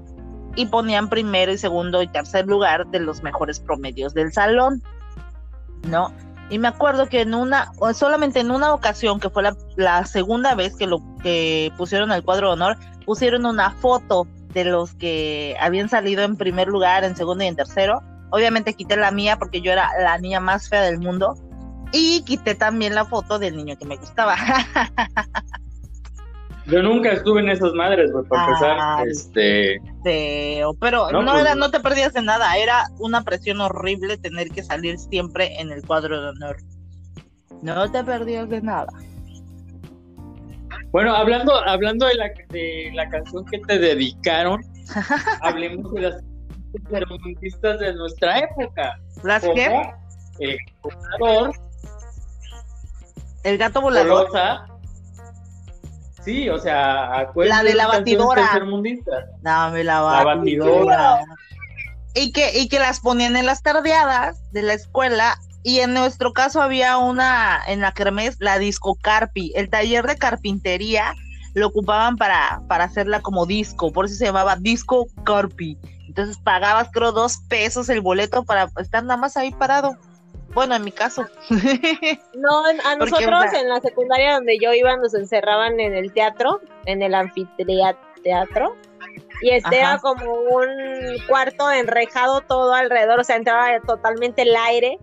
y 0.56 0.66
ponían 0.66 1.08
primero 1.08 1.52
y 1.52 1.58
segundo 1.58 2.02
y 2.02 2.08
tercer 2.08 2.46
lugar 2.46 2.86
de 2.88 3.00
los 3.00 3.22
mejores 3.22 3.60
promedios 3.60 4.14
del 4.14 4.32
salón, 4.32 4.82
¿no? 5.88 6.12
Y 6.50 6.58
me 6.58 6.68
acuerdo 6.68 7.08
que 7.08 7.20
en 7.20 7.34
una, 7.34 7.70
solamente 7.94 8.40
en 8.40 8.50
una 8.50 8.72
ocasión, 8.72 9.20
que 9.20 9.28
fue 9.28 9.42
la, 9.76 10.06
segunda 10.06 10.54
vez 10.54 10.74
que 10.76 10.86
lo 10.86 11.02
que 11.22 11.72
pusieron 11.76 12.10
el 12.10 12.22
cuadro 12.22 12.48
de 12.48 12.52
honor, 12.54 12.78
pusieron 13.04 13.44
una 13.44 13.70
foto 13.72 14.26
de 14.54 14.64
los 14.64 14.94
que 14.94 15.56
habían 15.60 15.90
salido 15.90 16.22
en 16.22 16.36
primer 16.36 16.68
lugar, 16.68 17.04
en 17.04 17.16
segundo 17.16 17.44
y 17.44 17.48
en 17.48 17.56
tercero. 17.56 18.02
Obviamente 18.30 18.74
quité 18.74 18.96
la 18.96 19.10
mía 19.10 19.38
porque 19.38 19.60
yo 19.60 19.72
era 19.72 19.90
la 20.00 20.16
niña 20.18 20.40
más 20.40 20.68
fea 20.68 20.82
del 20.82 20.98
mundo. 20.98 21.34
Y 21.92 22.22
quité 22.22 22.54
también 22.54 22.94
la 22.94 23.04
foto 23.04 23.38
del 23.38 23.56
niño 23.56 23.76
que 23.78 23.86
me 23.86 23.96
gustaba. 23.96 24.36
Yo 26.68 26.82
nunca 26.82 27.12
estuve 27.12 27.40
en 27.40 27.48
esas 27.48 27.72
madres, 27.72 28.12
güey, 28.12 28.26
por 28.26 28.38
empezar, 28.38 29.08
este... 29.08 29.80
Feo, 30.04 30.74
pero 30.74 31.10
no, 31.10 31.24
pues, 31.24 31.40
era, 31.40 31.54
no 31.54 31.70
te 31.70 31.80
perdías 31.80 32.12
de 32.12 32.20
nada, 32.20 32.58
era 32.58 32.84
una 32.98 33.22
presión 33.24 33.62
horrible 33.62 34.18
tener 34.18 34.50
que 34.50 34.62
salir 34.62 34.98
siempre 34.98 35.58
en 35.60 35.72
el 35.72 35.82
cuadro 35.86 36.20
de 36.20 36.28
honor. 36.28 36.58
No 37.62 37.90
te 37.90 38.04
perdías 38.04 38.50
de 38.50 38.60
nada. 38.60 38.92
Bueno, 40.90 41.14
hablando, 41.14 41.54
hablando 41.66 42.06
de 42.06 42.14
la, 42.16 42.30
de 42.50 42.90
la 42.94 43.08
canción 43.08 43.46
que 43.46 43.58
te 43.60 43.78
dedicaron, 43.78 44.62
hablemos 45.40 45.90
de 45.94 46.00
las 46.02 46.22
tercermundistas 46.72 47.80
de 47.80 47.94
nuestra 47.94 48.40
época. 48.40 49.00
¿Las 49.22 49.42
qué? 49.42 49.90
El 50.38 50.58
volador. 50.82 51.52
El 53.42 53.56
gato 53.56 53.80
volador. 53.80 54.28
Sí, 56.28 56.50
o 56.50 56.58
sea, 56.58 57.32
la 57.34 57.62
de 57.62 57.74
la 57.74 57.86
batidora. 57.86 58.60
Dame 59.40 59.82
la 59.82 60.02
batidora. 60.02 61.24
Y 62.14 62.32
que, 62.32 62.58
y 62.58 62.68
que 62.68 62.78
las 62.78 63.00
ponían 63.00 63.34
en 63.34 63.46
las 63.46 63.62
tardeadas 63.62 64.36
de 64.52 64.60
la 64.60 64.74
escuela 64.74 65.38
y 65.62 65.80
en 65.80 65.94
nuestro 65.94 66.34
caso 66.34 66.60
había 66.60 66.98
una 66.98 67.58
en 67.66 67.80
la 67.80 67.92
Kermés, 67.92 68.36
la 68.40 68.58
disco 68.58 68.94
Carpi, 69.00 69.52
el 69.54 69.70
taller 69.70 70.06
de 70.06 70.16
carpintería 70.16 71.14
lo 71.54 71.68
ocupaban 71.68 72.18
para, 72.18 72.60
para 72.68 72.84
hacerla 72.84 73.20
como 73.20 73.46
disco, 73.46 73.90
por 73.90 74.04
eso 74.04 74.16
se 74.16 74.26
llamaba 74.26 74.56
disco 74.56 75.06
Carpi. 75.24 75.78
Entonces 76.08 76.36
pagabas 76.36 76.90
creo 76.92 77.12
dos 77.12 77.38
pesos 77.48 77.88
el 77.88 78.02
boleto 78.02 78.44
para 78.44 78.68
estar 78.76 79.02
nada 79.02 79.16
más 79.16 79.38
ahí 79.38 79.50
parado. 79.50 79.96
Bueno, 80.54 80.74
en 80.74 80.84
mi 80.84 80.92
caso. 80.92 81.26
No, 82.34 82.64
a 82.66 82.96
nosotros 82.96 83.52
en 83.52 83.68
la 83.68 83.80
secundaria 83.80 84.34
donde 84.34 84.58
yo 84.58 84.72
iba 84.72 84.96
nos 84.96 85.12
encerraban 85.14 85.80
en 85.80 85.92
el 85.92 86.12
teatro, 86.12 86.60
en 86.86 87.02
el 87.02 87.14
anfiteatro, 87.14 88.76
y 89.42 89.50
este 89.50 89.78
era 89.78 89.98
como 89.98 90.32
un 90.32 90.68
cuarto 91.26 91.70
enrejado 91.70 92.40
todo 92.42 92.74
alrededor, 92.74 93.18
o 93.20 93.24
sea, 93.24 93.36
entraba 93.36 93.80
totalmente 93.80 94.42
el 94.42 94.54
aire 94.54 94.98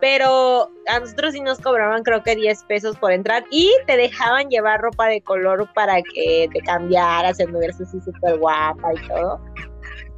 pero 0.00 0.70
a 0.88 0.98
nosotros 0.98 1.32
sí 1.32 1.40
nos 1.40 1.58
cobraban 1.60 2.02
creo 2.02 2.22
que 2.22 2.34
10 2.34 2.64
pesos 2.64 2.96
por 2.96 3.12
entrar 3.12 3.44
y 3.50 3.70
te 3.86 3.96
dejaban 3.96 4.48
llevar 4.48 4.80
ropa 4.80 5.06
de 5.06 5.20
color 5.20 5.68
para 5.74 6.02
que 6.02 6.48
te 6.52 6.60
cambiaras, 6.60 7.38
anduvieras 7.40 7.80
así 7.80 8.00
súper 8.00 8.38
guapa 8.38 8.92
y 8.94 9.08
todo. 9.08 9.40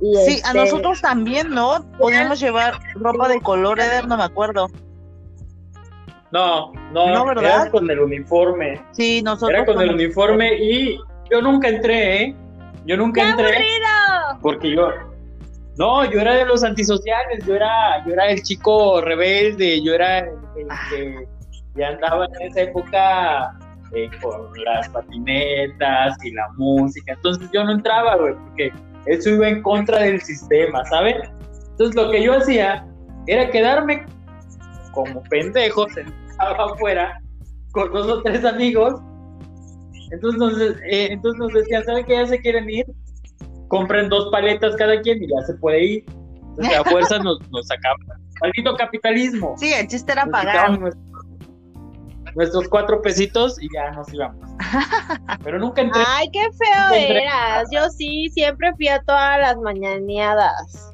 Sí, 0.03 0.40
a 0.44 0.48
este, 0.48 0.55
nosotros 0.55 1.00
también, 1.00 1.50
¿no? 1.50 1.84
Podíamos 1.98 2.40
llevar 2.40 2.74
ropa 2.94 3.28
de 3.28 3.40
color, 3.40 3.80
Eder, 3.80 4.07
no 4.07 4.16
me 4.16 4.24
acuerdo. 4.24 4.68
No, 6.32 6.72
no, 6.92 7.24
¿No 7.24 7.40
era 7.40 7.70
con 7.70 7.90
el 7.90 8.00
uniforme. 8.00 8.82
Sí, 8.92 9.22
nosotros. 9.22 9.50
Era 9.50 9.66
con 9.66 9.80
el 9.80 9.90
uniforme 9.90 10.55
y 10.55 10.98
yo 11.30 11.42
nunca 11.42 11.68
entré, 11.68 12.22
¿eh? 12.22 12.36
Yo 12.86 12.96
nunca 12.96 13.28
entré. 13.28 13.48
Aburrido! 13.48 14.40
Porque 14.40 14.70
yo, 14.70 14.88
no, 15.76 16.11
yo 16.11 16.20
era 16.20 16.34
de 16.34 16.46
los 16.46 16.64
antisociales, 16.64 17.44
yo 17.46 17.55
era, 17.55 18.05
yo 18.07 18.12
era 18.12 18.30
el 18.30 18.42
chico 18.42 19.00
rebelde, 19.00 19.82
yo 19.82 19.94
era 19.94 20.18
el, 20.18 20.34
que 20.90 21.28
ya 21.74 21.88
andaba 21.88 22.26
en 22.26 22.48
esa 22.48 22.62
época 22.62 23.59
eh, 23.94 24.11
con 24.22 24.50
las 24.64 24.88
patinetas 24.88 26.16
y 26.24 26.32
la 26.32 26.48
música. 26.57 27.12
Entonces 27.12 27.48
yo 27.53 27.62
no 27.64 27.72
entraba, 27.72 28.16
güey, 28.16 28.34
porque 28.34 28.72
eso 29.07 29.30
iba 29.30 29.48
en 29.48 29.62
contra 29.62 30.00
del 30.00 30.20
sistema, 30.20 30.84
¿sabes? 30.86 31.16
Entonces 31.70 31.96
lo 31.96 32.11
que 32.11 32.22
yo 32.22 32.36
hacía 32.36 32.86
era 33.26 33.50
quedarme 33.50 34.05
como 34.92 35.22
pendejo 35.24 35.88
sentado 35.88 36.74
afuera 36.74 37.18
con 37.72 37.92
dos 37.92 38.07
o 38.09 38.22
tres 38.22 38.44
amigos. 38.44 39.00
Entonces, 40.11 40.76
eh, 40.90 41.09
entonces 41.11 41.38
nos 41.38 41.53
decían, 41.55 41.84
¿saben 41.84 42.05
que 42.05 42.12
ya 42.12 42.26
se 42.26 42.38
quieren 42.40 42.68
ir? 42.68 42.86
compren 43.72 44.11
dos 44.11 44.28
paletas 44.30 44.76
cada 44.76 45.00
quien 45.00 45.22
y 45.22 45.28
ya 45.28 45.46
se 45.46 45.55
puede 45.55 45.82
ir. 45.82 46.05
Entonces, 46.50 46.78
a 46.78 46.84
fuerza 46.84 47.18
nos, 47.20 47.38
nos 47.50 47.66
sacaban. 47.66 48.07
Maldito 48.42 48.76
capitalismo. 48.76 49.55
Sí, 49.57 49.72
el 49.72 49.86
chiste 49.86 50.12
era 50.12 50.26
pagar. 50.26 50.78
Nuestros, 52.35 52.68
cuatro 52.68 53.03
pesitos 53.03 53.61
y 53.61 53.68
ya 53.74 53.91
nos 53.91 54.12
íbamos. 54.12 54.49
Pero 55.45 55.59
nunca 55.59 55.83
entré. 55.83 56.03
Ay, 56.07 56.30
qué 56.33 56.49
feo 56.53 56.95
eras. 56.95 57.68
Yo 57.70 57.89
sí, 57.91 58.28
siempre 58.33 58.74
fui 58.74 58.89
a 58.89 59.03
todas 59.03 59.39
las 59.39 59.57
mañaneadas. 59.59 60.93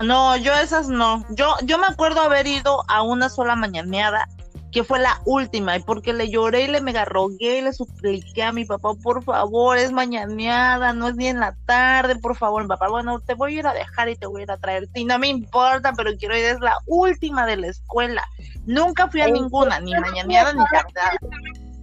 No, 0.00 0.36
yo 0.36 0.52
esas 0.52 0.88
no. 0.88 1.24
Yo, 1.30 1.54
yo 1.64 1.78
me 1.78 1.86
acuerdo 1.86 2.20
haber 2.20 2.46
ido 2.46 2.84
a 2.88 3.02
una 3.02 3.28
sola 3.28 3.56
mañaneada 3.56 4.28
que 4.72 4.84
fue 4.84 4.98
la 4.98 5.20
última, 5.24 5.76
y 5.76 5.82
porque 5.82 6.12
le 6.12 6.28
lloré 6.28 6.62
y 6.62 6.68
le 6.68 6.80
mega 6.80 7.04
rogué 7.04 7.58
y 7.58 7.62
le 7.62 7.72
supliqué 7.72 8.42
a 8.42 8.52
mi 8.52 8.64
papá, 8.64 8.94
por 9.02 9.22
favor, 9.22 9.78
es 9.78 9.92
mañaneada, 9.92 10.92
no 10.92 11.08
es 11.08 11.16
ni 11.16 11.28
en 11.28 11.40
la 11.40 11.56
tarde, 11.66 12.16
por 12.16 12.36
favor, 12.36 12.62
mi 12.62 12.68
papá, 12.68 12.88
bueno, 12.88 13.20
te 13.20 13.34
voy 13.34 13.56
a 13.56 13.58
ir 13.60 13.66
a 13.66 13.72
dejar 13.72 14.08
y 14.08 14.16
te 14.16 14.26
voy 14.26 14.42
a 14.42 14.44
ir 14.44 14.50
a 14.50 14.58
traer, 14.58 14.88
y 14.94 15.04
no 15.04 15.18
me 15.18 15.28
importa, 15.28 15.92
pero 15.96 16.10
quiero 16.18 16.36
ir, 16.36 16.44
es 16.44 16.60
la 16.60 16.76
última 16.86 17.46
de 17.46 17.56
la 17.56 17.68
escuela, 17.68 18.24
nunca 18.66 19.08
fui 19.08 19.20
a 19.20 19.28
ninguna, 19.28 19.80
ni 19.80 19.94
mañaneada 19.94 20.52
ni 20.52 20.64
tarde, 20.92 21.18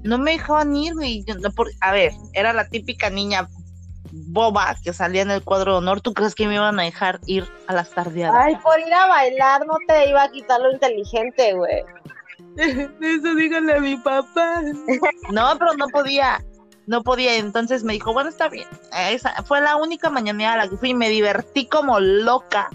no 0.03 0.17
me 0.17 0.31
dejaban 0.31 0.75
ir, 0.75 0.93
y 1.01 1.25
a 1.81 1.91
ver, 1.91 2.11
era 2.33 2.53
la 2.53 2.67
típica 2.67 3.09
niña 3.09 3.47
boba 4.13 4.75
que 4.83 4.93
salía 4.93 5.23
en 5.23 5.31
el 5.31 5.43
cuadro 5.43 5.71
de 5.71 5.77
honor, 5.79 6.01
¿tú 6.01 6.13
crees 6.13 6.35
que 6.35 6.47
me 6.47 6.55
iban 6.55 6.79
a 6.79 6.83
dejar 6.83 7.19
ir 7.25 7.47
a 7.67 7.73
las 7.73 7.89
tardeadas? 7.89 8.45
Ay, 8.45 8.55
por 8.57 8.79
ir 8.79 8.93
a 8.93 9.07
bailar 9.07 9.65
no 9.65 9.75
te 9.87 10.09
iba 10.09 10.23
a 10.23 10.29
quitar 10.29 10.61
lo 10.61 10.71
inteligente, 10.71 11.53
güey. 11.53 11.83
Eso 12.57 13.35
díganle 13.35 13.75
a 13.75 13.79
mi 13.79 13.97
papá. 13.97 14.61
No, 15.31 15.57
pero 15.57 15.73
no 15.73 15.87
podía, 15.87 16.43
no 16.87 17.03
podía. 17.03 17.35
Entonces 17.37 17.83
me 17.83 17.93
dijo, 17.93 18.13
bueno, 18.13 18.29
está 18.29 18.49
bien. 18.49 18.67
Esa 19.09 19.31
fue 19.43 19.61
la 19.61 19.75
única 19.75 20.09
mañana 20.09 20.53
a 20.53 20.57
la 20.57 20.67
que 20.67 20.77
fui 20.77 20.93
me 20.93 21.09
divertí 21.09 21.65
como 21.65 21.99
loca. 21.99 22.69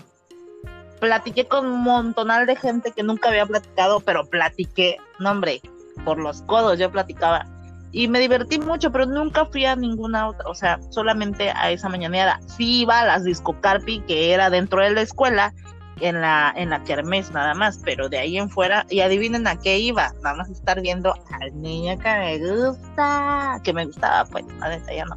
Platiqué 1.00 1.46
con 1.46 1.66
un 1.66 1.82
montonal 1.82 2.46
de 2.46 2.56
gente 2.56 2.92
que 2.92 3.04
nunca 3.04 3.28
había 3.28 3.46
platicado, 3.46 4.00
pero 4.00 4.24
platiqué, 4.24 4.96
no 5.20 5.30
hombre, 5.30 5.60
por 6.04 6.18
los 6.18 6.42
codos 6.42 6.78
yo 6.78 6.90
platicaba. 6.90 7.46
Y 7.92 8.08
me 8.08 8.18
divertí 8.18 8.58
mucho, 8.58 8.90
pero 8.90 9.06
nunca 9.06 9.46
fui 9.46 9.64
a 9.64 9.76
ninguna 9.76 10.28
otra, 10.28 10.48
o 10.48 10.54
sea, 10.54 10.78
solamente 10.90 11.50
a 11.50 11.70
esa 11.70 11.88
mañanera. 11.88 12.40
Sí 12.46 12.80
iba 12.80 13.00
a 13.00 13.06
las 13.06 13.24
disco 13.24 13.58
carpi, 13.60 14.00
que 14.00 14.32
era 14.32 14.50
dentro 14.50 14.82
de 14.82 14.90
la 14.90 15.02
escuela, 15.02 15.54
en 16.00 16.20
la, 16.20 16.52
en 16.56 16.70
la 16.70 16.82
kermés 16.84 17.30
nada 17.32 17.54
más, 17.54 17.80
pero 17.84 18.08
de 18.08 18.18
ahí 18.18 18.38
en 18.38 18.50
fuera, 18.50 18.86
y 18.90 19.00
adivinen 19.00 19.46
a 19.46 19.58
qué 19.58 19.78
iba, 19.78 20.12
vamos 20.22 20.48
a 20.48 20.52
estar 20.52 20.80
viendo 20.80 21.14
al 21.40 21.60
niño 21.60 21.98
que 21.98 22.08
me 22.08 22.38
gusta, 22.38 23.60
que 23.64 23.72
me 23.72 23.86
gustaba, 23.86 24.24
pues, 24.26 24.44
la 24.60 24.78
ya 24.92 25.04
no. 25.04 25.16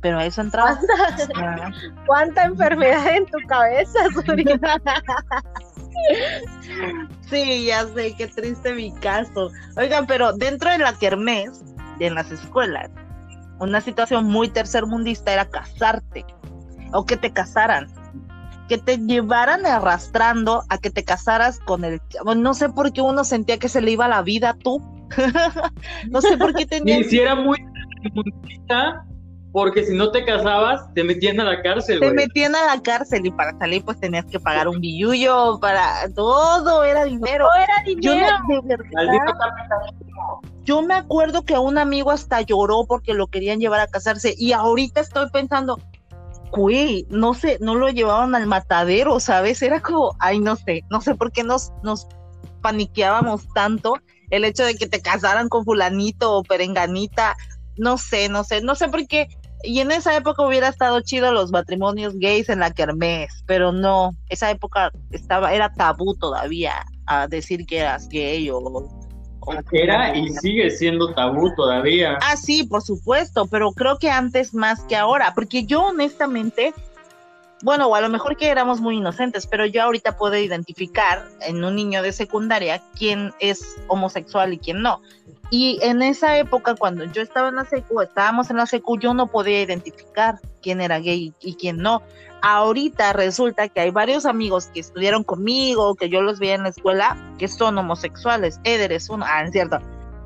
Pero 0.00 0.18
a 0.18 0.24
eso 0.24 0.42
entraba. 0.42 0.78
¿Cuánta, 2.06 2.44
enfermedad 2.44 3.16
en 3.16 3.26
tu 3.26 3.38
cabeza, 3.48 3.98
sí, 7.28 7.66
ya 7.66 7.84
sé, 7.88 8.14
qué 8.16 8.28
triste 8.28 8.74
mi 8.74 8.92
caso. 9.00 9.50
Oigan, 9.76 10.06
pero 10.06 10.32
dentro 10.32 10.70
de 10.70 10.78
la 10.78 10.92
kermés, 10.92 11.64
en 11.98 12.14
las 12.14 12.30
escuelas, 12.30 12.90
una 13.58 13.80
situación 13.80 14.26
muy 14.26 14.48
tercermundista 14.48 15.32
era 15.32 15.48
casarte 15.48 16.24
o 16.92 17.04
que 17.04 17.16
te 17.16 17.32
casaran 17.32 17.88
que 18.68 18.78
te 18.78 18.98
llevaran 18.98 19.66
arrastrando 19.66 20.62
a 20.68 20.78
que 20.78 20.90
te 20.90 21.04
casaras 21.04 21.58
con 21.60 21.84
el... 21.84 22.00
No 22.36 22.54
sé 22.54 22.68
por 22.68 22.92
qué 22.92 23.00
uno 23.00 23.24
sentía 23.24 23.58
que 23.58 23.68
se 23.68 23.80
le 23.80 23.90
iba 23.92 24.08
la 24.08 24.22
vida 24.22 24.56
tú. 24.62 24.80
no 26.10 26.20
sé 26.20 26.36
por 26.36 26.54
qué 26.54 26.66
tenía... 26.66 27.02
Si 27.04 27.18
era 27.18 27.34
muy 27.34 27.58
porque 29.52 29.84
si 29.84 29.96
no 29.96 30.10
te 30.10 30.24
casabas, 30.24 30.92
te 30.94 31.02
metían 31.02 31.40
a 31.40 31.44
la 31.44 31.62
cárcel. 31.62 32.00
Te 32.00 32.12
metían 32.12 32.54
a 32.54 32.66
la 32.66 32.82
cárcel 32.82 33.26
y 33.26 33.30
para 33.30 33.56
salir 33.58 33.84
pues 33.84 33.98
tenías 33.98 34.26
que 34.26 34.38
pagar 34.38 34.68
un 34.68 34.80
billullo, 34.80 35.58
para 35.60 36.08
todo 36.14 36.84
era 36.84 37.04
dinero. 37.04 37.46
Todo 37.46 37.62
era 37.62 37.82
dinero. 37.84 38.24
yo 40.64 40.82
me 40.82 40.94
acuerdo 40.94 41.44
que 41.44 41.58
un 41.58 41.78
amigo 41.78 42.10
hasta 42.10 42.42
lloró 42.42 42.84
porque 42.86 43.14
lo 43.14 43.28
querían 43.28 43.58
llevar 43.58 43.80
a 43.80 43.86
casarse 43.86 44.34
y 44.36 44.52
ahorita 44.52 45.00
estoy 45.00 45.28
pensando, 45.30 45.80
güey, 46.50 47.06
no 47.10 47.34
sé, 47.34 47.58
no 47.60 47.74
lo 47.74 47.88
llevaban 47.88 48.34
al 48.34 48.46
matadero, 48.46 49.20
¿sabes? 49.20 49.62
Era 49.62 49.80
como, 49.80 50.14
ay, 50.18 50.40
no 50.40 50.56
sé, 50.56 50.84
no 50.90 51.00
sé 51.00 51.14
por 51.14 51.32
qué 51.32 51.44
nos, 51.44 51.72
nos 51.82 52.06
paniqueábamos 52.62 53.46
tanto 53.54 53.94
el 54.30 54.44
hecho 54.44 54.64
de 54.64 54.74
que 54.74 54.86
te 54.86 55.00
casaran 55.00 55.48
con 55.48 55.64
fulanito 55.64 56.36
o 56.36 56.42
perenganita, 56.42 57.36
no 57.76 57.98
sé, 57.98 58.28
no 58.28 58.44
sé, 58.44 58.60
no 58.60 58.74
sé 58.74 58.88
por 58.88 59.06
qué. 59.06 59.28
Y 59.62 59.80
en 59.80 59.90
esa 59.90 60.16
época 60.16 60.46
hubiera 60.46 60.68
estado 60.68 61.00
chido 61.00 61.32
los 61.32 61.50
matrimonios 61.50 62.14
gays 62.16 62.48
en 62.48 62.60
la 62.60 62.70
kermés, 62.72 63.42
pero 63.46 63.72
no, 63.72 64.12
esa 64.28 64.50
época 64.50 64.92
estaba, 65.10 65.52
era 65.52 65.72
tabú 65.72 66.14
todavía 66.14 66.84
a 67.06 67.26
decir 67.26 67.66
que 67.66 67.78
eras 67.78 68.08
gay 68.08 68.50
o 68.50 68.60
era 69.72 70.16
y 70.16 70.28
sigue 70.28 70.70
siendo 70.70 71.14
tabú 71.14 71.54
todavía. 71.54 72.18
Ah, 72.22 72.36
sí, 72.36 72.64
por 72.64 72.82
supuesto, 72.82 73.46
pero 73.46 73.72
creo 73.72 73.98
que 73.98 74.10
antes 74.10 74.54
más 74.54 74.82
que 74.84 74.96
ahora, 74.96 75.32
porque 75.34 75.64
yo 75.64 75.82
honestamente, 75.82 76.74
bueno, 77.62 77.88
o 77.88 77.94
a 77.94 78.00
lo 78.00 78.08
mejor 78.08 78.36
que 78.36 78.48
éramos 78.48 78.80
muy 78.80 78.96
inocentes, 78.96 79.46
pero 79.46 79.66
yo 79.66 79.82
ahorita 79.82 80.16
puedo 80.16 80.36
identificar 80.36 81.26
en 81.42 81.62
un 81.64 81.74
niño 81.74 82.02
de 82.02 82.12
secundaria 82.12 82.82
quién 82.96 83.32
es 83.40 83.76
homosexual 83.88 84.52
y 84.52 84.58
quién 84.58 84.82
no. 84.82 85.00
Y 85.50 85.78
en 85.82 86.02
esa 86.02 86.36
época, 86.36 86.74
cuando 86.74 87.04
yo 87.04 87.22
estaba 87.22 87.48
en 87.48 87.56
la 87.56 87.64
secu, 87.64 88.02
estábamos 88.02 88.50
en 88.50 88.58
la 88.58 88.66
secu, 88.66 88.98
yo 88.98 89.14
no 89.14 89.28
podía 89.28 89.62
identificar 89.62 90.38
quién 90.62 90.80
era 90.80 90.98
gay 90.98 91.32
y 91.40 91.54
quién 91.54 91.78
no 91.78 92.02
ahorita 92.42 93.12
resulta 93.12 93.68
que 93.68 93.80
hay 93.80 93.90
varios 93.90 94.26
amigos 94.26 94.66
que 94.72 94.80
estudiaron 94.80 95.24
conmigo, 95.24 95.94
que 95.94 96.08
yo 96.08 96.22
los 96.22 96.38
veía 96.38 96.54
en 96.54 96.62
la 96.64 96.70
escuela, 96.70 97.16
que 97.38 97.48
son 97.48 97.78
homosexuales. 97.78 98.60
Eder 98.64 98.92
es 98.92 99.08
uno, 99.08 99.24
ah, 99.26 99.42
es 99.44 99.52
cierto. 99.52 99.78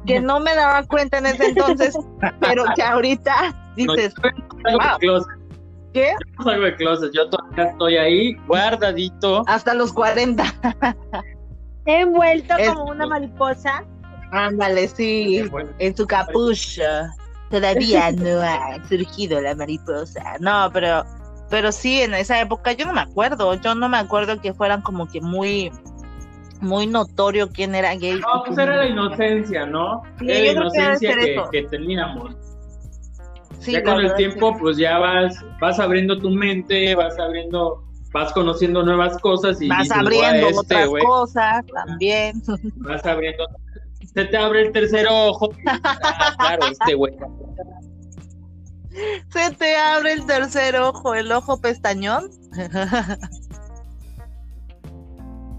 que 0.06 0.20
no 0.20 0.40
me 0.40 0.54
daba 0.54 0.82
cuenta 0.84 1.18
en 1.18 1.26
ese 1.26 1.46
entonces, 1.46 1.96
pero 2.40 2.64
que 2.74 2.82
ahorita 2.82 3.72
dices, 3.76 4.14
¿Qué? 5.92 6.14
Yo 6.38 6.44
salgo 6.44 6.64
de 6.64 6.76
closet, 6.76 7.12
yo 7.12 7.28
todavía 7.28 7.64
estoy 7.64 7.96
ahí 7.96 8.34
guardadito. 8.46 9.42
Hasta 9.46 9.74
los 9.74 9.92
40. 9.92 10.42
Envuelto 11.84 12.54
como 12.66 12.84
una 12.84 13.06
mariposa. 13.06 13.84
Ándale, 14.30 14.88
sí, 14.88 15.44
en 15.78 15.96
su 15.96 16.06
capucha. 16.06 17.10
Todavía 17.50 18.10
no 18.12 18.40
ha 18.40 18.82
surgido 18.88 19.38
la 19.42 19.54
mariposa. 19.54 20.22
No, 20.40 20.70
pero, 20.72 21.04
pero 21.53 21.70
sí, 21.70 22.00
en 22.00 22.14
esa 22.14 22.40
época 22.40 22.72
yo 22.72 22.86
no 22.86 22.94
me 22.94 23.03
acuerdo. 23.03 23.53
Yo 23.61 23.74
no 23.74 23.86
me 23.86 23.98
acuerdo 23.98 24.40
que 24.40 24.55
fueran 24.55 24.80
como 24.80 25.07
que 25.07 25.20
muy, 25.20 25.70
muy 26.62 26.86
notorio 26.86 27.50
quién 27.50 27.74
era 27.74 27.94
gay. 27.94 28.14
No, 28.20 28.42
pues 28.46 28.57
era 28.57 28.76
la 28.76 28.86
inocencia, 28.86 29.66
¿no? 29.66 30.03
era 30.22 30.40
la 30.40 30.53
inocencia 30.53 31.14
que, 31.50 31.62
teníamos. 31.64 32.34
Sí, 33.59 33.72
ya 33.72 33.82
con 33.82 34.00
el 34.00 34.14
tiempo, 34.14 34.57
pues 34.59 34.78
ya 34.78 34.98
vas, 34.98 35.44
vas 35.61 35.78
abriendo 35.78 36.18
tu 36.18 36.30
mente, 36.30 36.94
vas 36.94 37.18
abriendo, 37.18 37.84
vas 38.14 38.32
conociendo 38.32 38.82
nuevas 38.82 39.18
cosas 39.18 39.61
y 39.61 39.68
vas 39.68 39.90
abriendo 39.90 40.48
este, 40.48 40.59
otras 40.59 40.88
cosas 41.05 41.66
también. 41.66 42.42
Vas 42.76 43.05
abriendo 43.05 43.44
se 44.14 44.24
te 44.26 44.36
abre 44.36 44.62
el 44.62 44.72
tercer 44.72 45.07
ojo. 45.11 45.50
Ah, 45.66 46.34
claro, 46.38 46.66
este 46.72 46.94
güey. 46.94 47.12
Se 49.30 49.51
te 49.57 49.76
abre 49.76 50.12
el 50.12 50.26
tercer 50.26 50.76
ojo, 50.76 51.14
el 51.14 51.32
ojo 51.32 51.61
pestañón. 51.61 52.30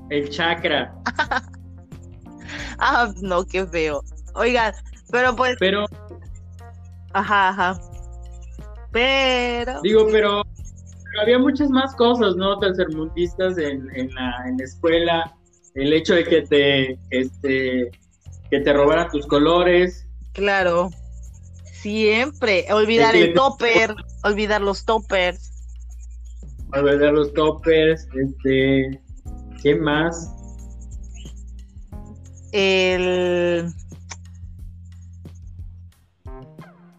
El 0.09 0.29
chakra. 0.29 0.93
ah, 2.79 3.11
no, 3.21 3.45
qué 3.45 3.65
feo. 3.65 4.03
Oigan, 4.35 4.73
pero 5.11 5.35
pues. 5.35 5.55
Pero. 5.59 5.85
Ajá, 7.13 7.49
ajá. 7.49 7.79
Pero. 8.91 9.81
Digo, 9.81 10.07
pero, 10.11 10.43
había 11.21 11.39
muchas 11.39 11.69
más 11.69 11.95
cosas, 11.95 12.35
¿no? 12.35 12.59
Tercermundistas 12.59 13.57
en, 13.57 13.89
en, 13.95 14.13
la, 14.13 14.43
en 14.45 14.57
la 14.57 14.63
escuela. 14.63 15.35
El 15.73 15.93
hecho 15.93 16.13
de 16.13 16.23
que 16.25 16.41
te, 16.43 16.99
este, 17.09 17.89
que 18.51 18.59
te 18.59 18.73
robaran 18.73 19.09
tus 19.09 19.25
colores. 19.25 20.07
Claro, 20.33 20.91
siempre. 21.83 22.65
Olvidar 22.71 23.15
el 23.15 23.33
topper, 23.33 23.93
olvidar 24.23 24.61
los 24.61 24.85
toppers. 24.85 25.51
Olvidar 26.73 27.13
los 27.13 27.31
toppers, 27.33 28.07
este, 28.15 29.01
¿qué 29.61 29.75
más? 29.75 30.31
El 32.51 33.71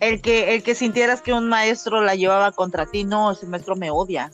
el 0.00 0.20
que 0.20 0.54
el 0.54 0.62
que 0.62 0.74
sintieras 0.74 1.22
que 1.22 1.32
un 1.32 1.48
maestro 1.48 2.02
la 2.02 2.14
llevaba 2.14 2.52
contra 2.52 2.86
ti, 2.86 3.04
no, 3.04 3.32
ese 3.32 3.46
maestro 3.46 3.74
me 3.74 3.90
odia. 3.90 4.30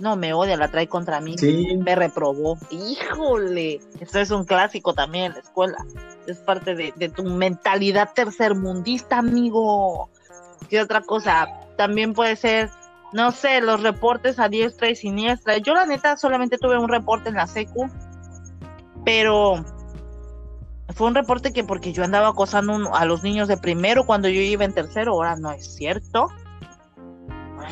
No, 0.00 0.16
me 0.16 0.32
odia, 0.32 0.56
la 0.56 0.68
trae 0.68 0.88
contra 0.88 1.20
mí. 1.20 1.36
Sí. 1.38 1.76
Me 1.78 1.94
reprobó. 1.94 2.58
Híjole, 2.70 3.80
eso 4.00 4.18
es 4.18 4.30
un 4.30 4.44
clásico 4.44 4.94
también 4.94 5.26
en 5.26 5.32
la 5.32 5.38
escuela. 5.38 5.84
Es 6.26 6.38
parte 6.38 6.74
de, 6.74 7.08
tu 7.08 7.24
mentalidad 7.24 8.10
tercermundista, 8.14 9.18
amigo. 9.18 10.10
¿Qué 10.68 10.80
otra 10.80 11.00
cosa? 11.02 11.46
También 11.76 12.12
puede 12.12 12.36
ser, 12.36 12.70
no 13.12 13.32
sé, 13.32 13.60
los 13.60 13.82
reportes 13.82 14.38
a 14.38 14.48
diestra 14.48 14.90
y 14.90 14.96
siniestra. 14.96 15.58
Yo 15.58 15.74
la 15.74 15.86
neta 15.86 16.16
solamente 16.16 16.58
tuve 16.58 16.78
un 16.78 16.88
reporte 16.88 17.28
en 17.28 17.36
la 17.36 17.46
secu, 17.46 17.88
pero 19.04 19.64
fue 20.94 21.06
un 21.06 21.14
reporte 21.14 21.52
que 21.52 21.62
porque 21.64 21.92
yo 21.92 22.02
andaba 22.02 22.28
acosando 22.28 22.94
a 22.94 23.04
los 23.04 23.22
niños 23.22 23.48
de 23.48 23.56
primero 23.56 24.04
cuando 24.04 24.28
yo 24.28 24.40
iba 24.40 24.64
en 24.64 24.72
tercero, 24.72 25.12
ahora 25.12 25.36
no 25.36 25.52
es 25.52 25.74
cierto. 25.74 26.28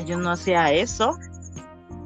yo 0.07 0.19
no 0.19 0.31
hacía 0.31 0.73
eso 0.73 1.19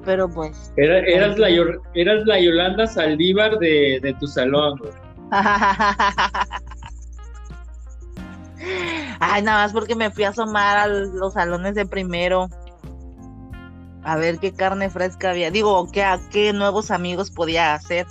pero 0.05 0.29
pues. 0.29 0.73
eras, 0.77 1.39
la, 1.39 1.49
eras 1.95 2.27
la 2.27 2.41
Yolanda 2.41 2.87
Saldívar 2.87 3.59
de, 3.59 4.01
de 4.03 4.15
tu 4.15 4.27
salón, 4.27 4.81
Ay, 9.21 9.43
nada 9.43 9.65
más 9.65 9.73
porque 9.73 9.95
me 9.95 10.11
fui 10.11 10.25
a 10.25 10.31
asomar 10.31 10.77
a 10.77 10.87
los 10.87 11.35
salones 11.35 11.75
de 11.75 11.87
primero. 11.87 12.49
A 14.03 14.17
ver 14.17 14.39
qué 14.39 14.53
carne 14.53 14.89
fresca 14.91 15.31
había. 15.31 15.51
Digo, 15.51 15.91
qué, 15.93 16.05
qué 16.31 16.53
nuevos 16.53 16.91
amigos 16.91 17.31
podía 17.31 17.75
hacer. 17.75 18.07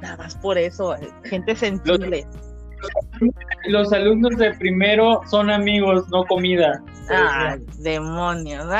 Nada 0.00 0.16
más 0.16 0.34
por 0.36 0.58
eso, 0.58 0.96
eh, 0.96 1.08
gente 1.24 1.54
sensible. 1.54 2.26
Los, 3.68 3.92
alumnos 3.92 4.36
de 4.36 4.52
primero 4.54 5.20
son 5.26 5.50
amigos, 5.50 6.08
no 6.10 6.24
comida. 6.24 6.82
Ah, 7.10 7.56
demonios. 7.78 8.66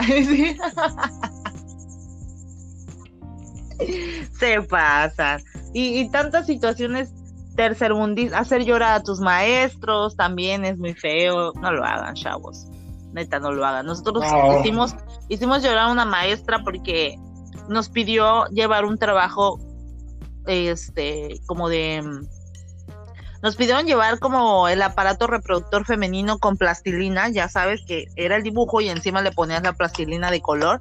Se 4.38 4.62
pasan. 4.62 5.42
Y, 5.72 6.08
tantas 6.10 6.46
situaciones 6.46 7.12
tercermundistas. 7.56 8.40
Hacer 8.40 8.64
llorar 8.64 9.00
a 9.00 9.02
tus 9.02 9.20
maestros 9.20 10.16
también 10.16 10.64
es 10.64 10.78
muy 10.78 10.94
feo. 10.94 11.52
No 11.60 11.72
lo 11.72 11.84
hagan, 11.84 12.14
chavos. 12.14 12.66
Neta, 13.12 13.38
no 13.38 13.52
lo 13.52 13.64
hagan. 13.64 13.86
Nosotros 13.86 14.24
hicimos, 14.60 14.96
hicimos 15.28 15.62
llorar 15.62 15.88
a 15.88 15.92
una 15.92 16.04
maestra 16.04 16.62
porque 16.64 17.18
nos 17.68 17.88
pidió 17.88 18.46
llevar 18.46 18.84
un 18.84 18.98
trabajo 18.98 19.58
este 20.46 21.40
como 21.46 21.68
de 21.68 22.02
nos 23.43 23.57
pidieron 23.57 23.87
llevar 23.87 24.18
como 24.18 24.68
el 24.68 24.82
aparato 24.82 25.26
reproductor 25.26 25.84
femenino 25.84 26.39
con 26.39 26.57
plastilina, 26.57 27.28
ya 27.28 27.49
sabes 27.49 27.82
que 27.87 28.09
era 28.16 28.37
el 28.37 28.43
dibujo 28.43 28.80
y 28.80 28.89
encima 28.89 29.22
le 29.22 29.32
ponías 29.32 29.62
la 29.62 29.72
plastilina 29.72 30.30
de 30.30 30.41
color. 30.41 30.80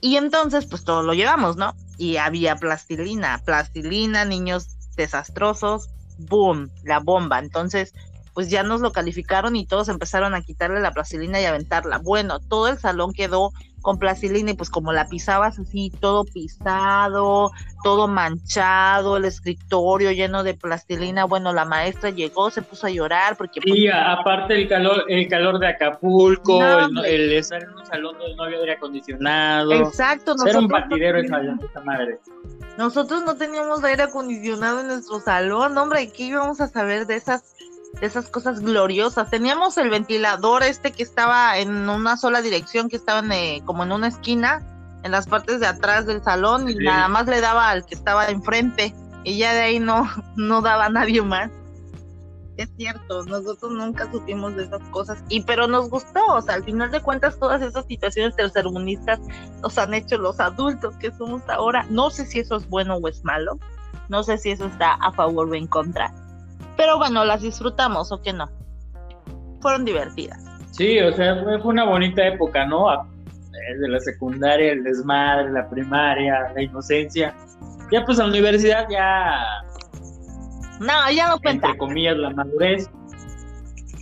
Y 0.00 0.16
entonces, 0.16 0.66
pues 0.66 0.84
todo 0.84 1.02
lo 1.02 1.14
llevamos, 1.14 1.56
¿no? 1.56 1.74
Y 1.96 2.18
había 2.18 2.56
plastilina, 2.56 3.40
plastilina, 3.44 4.24
niños 4.24 4.68
desastrosos, 4.96 5.88
boom, 6.18 6.70
la 6.84 7.00
bomba. 7.00 7.38
Entonces, 7.38 7.92
pues 8.34 8.50
ya 8.50 8.62
nos 8.62 8.80
lo 8.80 8.92
calificaron 8.92 9.56
y 9.56 9.66
todos 9.66 9.88
empezaron 9.88 10.34
a 10.34 10.42
quitarle 10.42 10.80
la 10.80 10.92
plastilina 10.92 11.40
y 11.40 11.44
aventarla. 11.44 11.98
Bueno, 11.98 12.38
todo 12.38 12.68
el 12.68 12.78
salón 12.78 13.12
quedó 13.12 13.52
con 13.82 13.98
plastilina 13.98 14.50
y 14.50 14.54
pues 14.54 14.70
como 14.70 14.92
la 14.92 15.08
pisabas 15.08 15.58
así, 15.58 15.92
todo 16.00 16.24
pisado, 16.24 17.50
todo 17.82 18.08
manchado, 18.08 19.16
el 19.16 19.24
escritorio 19.24 20.12
lleno 20.12 20.42
de 20.42 20.54
plastilina. 20.54 21.24
Bueno, 21.24 21.52
la 21.52 21.64
maestra 21.64 22.10
llegó, 22.10 22.50
se 22.50 22.62
puso 22.62 22.86
a 22.86 22.90
llorar 22.90 23.36
porque... 23.36 23.60
Y 23.64 23.88
pues, 23.88 23.94
aparte 23.94 24.54
el 24.54 24.68
calor, 24.68 25.04
el 25.08 25.28
calor 25.28 25.58
de 25.58 25.68
Acapulco, 25.68 26.60
el, 27.04 27.32
estar 27.32 27.62
en 27.62 27.70
un 27.70 27.86
salón 27.86 28.16
donde 28.18 28.36
no 28.36 28.44
había 28.44 28.58
aire 28.58 28.72
acondicionado. 28.72 29.72
Exacto. 29.72 30.34
Era 30.46 30.58
un 30.58 30.68
batidero 30.68 31.18
esa, 31.18 31.40
esa 31.40 31.80
madre. 31.80 32.18
Nosotros 32.76 33.24
no 33.24 33.36
teníamos 33.36 33.82
aire 33.82 34.04
acondicionado 34.04 34.80
en 34.80 34.86
nuestro 34.88 35.18
salón, 35.20 35.76
hombre, 35.76 36.12
¿qué 36.12 36.24
íbamos 36.24 36.60
a 36.60 36.68
saber 36.68 37.06
de 37.06 37.16
esas 37.16 37.56
de 38.00 38.06
esas 38.06 38.28
cosas 38.28 38.60
gloriosas. 38.60 39.30
Teníamos 39.30 39.76
el 39.78 39.90
ventilador 39.90 40.62
este 40.62 40.92
que 40.92 41.02
estaba 41.02 41.58
en 41.58 41.88
una 41.88 42.16
sola 42.16 42.42
dirección, 42.42 42.88
que 42.88 42.96
estaba 42.96 43.22
eh, 43.34 43.62
como 43.64 43.82
en 43.82 43.92
una 43.92 44.08
esquina, 44.08 44.62
en 45.02 45.12
las 45.12 45.26
partes 45.26 45.60
de 45.60 45.66
atrás 45.66 46.06
del 46.06 46.22
salón, 46.22 46.68
y 46.68 46.74
nada 46.76 47.08
más 47.08 47.26
le 47.26 47.40
daba 47.40 47.70
al 47.70 47.84
que 47.84 47.94
estaba 47.94 48.26
enfrente, 48.26 48.94
y 49.24 49.38
ya 49.38 49.52
de 49.54 49.60
ahí 49.60 49.80
no, 49.80 50.08
no 50.36 50.62
daba 50.62 50.86
a 50.86 50.90
nadie 50.90 51.22
más. 51.22 51.50
Es 52.56 52.68
cierto, 52.76 53.24
nosotros 53.26 53.70
nunca 53.70 54.10
supimos 54.10 54.56
de 54.56 54.64
esas 54.64 54.82
cosas, 54.90 55.22
y 55.28 55.42
pero 55.42 55.68
nos 55.68 55.88
gustó, 55.90 56.20
o 56.26 56.42
sea, 56.42 56.56
al 56.56 56.64
final 56.64 56.90
de 56.90 57.00
cuentas 57.00 57.38
todas 57.38 57.62
esas 57.62 57.86
situaciones 57.86 58.34
tercermundistas 58.34 59.20
nos 59.62 59.78
han 59.78 59.94
hecho 59.94 60.18
los 60.18 60.40
adultos 60.40 60.96
que 60.96 61.12
somos 61.12 61.42
ahora. 61.48 61.86
No 61.88 62.10
sé 62.10 62.26
si 62.26 62.40
eso 62.40 62.56
es 62.56 62.68
bueno 62.68 62.96
o 62.96 63.08
es 63.08 63.22
malo, 63.22 63.60
no 64.08 64.24
sé 64.24 64.38
si 64.38 64.50
eso 64.50 64.66
está 64.66 64.94
a 64.94 65.12
favor 65.12 65.48
o 65.48 65.54
en 65.54 65.68
contra, 65.68 66.12
pero 66.78 66.96
bueno, 66.96 67.24
las 67.24 67.42
disfrutamos 67.42 68.12
o 68.12 68.22
que 68.22 68.32
no. 68.32 68.48
Fueron 69.60 69.84
divertidas. 69.84 70.42
Sí, 70.70 71.00
o 71.00 71.12
sea, 71.12 71.42
fue 71.42 71.58
una 71.72 71.84
bonita 71.84 72.24
época, 72.24 72.64
¿no? 72.66 72.86
De 73.80 73.88
la 73.88 73.98
secundaria, 73.98 74.72
el 74.72 74.84
desmadre, 74.84 75.50
la 75.50 75.68
primaria, 75.68 76.52
la 76.54 76.62
inocencia. 76.62 77.34
Ya 77.90 78.04
pues 78.04 78.20
a 78.20 78.22
la 78.22 78.28
universidad 78.28 78.86
ya... 78.88 79.44
No, 80.78 81.10
ya 81.10 81.28
no 81.28 81.40
cuenta. 81.40 81.66
Entre 81.66 81.78
comillas, 81.78 82.16
la 82.16 82.30
madurez. 82.30 82.88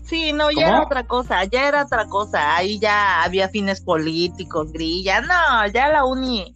Sí, 0.04 0.34
no, 0.34 0.50
ya 0.50 0.68
era 0.68 0.82
otra 0.82 1.06
cosa, 1.06 1.44
ya 1.44 1.68
era 1.68 1.84
otra 1.84 2.04
cosa. 2.06 2.56
Ahí 2.56 2.78
ya 2.78 3.22
había 3.22 3.48
fines 3.48 3.80
políticos, 3.80 4.70
grilla. 4.70 5.22
No, 5.22 5.66
ya 5.72 5.88
la 5.88 6.04
uni, 6.04 6.54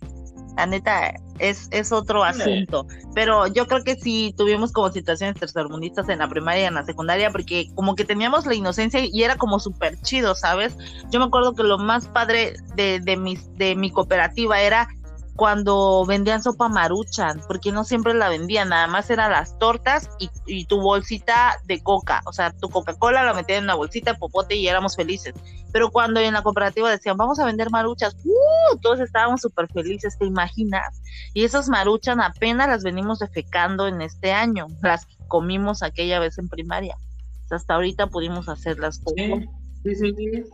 la 0.58 0.66
neta, 0.66 1.14
es, 1.40 1.68
es 1.70 1.92
otro 1.92 2.22
asunto. 2.22 2.86
Pero 3.14 3.46
yo 3.46 3.66
creo 3.66 3.82
que 3.82 3.96
sí 3.96 4.34
tuvimos 4.36 4.72
como 4.72 4.90
situaciones 4.90 5.38
tercermundistas 5.38 6.08
en 6.08 6.18
la 6.18 6.28
primaria 6.28 6.62
y 6.62 6.66
en 6.66 6.74
la 6.74 6.84
secundaria, 6.84 7.30
porque 7.30 7.68
como 7.74 7.94
que 7.94 8.04
teníamos 8.04 8.46
la 8.46 8.54
inocencia 8.54 9.00
y 9.04 9.22
era 9.22 9.36
como 9.36 9.58
súper 9.58 10.00
chido, 10.02 10.34
¿sabes? 10.34 10.76
Yo 11.10 11.18
me 11.18 11.26
acuerdo 11.26 11.54
que 11.54 11.62
lo 11.62 11.78
más 11.78 12.06
padre 12.08 12.54
de, 12.76 13.00
de, 13.00 13.38
de 13.56 13.74
mi 13.74 13.90
cooperativa 13.90 14.60
era 14.60 14.88
cuando 15.40 16.04
vendían 16.04 16.42
sopa 16.42 16.68
maruchan, 16.68 17.40
porque 17.48 17.72
no 17.72 17.82
siempre 17.84 18.12
la 18.12 18.28
vendían, 18.28 18.68
nada 18.68 18.86
más 18.88 19.08
eran 19.08 19.30
las 19.30 19.58
tortas 19.58 20.10
y, 20.18 20.66
tu 20.66 20.82
bolsita 20.82 21.58
de 21.64 21.82
coca, 21.82 22.20
o 22.26 22.32
sea, 22.34 22.50
tu 22.50 22.68
Coca-Cola 22.68 23.22
la 23.22 23.32
metían 23.32 23.60
en 23.60 23.64
una 23.64 23.74
bolsita 23.74 24.12
de 24.12 24.18
popote 24.18 24.54
y 24.56 24.68
éramos 24.68 24.96
felices. 24.96 25.32
Pero 25.72 25.90
cuando 25.90 26.20
en 26.20 26.34
la 26.34 26.42
cooperativa 26.42 26.90
decían, 26.90 27.16
vamos 27.16 27.38
a 27.38 27.46
vender 27.46 27.70
maruchas, 27.70 28.14
¡uh! 28.22 28.76
todos 28.82 29.00
estábamos 29.00 29.40
súper 29.40 29.66
felices, 29.72 30.18
¿te 30.18 30.26
imaginas? 30.26 31.00
Y 31.32 31.44
esas 31.44 31.70
maruchan 31.70 32.20
apenas 32.20 32.68
las 32.68 32.82
venimos 32.82 33.20
defecando 33.20 33.88
en 33.88 34.02
este 34.02 34.32
año, 34.32 34.66
las 34.82 35.06
comimos 35.26 35.82
aquella 35.82 36.18
vez 36.18 36.36
en 36.36 36.50
primaria. 36.50 36.98
Hasta 37.50 37.76
ahorita 37.76 38.08
pudimos 38.08 38.50
hacerlas. 38.50 39.00
Sí. 39.16 39.48
Sí, 39.84 39.94
sí, 39.94 40.14
sí. 40.14 40.44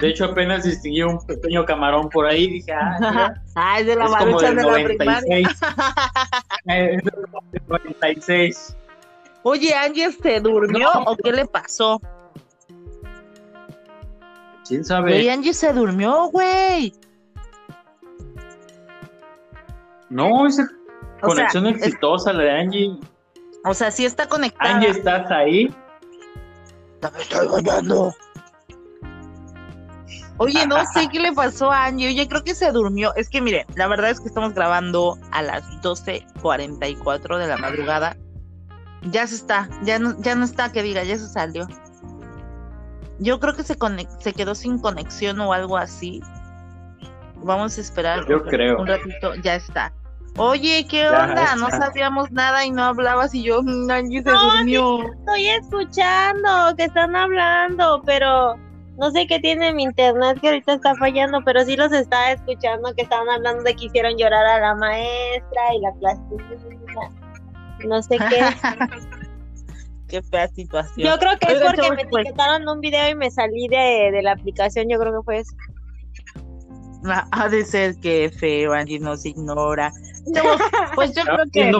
De 0.00 0.08
hecho, 0.08 0.24
apenas 0.24 0.64
distinguí 0.64 1.02
un 1.02 1.18
pequeño 1.26 1.64
camarón 1.66 2.08
por 2.08 2.26
ahí. 2.26 2.46
Dije, 2.46 2.72
ah, 2.72 3.34
ah 3.54 3.80
es 3.80 3.86
de 3.86 3.96
la 3.96 4.08
marucha 4.08 4.52
de 4.52 4.62
la 4.62 4.84
primaria. 4.84 5.38
es 6.66 7.02
del 7.04 7.62
96. 7.68 8.76
Oye, 9.42 9.74
Ángel 9.74 10.16
se 10.22 10.40
durmió 10.40 10.88
o 11.06 11.16
qué 11.16 11.32
le 11.32 11.46
pasó? 11.46 12.00
¿Quién 14.70 14.84
sabe? 14.84 15.14
Oye, 15.14 15.30
Angie 15.30 15.52
se 15.52 15.72
durmió, 15.72 16.26
güey. 16.26 16.94
No, 20.10 20.46
esa 20.46 20.68
conexión 21.20 21.66
exitosa 21.66 22.32
la 22.32 22.44
de 22.44 22.50
Angie. 22.52 23.00
O 23.64 23.74
sea, 23.74 23.90
sí 23.90 24.04
está 24.04 24.28
conectada. 24.28 24.76
Angie, 24.76 24.90
¿estás 24.90 25.28
ahí? 25.30 25.74
Me 27.02 27.22
estoy 27.22 27.48
bañando. 27.48 28.14
Oye, 30.42 30.66
no 30.66 30.82
sé 30.86 31.06
qué 31.12 31.20
le 31.20 31.32
pasó 31.32 31.70
a 31.70 31.84
Angie. 31.84 32.08
Oye, 32.08 32.26
creo 32.26 32.42
que 32.42 32.54
se 32.54 32.72
durmió. 32.72 33.14
Es 33.14 33.28
que 33.28 33.42
mire, 33.42 33.66
la 33.74 33.86
verdad 33.88 34.08
es 34.08 34.20
que 34.20 34.28
estamos 34.28 34.54
grabando 34.54 35.18
a 35.32 35.42
las 35.42 35.62
12.44 35.82 37.36
de 37.36 37.46
la 37.46 37.58
madrugada. 37.58 38.16
Ya 39.02 39.26
se 39.26 39.34
está, 39.34 39.68
ya 39.82 39.98
no, 39.98 40.18
ya 40.22 40.34
no 40.34 40.46
está, 40.46 40.72
que 40.72 40.82
diga, 40.82 41.04
ya 41.04 41.18
se 41.18 41.28
salió. 41.28 41.68
Yo 43.18 43.38
creo 43.38 43.54
que 43.54 43.64
se, 43.64 43.76
se 44.20 44.32
quedó 44.32 44.54
sin 44.54 44.78
conexión 44.78 45.38
o 45.40 45.52
algo 45.52 45.76
así. 45.76 46.22
Vamos 47.36 47.76
a 47.76 47.80
esperar. 47.82 48.26
Yo 48.26 48.42
creo. 48.42 48.80
Un 48.80 48.86
ratito, 48.86 49.34
ya 49.42 49.56
está. 49.56 49.92
Oye, 50.38 50.86
¿qué 50.88 51.06
onda? 51.06 51.54
No 51.56 51.68
sabíamos 51.68 52.30
nada 52.30 52.64
y 52.64 52.70
no 52.70 52.84
hablabas 52.84 53.34
y 53.34 53.42
yo, 53.42 53.62
mm, 53.62 53.90
Angie 53.90 54.22
se 54.22 54.30
durmió. 54.30 55.02
estoy 55.02 55.48
escuchando 55.48 56.74
que 56.78 56.84
están 56.84 57.14
hablando, 57.14 58.00
pero 58.06 58.56
no 59.00 59.10
sé 59.10 59.26
qué 59.26 59.40
tiene 59.40 59.72
mi 59.72 59.84
internet 59.84 60.38
que 60.42 60.48
ahorita 60.48 60.74
está 60.74 60.94
fallando, 60.96 61.40
pero 61.42 61.64
sí 61.64 61.74
los 61.74 61.90
estaba 61.90 62.32
escuchando 62.32 62.92
que 62.94 63.02
estaban 63.02 63.30
hablando 63.30 63.62
de 63.62 63.74
que 63.74 63.86
hicieron 63.86 64.18
llorar 64.18 64.44
a 64.44 64.60
la 64.60 64.74
maestra 64.74 65.62
y 65.74 65.80
la 65.80 65.92
plastilina. 65.94 67.10
No 67.86 68.02
sé 68.02 68.18
qué. 68.18 68.40
qué 70.08 70.22
fea 70.22 70.48
situación. 70.48 71.08
Yo 71.08 71.18
creo 71.18 71.38
que 71.38 71.50
es 71.50 71.62
porque 71.62 71.90
me 71.92 72.04
pues 72.10 72.26
etiquetaron 72.26 72.68
un 72.68 72.80
video 72.80 73.08
y 73.08 73.14
me 73.14 73.30
salí 73.30 73.68
de, 73.68 74.10
de 74.12 74.22
la 74.22 74.32
aplicación, 74.32 74.86
yo 74.90 74.98
creo 74.98 75.18
que 75.18 75.24
fue 75.24 75.38
eso. 75.38 75.56
Ha 77.32 77.48
de 77.48 77.64
ser 77.64 77.96
que 77.96 78.30
feo, 78.30 78.74
Angie 78.74 79.00
nos 79.00 79.24
ignora. 79.24 79.90
pues 80.94 81.14
yo 81.14 81.22
creo 81.22 81.46
que 81.50 81.72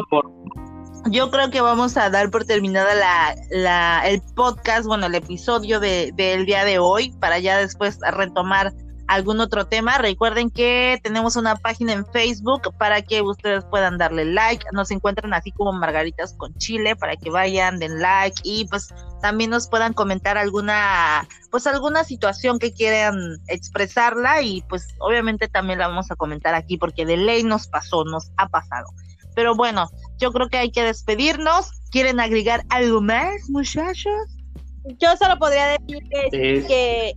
yo 1.07 1.30
creo 1.30 1.51
que 1.51 1.61
vamos 1.61 1.96
a 1.96 2.11
dar 2.11 2.30
por 2.30 2.44
terminada 2.44 3.34
la, 3.51 4.03
el 4.09 4.20
podcast, 4.34 4.86
bueno, 4.86 5.07
el 5.07 5.14
episodio 5.14 5.80
de, 5.80 6.12
del 6.14 6.46
día 6.46 6.64
de 6.64 6.78
hoy, 6.78 7.12
para 7.20 7.38
ya 7.38 7.59
después 7.59 7.98
retomar 8.12 8.72
algún 9.11 9.40
otro 9.40 9.66
tema. 9.66 9.98
Recuerden 9.98 10.51
que 10.51 11.01
tenemos 11.03 11.34
una 11.34 11.57
página 11.57 11.92
en 11.92 12.07
Facebook 12.07 12.72
para 12.78 13.03
que 13.03 13.22
ustedes 13.22 13.64
puedan 13.64 13.98
darle 13.98 14.24
like. 14.24 14.64
Nos 14.72 14.92
encuentran 14.92 15.34
así 15.34 15.51
como 15.51 15.72
Margaritas 15.72 16.34
con 16.34 16.55
Chile 16.55 16.94
para 16.94 17.16
que 17.16 17.28
vayan, 17.28 17.80
den 17.80 18.01
like 18.01 18.40
y 18.44 18.68
pues 18.68 18.94
también 19.20 19.51
nos 19.51 19.68
puedan 19.68 19.94
comentar 19.94 20.38
alguna, 20.38 21.26
pues 21.51 21.66
alguna 21.66 22.05
situación 22.05 22.61
que 22.61 22.72
quieran 22.72 23.16
expresarla 23.48 24.42
y 24.42 24.62
pues 24.68 24.86
obviamente 25.01 25.48
también 25.48 25.80
la 25.80 25.88
vamos 25.88 26.11
a 26.12 26.16
comentar 26.16 26.55
aquí 26.55 26.78
porque 26.78 27.05
de 27.05 27.16
ley 27.16 27.42
nos 27.42 27.66
pasó, 27.66 28.05
nos 28.05 28.30
ha 28.36 28.48
pasado. 28.48 28.86
Pero 29.34 29.57
bueno, 29.57 29.90
yo 30.21 30.31
creo 30.31 30.49
que 30.49 30.59
hay 30.59 30.71
que 30.71 30.85
despedirnos. 30.85 31.73
¿Quieren 31.91 32.21
agregar 32.21 32.62
algo 32.68 33.01
más, 33.01 33.49
muchachos? 33.49 34.14
Yo 34.99 35.16
solo 35.16 35.39
podría 35.39 35.79
decir 35.79 36.03
que, 36.66 37.14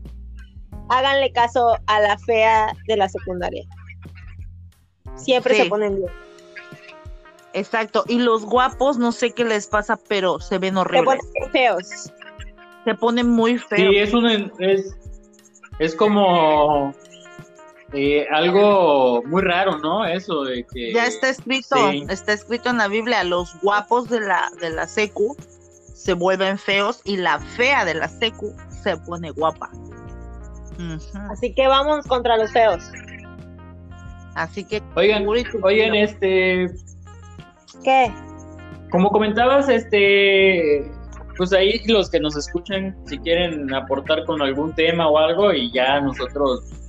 háganle 0.90 1.32
caso 1.32 1.78
a 1.86 2.00
la 2.00 2.18
fea 2.18 2.74
de 2.88 2.98
la 2.98 3.08
secundaria. 3.08 3.64
Siempre 5.16 5.56
se 5.56 5.66
ponen 5.66 5.98
bien. 5.98 6.12
Exacto. 7.54 8.04
Y 8.08 8.18
los 8.18 8.46
guapos, 8.46 8.98
no 8.98 9.12
sé 9.12 9.32
qué 9.32 9.46
les 9.46 9.68
pasa, 9.68 10.00
pero 10.08 10.40
se 10.40 10.58
ven 10.58 10.78
horribles. 10.78 11.20
Se 11.22 11.28
ponen 11.28 11.52
feos. 11.52 12.14
Se 12.84 12.96
ponen 12.96 13.30
muy 13.30 13.60
feos. 13.60 13.92
Sí, 13.92 13.98
es 13.98 14.14
un 14.14 14.52
es, 14.60 14.98
es 15.78 15.96
como 15.96 16.94
eh, 17.94 18.28
algo 18.32 19.22
muy 19.24 19.44
raro, 19.44 19.78
¿no? 19.78 20.06
Eso 20.06 20.44
de 20.44 20.66
que... 20.66 20.94
Ya 20.94 21.06
está 21.06 21.30
escrito, 21.30 21.76
está 22.10 22.34
escrito 22.34 22.70
en 22.70 22.80
la 22.80 22.88
Biblia, 22.88 23.24
los 23.24 23.56
guapos 23.62 24.10
de 24.10 24.20
la, 24.20 24.50
de 24.60 24.72
la 24.72 24.88
secu 24.88 25.36
se 25.94 26.14
vuelven 26.14 26.58
feos 26.58 27.02
y 27.06 27.18
la 27.18 27.40
fea 27.40 27.86
de 27.86 27.94
la 27.94 28.08
secu 28.08 28.54
se 28.84 28.98
pone 28.98 29.30
guapa. 29.32 29.70
Así 31.30 31.54
que 31.54 31.68
vamos 31.68 32.06
contra 32.08 32.36
los 32.38 32.52
feos. 32.52 32.84
Así 34.36 34.64
que... 34.64 34.82
Oigan, 34.96 35.28
oigan, 35.28 35.94
este... 35.94 36.72
¿Qué? 37.84 38.12
Como 38.90 39.12
comentabas, 39.12 39.70
este... 39.70 40.92
Pues 41.38 41.54
ahí 41.54 41.82
los 41.88 42.10
que 42.10 42.20
nos 42.20 42.36
escuchan, 42.36 42.96
si 43.06 43.18
quieren 43.20 43.74
aportar 43.74 44.24
con 44.26 44.42
algún 44.42 44.74
tema 44.74 45.08
o 45.08 45.18
algo, 45.18 45.52
y 45.52 45.72
ya 45.72 46.00
nosotros 46.00 46.83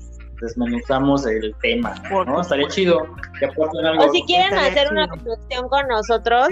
desmenuzamos 0.45 1.27
el 1.27 1.55
tema, 1.61 1.95
¿no? 2.11 2.41
Estaría 2.41 2.69
chido 2.69 3.07
que 3.39 3.47
aporten 3.47 3.85
algo. 3.85 4.05
O 4.05 4.13
si 4.13 4.23
quieren 4.23 4.55
hacer 4.55 4.91
una 4.91 5.07
reflexión 5.07 5.69
con 5.69 5.89
nosotros, 5.89 6.49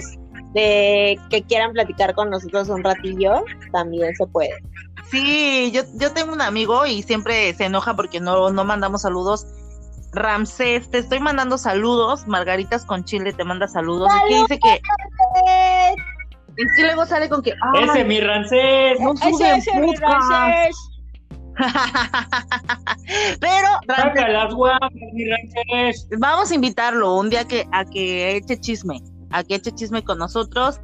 de 0.54 1.18
que 1.30 1.42
quieran 1.42 1.72
platicar 1.72 2.14
con 2.14 2.30
nosotros 2.30 2.68
un 2.68 2.82
ratillo, 2.82 3.44
también 3.72 4.14
se 4.16 4.26
puede. 4.26 4.54
Sí, 5.10 5.70
yo, 5.74 5.82
yo 5.94 6.12
tengo 6.12 6.32
un 6.32 6.40
amigo 6.40 6.86
y 6.86 7.02
siempre 7.02 7.52
se 7.54 7.66
enoja 7.66 7.94
porque 7.94 8.20
no, 8.20 8.50
no 8.50 8.64
mandamos 8.64 9.02
saludos. 9.02 9.46
Ramsés, 10.12 10.90
te 10.90 10.98
estoy 10.98 11.20
mandando 11.20 11.56
saludos. 11.56 12.26
Margaritas 12.26 12.84
con 12.84 13.04
Chile 13.04 13.32
te 13.32 13.44
manda 13.44 13.66
saludos. 13.66 14.10
Y 14.28 14.34
dice 14.34 14.58
que. 14.58 14.80
Es 16.56 16.66
que 16.76 16.82
luego 16.82 17.06
sale 17.06 17.28
con 17.28 17.42
que. 17.42 17.54
ese 17.82 18.04
mi 18.04 18.20
Ramsés. 18.20 18.98
ese, 19.26 19.56
ese 19.56 19.80
mi 19.80 19.94
Ramsés. 19.96 20.91
Pero 23.40 23.68
vamos 26.18 26.50
a 26.50 26.54
invitarlo 26.54 27.16
un 27.16 27.30
día 27.30 27.44
que 27.46 27.66
a 27.72 27.84
que 27.84 28.36
eche 28.36 28.58
chisme, 28.58 29.00
a 29.30 29.44
que 29.44 29.56
eche 29.56 29.72
chisme 29.72 30.02
con 30.02 30.18
nosotros 30.18 30.80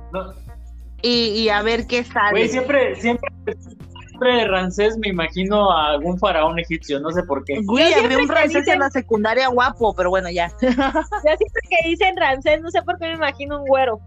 y, 1.03 1.49
a 1.49 1.63
ver 1.63 1.87
qué 1.87 2.05
sale. 2.05 2.49
siempre, 2.49 2.97
siempre, 2.97 3.31
siempre 3.61 4.35
de 4.35 4.47
Ramsés 4.49 4.99
me 4.99 5.09
imagino 5.09 5.71
a 5.71 5.91
algún 5.91 6.19
faraón 6.19 6.59
egipcio, 6.59 6.99
no 7.01 7.11
sé 7.13 7.23
por 7.23 7.45
qué. 7.45 7.61
Güey, 7.63 7.95
había 7.95 8.19
un 8.19 8.29
Ramsés 8.29 8.67
en 8.69 8.81
la 8.81 8.91
secundaria 8.91 9.49
guapo, 9.49 9.95
pero 9.95 10.11
bueno, 10.11 10.29
ya. 10.31 10.49
Yo 10.61 10.69
siempre 10.71 11.63
que 11.71 11.89
dicen 11.89 12.17
Ramsés, 12.17 12.61
no 12.61 12.71
sé 12.71 12.83
por 12.83 12.99
qué 12.99 13.07
me 13.07 13.15
imagino 13.15 13.63
un 13.63 13.69
güero. 13.69 14.01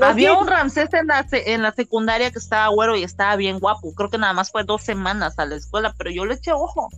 Había 0.00 0.32
un 0.34 0.46
Ramsés 0.46 0.92
en 0.94 1.06
la, 1.06 1.26
en 1.30 1.62
la 1.62 1.72
secundaria 1.72 2.30
que 2.30 2.38
estaba 2.38 2.68
güero 2.68 2.96
y 2.96 3.02
estaba 3.02 3.36
bien 3.36 3.58
guapo. 3.58 3.94
Creo 3.94 4.08
que 4.08 4.18
nada 4.18 4.32
más 4.32 4.50
fue 4.50 4.64
dos 4.64 4.82
semanas 4.82 5.38
a 5.38 5.44
la 5.44 5.56
escuela, 5.56 5.94
pero 5.96 6.10
yo 6.10 6.24
le 6.24 6.34
eché 6.34 6.52
ojo. 6.52 6.88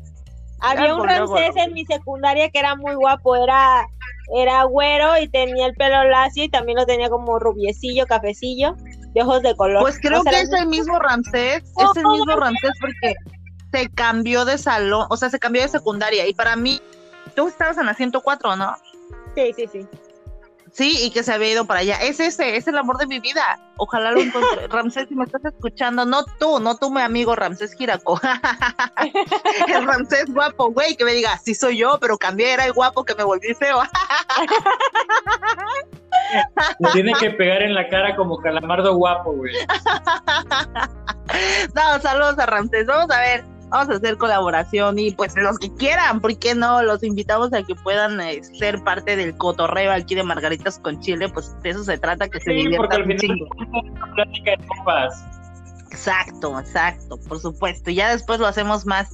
Había 0.60 0.94
un 0.94 1.06
Ramsés 1.06 1.56
en 1.56 1.74
mi 1.74 1.84
secundaria 1.84 2.48
que 2.50 2.58
era 2.58 2.74
muy 2.76 2.94
guapo, 2.94 3.36
era, 3.36 3.86
era 4.34 4.64
güero 4.64 5.18
y 5.18 5.28
tenía 5.28 5.66
el 5.66 5.74
pelo 5.74 6.04
lacio 6.04 6.44
y 6.44 6.48
también 6.48 6.78
lo 6.78 6.86
tenía 6.86 7.10
como 7.10 7.38
rubiecillo, 7.38 8.06
cafecillo, 8.06 8.74
de 9.12 9.22
ojos 9.22 9.42
de 9.42 9.54
color. 9.56 9.82
Pues 9.82 9.98
creo 10.00 10.22
que 10.22 10.40
es 10.40 10.52
el 10.52 10.68
mismo 10.68 10.98
Ramsés, 10.98 11.62
es 11.64 11.96
el 11.96 12.06
mismo 12.06 12.36
Ramsés 12.36 12.72
porque 12.80 13.14
se 13.72 13.90
cambió 13.90 14.44
de 14.44 14.56
salón, 14.56 15.06
o 15.10 15.16
sea, 15.16 15.28
se 15.28 15.38
cambió 15.38 15.60
de 15.62 15.68
secundaria 15.68 16.26
y 16.26 16.32
para 16.32 16.56
mí, 16.56 16.80
tú 17.34 17.48
estabas 17.48 17.76
en 17.76 17.86
la 17.86 17.94
104, 17.94 18.56
¿no? 18.56 18.74
Sí, 19.34 19.52
sí, 19.56 19.66
sí. 19.70 19.86
Sí, 20.74 20.98
y 21.04 21.10
que 21.12 21.22
se 21.22 21.32
había 21.32 21.52
ido 21.52 21.66
para 21.66 21.80
allá. 21.80 21.98
Es 22.02 22.18
ese, 22.18 22.56
es 22.56 22.66
el 22.66 22.76
amor 22.76 22.98
de 22.98 23.06
mi 23.06 23.20
vida. 23.20 23.60
Ojalá 23.76 24.10
lo 24.10 24.20
encuentre. 24.20 24.66
Ramsés, 24.68 25.08
si 25.08 25.14
me 25.14 25.24
estás 25.24 25.44
escuchando, 25.44 26.04
no 26.04 26.24
tú, 26.40 26.58
no 26.58 26.76
tú, 26.76 26.90
mi 26.90 27.00
amigo 27.00 27.36
Ramsés 27.36 27.74
Giraco. 27.74 28.20
el 29.68 29.86
Ramsés 29.86 30.26
guapo, 30.34 30.72
güey, 30.72 30.96
que 30.96 31.04
me 31.04 31.12
diga, 31.12 31.38
sí 31.38 31.54
soy 31.54 31.78
yo, 31.78 31.96
pero 32.00 32.18
cambié, 32.18 32.54
era 32.54 32.66
el 32.66 32.72
guapo 32.72 33.04
que 33.04 33.14
me 33.14 33.22
volví 33.22 33.54
feo. 33.54 33.82
Me 36.80 36.90
tiene 36.90 37.12
que 37.20 37.30
pegar 37.30 37.62
en 37.62 37.74
la 37.74 37.88
cara 37.88 38.16
como 38.16 38.38
calamardo 38.38 38.94
guapo, 38.96 39.32
güey. 39.32 39.54
no, 41.74 42.00
saludos 42.00 42.38
a 42.38 42.46
Ramsés. 42.46 42.86
Vamos 42.86 43.14
a 43.14 43.20
ver. 43.20 43.53
Vamos 43.74 43.92
a 43.92 43.96
hacer 43.98 44.16
colaboración 44.16 45.00
y 45.00 45.10
pues 45.10 45.34
los 45.36 45.58
que 45.58 45.72
quieran, 45.74 46.20
¿por 46.20 46.38
qué 46.38 46.54
no? 46.54 46.80
Los 46.82 47.02
invitamos 47.02 47.52
a 47.52 47.64
que 47.64 47.74
puedan 47.74 48.20
eh, 48.20 48.40
ser 48.56 48.82
parte 48.84 49.16
del 49.16 49.36
cotorreo 49.36 49.90
aquí 49.90 50.14
de 50.14 50.22
Margaritas 50.22 50.78
con 50.78 51.00
Chile, 51.00 51.28
pues 51.28 51.60
de 51.62 51.70
eso 51.70 51.82
se 51.82 51.98
trata, 51.98 52.28
que 52.28 52.40
se 52.40 52.52
diviertan 52.52 53.02
un 53.02 53.16
chingo. 53.16 53.46
Exacto, 55.90 56.58
exacto, 56.60 57.18
por 57.28 57.40
supuesto. 57.40 57.90
Ya 57.90 58.10
después 58.10 58.38
lo 58.38 58.46
hacemos 58.46 58.86
más 58.86 59.08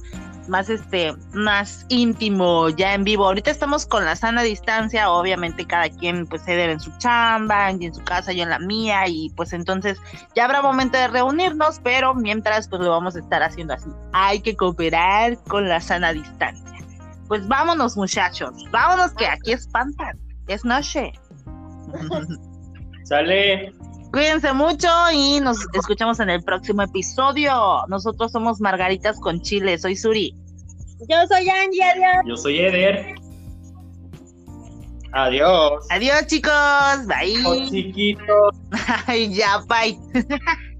más 0.47 0.69
este, 0.69 1.13
más 1.33 1.85
íntimo, 1.89 2.69
ya 2.69 2.93
en 2.93 3.03
vivo. 3.03 3.25
Ahorita 3.25 3.51
estamos 3.51 3.85
con 3.85 4.05
la 4.05 4.15
sana 4.15 4.41
distancia, 4.43 5.09
obviamente 5.09 5.65
cada 5.65 5.89
quien 5.89 6.25
pues 6.27 6.41
se 6.43 6.51
debe 6.55 6.73
en 6.73 6.79
su 6.79 6.91
chamba, 6.97 7.69
en 7.69 7.93
su 7.93 8.03
casa, 8.03 8.31
yo 8.31 8.43
en 8.43 8.49
la 8.49 8.59
mía, 8.59 9.07
y 9.07 9.29
pues 9.31 9.53
entonces 9.53 9.99
ya 10.35 10.45
habrá 10.45 10.61
momento 10.61 10.97
de 10.97 11.07
reunirnos, 11.07 11.79
pero 11.83 12.13
mientras 12.13 12.67
pues 12.67 12.81
lo 12.81 12.89
vamos 12.89 13.15
a 13.15 13.19
estar 13.19 13.43
haciendo 13.43 13.73
así. 13.73 13.89
Hay 14.13 14.41
que 14.41 14.55
cooperar 14.55 15.37
con 15.43 15.67
la 15.67 15.79
sana 15.79 16.13
distancia. 16.13 16.79
Pues 17.27 17.47
vámonos 17.47 17.95
muchachos, 17.95 18.51
vámonos 18.71 19.13
que 19.13 19.25
aquí 19.25 19.53
espantan, 19.53 20.19
es 20.47 20.65
noche. 20.65 21.13
Sale. 23.03 23.73
Cuídense 24.11 24.51
mucho 24.51 24.89
y 25.13 25.39
nos 25.39 25.57
escuchamos 25.73 26.19
en 26.19 26.29
el 26.29 26.43
próximo 26.43 26.81
episodio. 26.81 27.53
Nosotros 27.87 28.31
somos 28.31 28.59
Margaritas 28.59 29.19
con 29.19 29.41
Chile. 29.41 29.77
Soy 29.77 29.95
Suri. 29.95 30.35
Yo 31.07 31.17
soy 31.27 31.49
Angie, 31.49 31.83
adiós. 31.83 32.23
Yo 32.27 32.37
soy 32.37 32.59
Eder. 32.59 33.15
Adiós. 35.13 35.85
Adiós, 35.89 36.27
chicos. 36.27 36.51
Bye. 37.07 37.69
chiquitos. 37.69 38.55
Ay, 39.07 39.33
ya, 39.33 39.61
bye. 39.67 39.97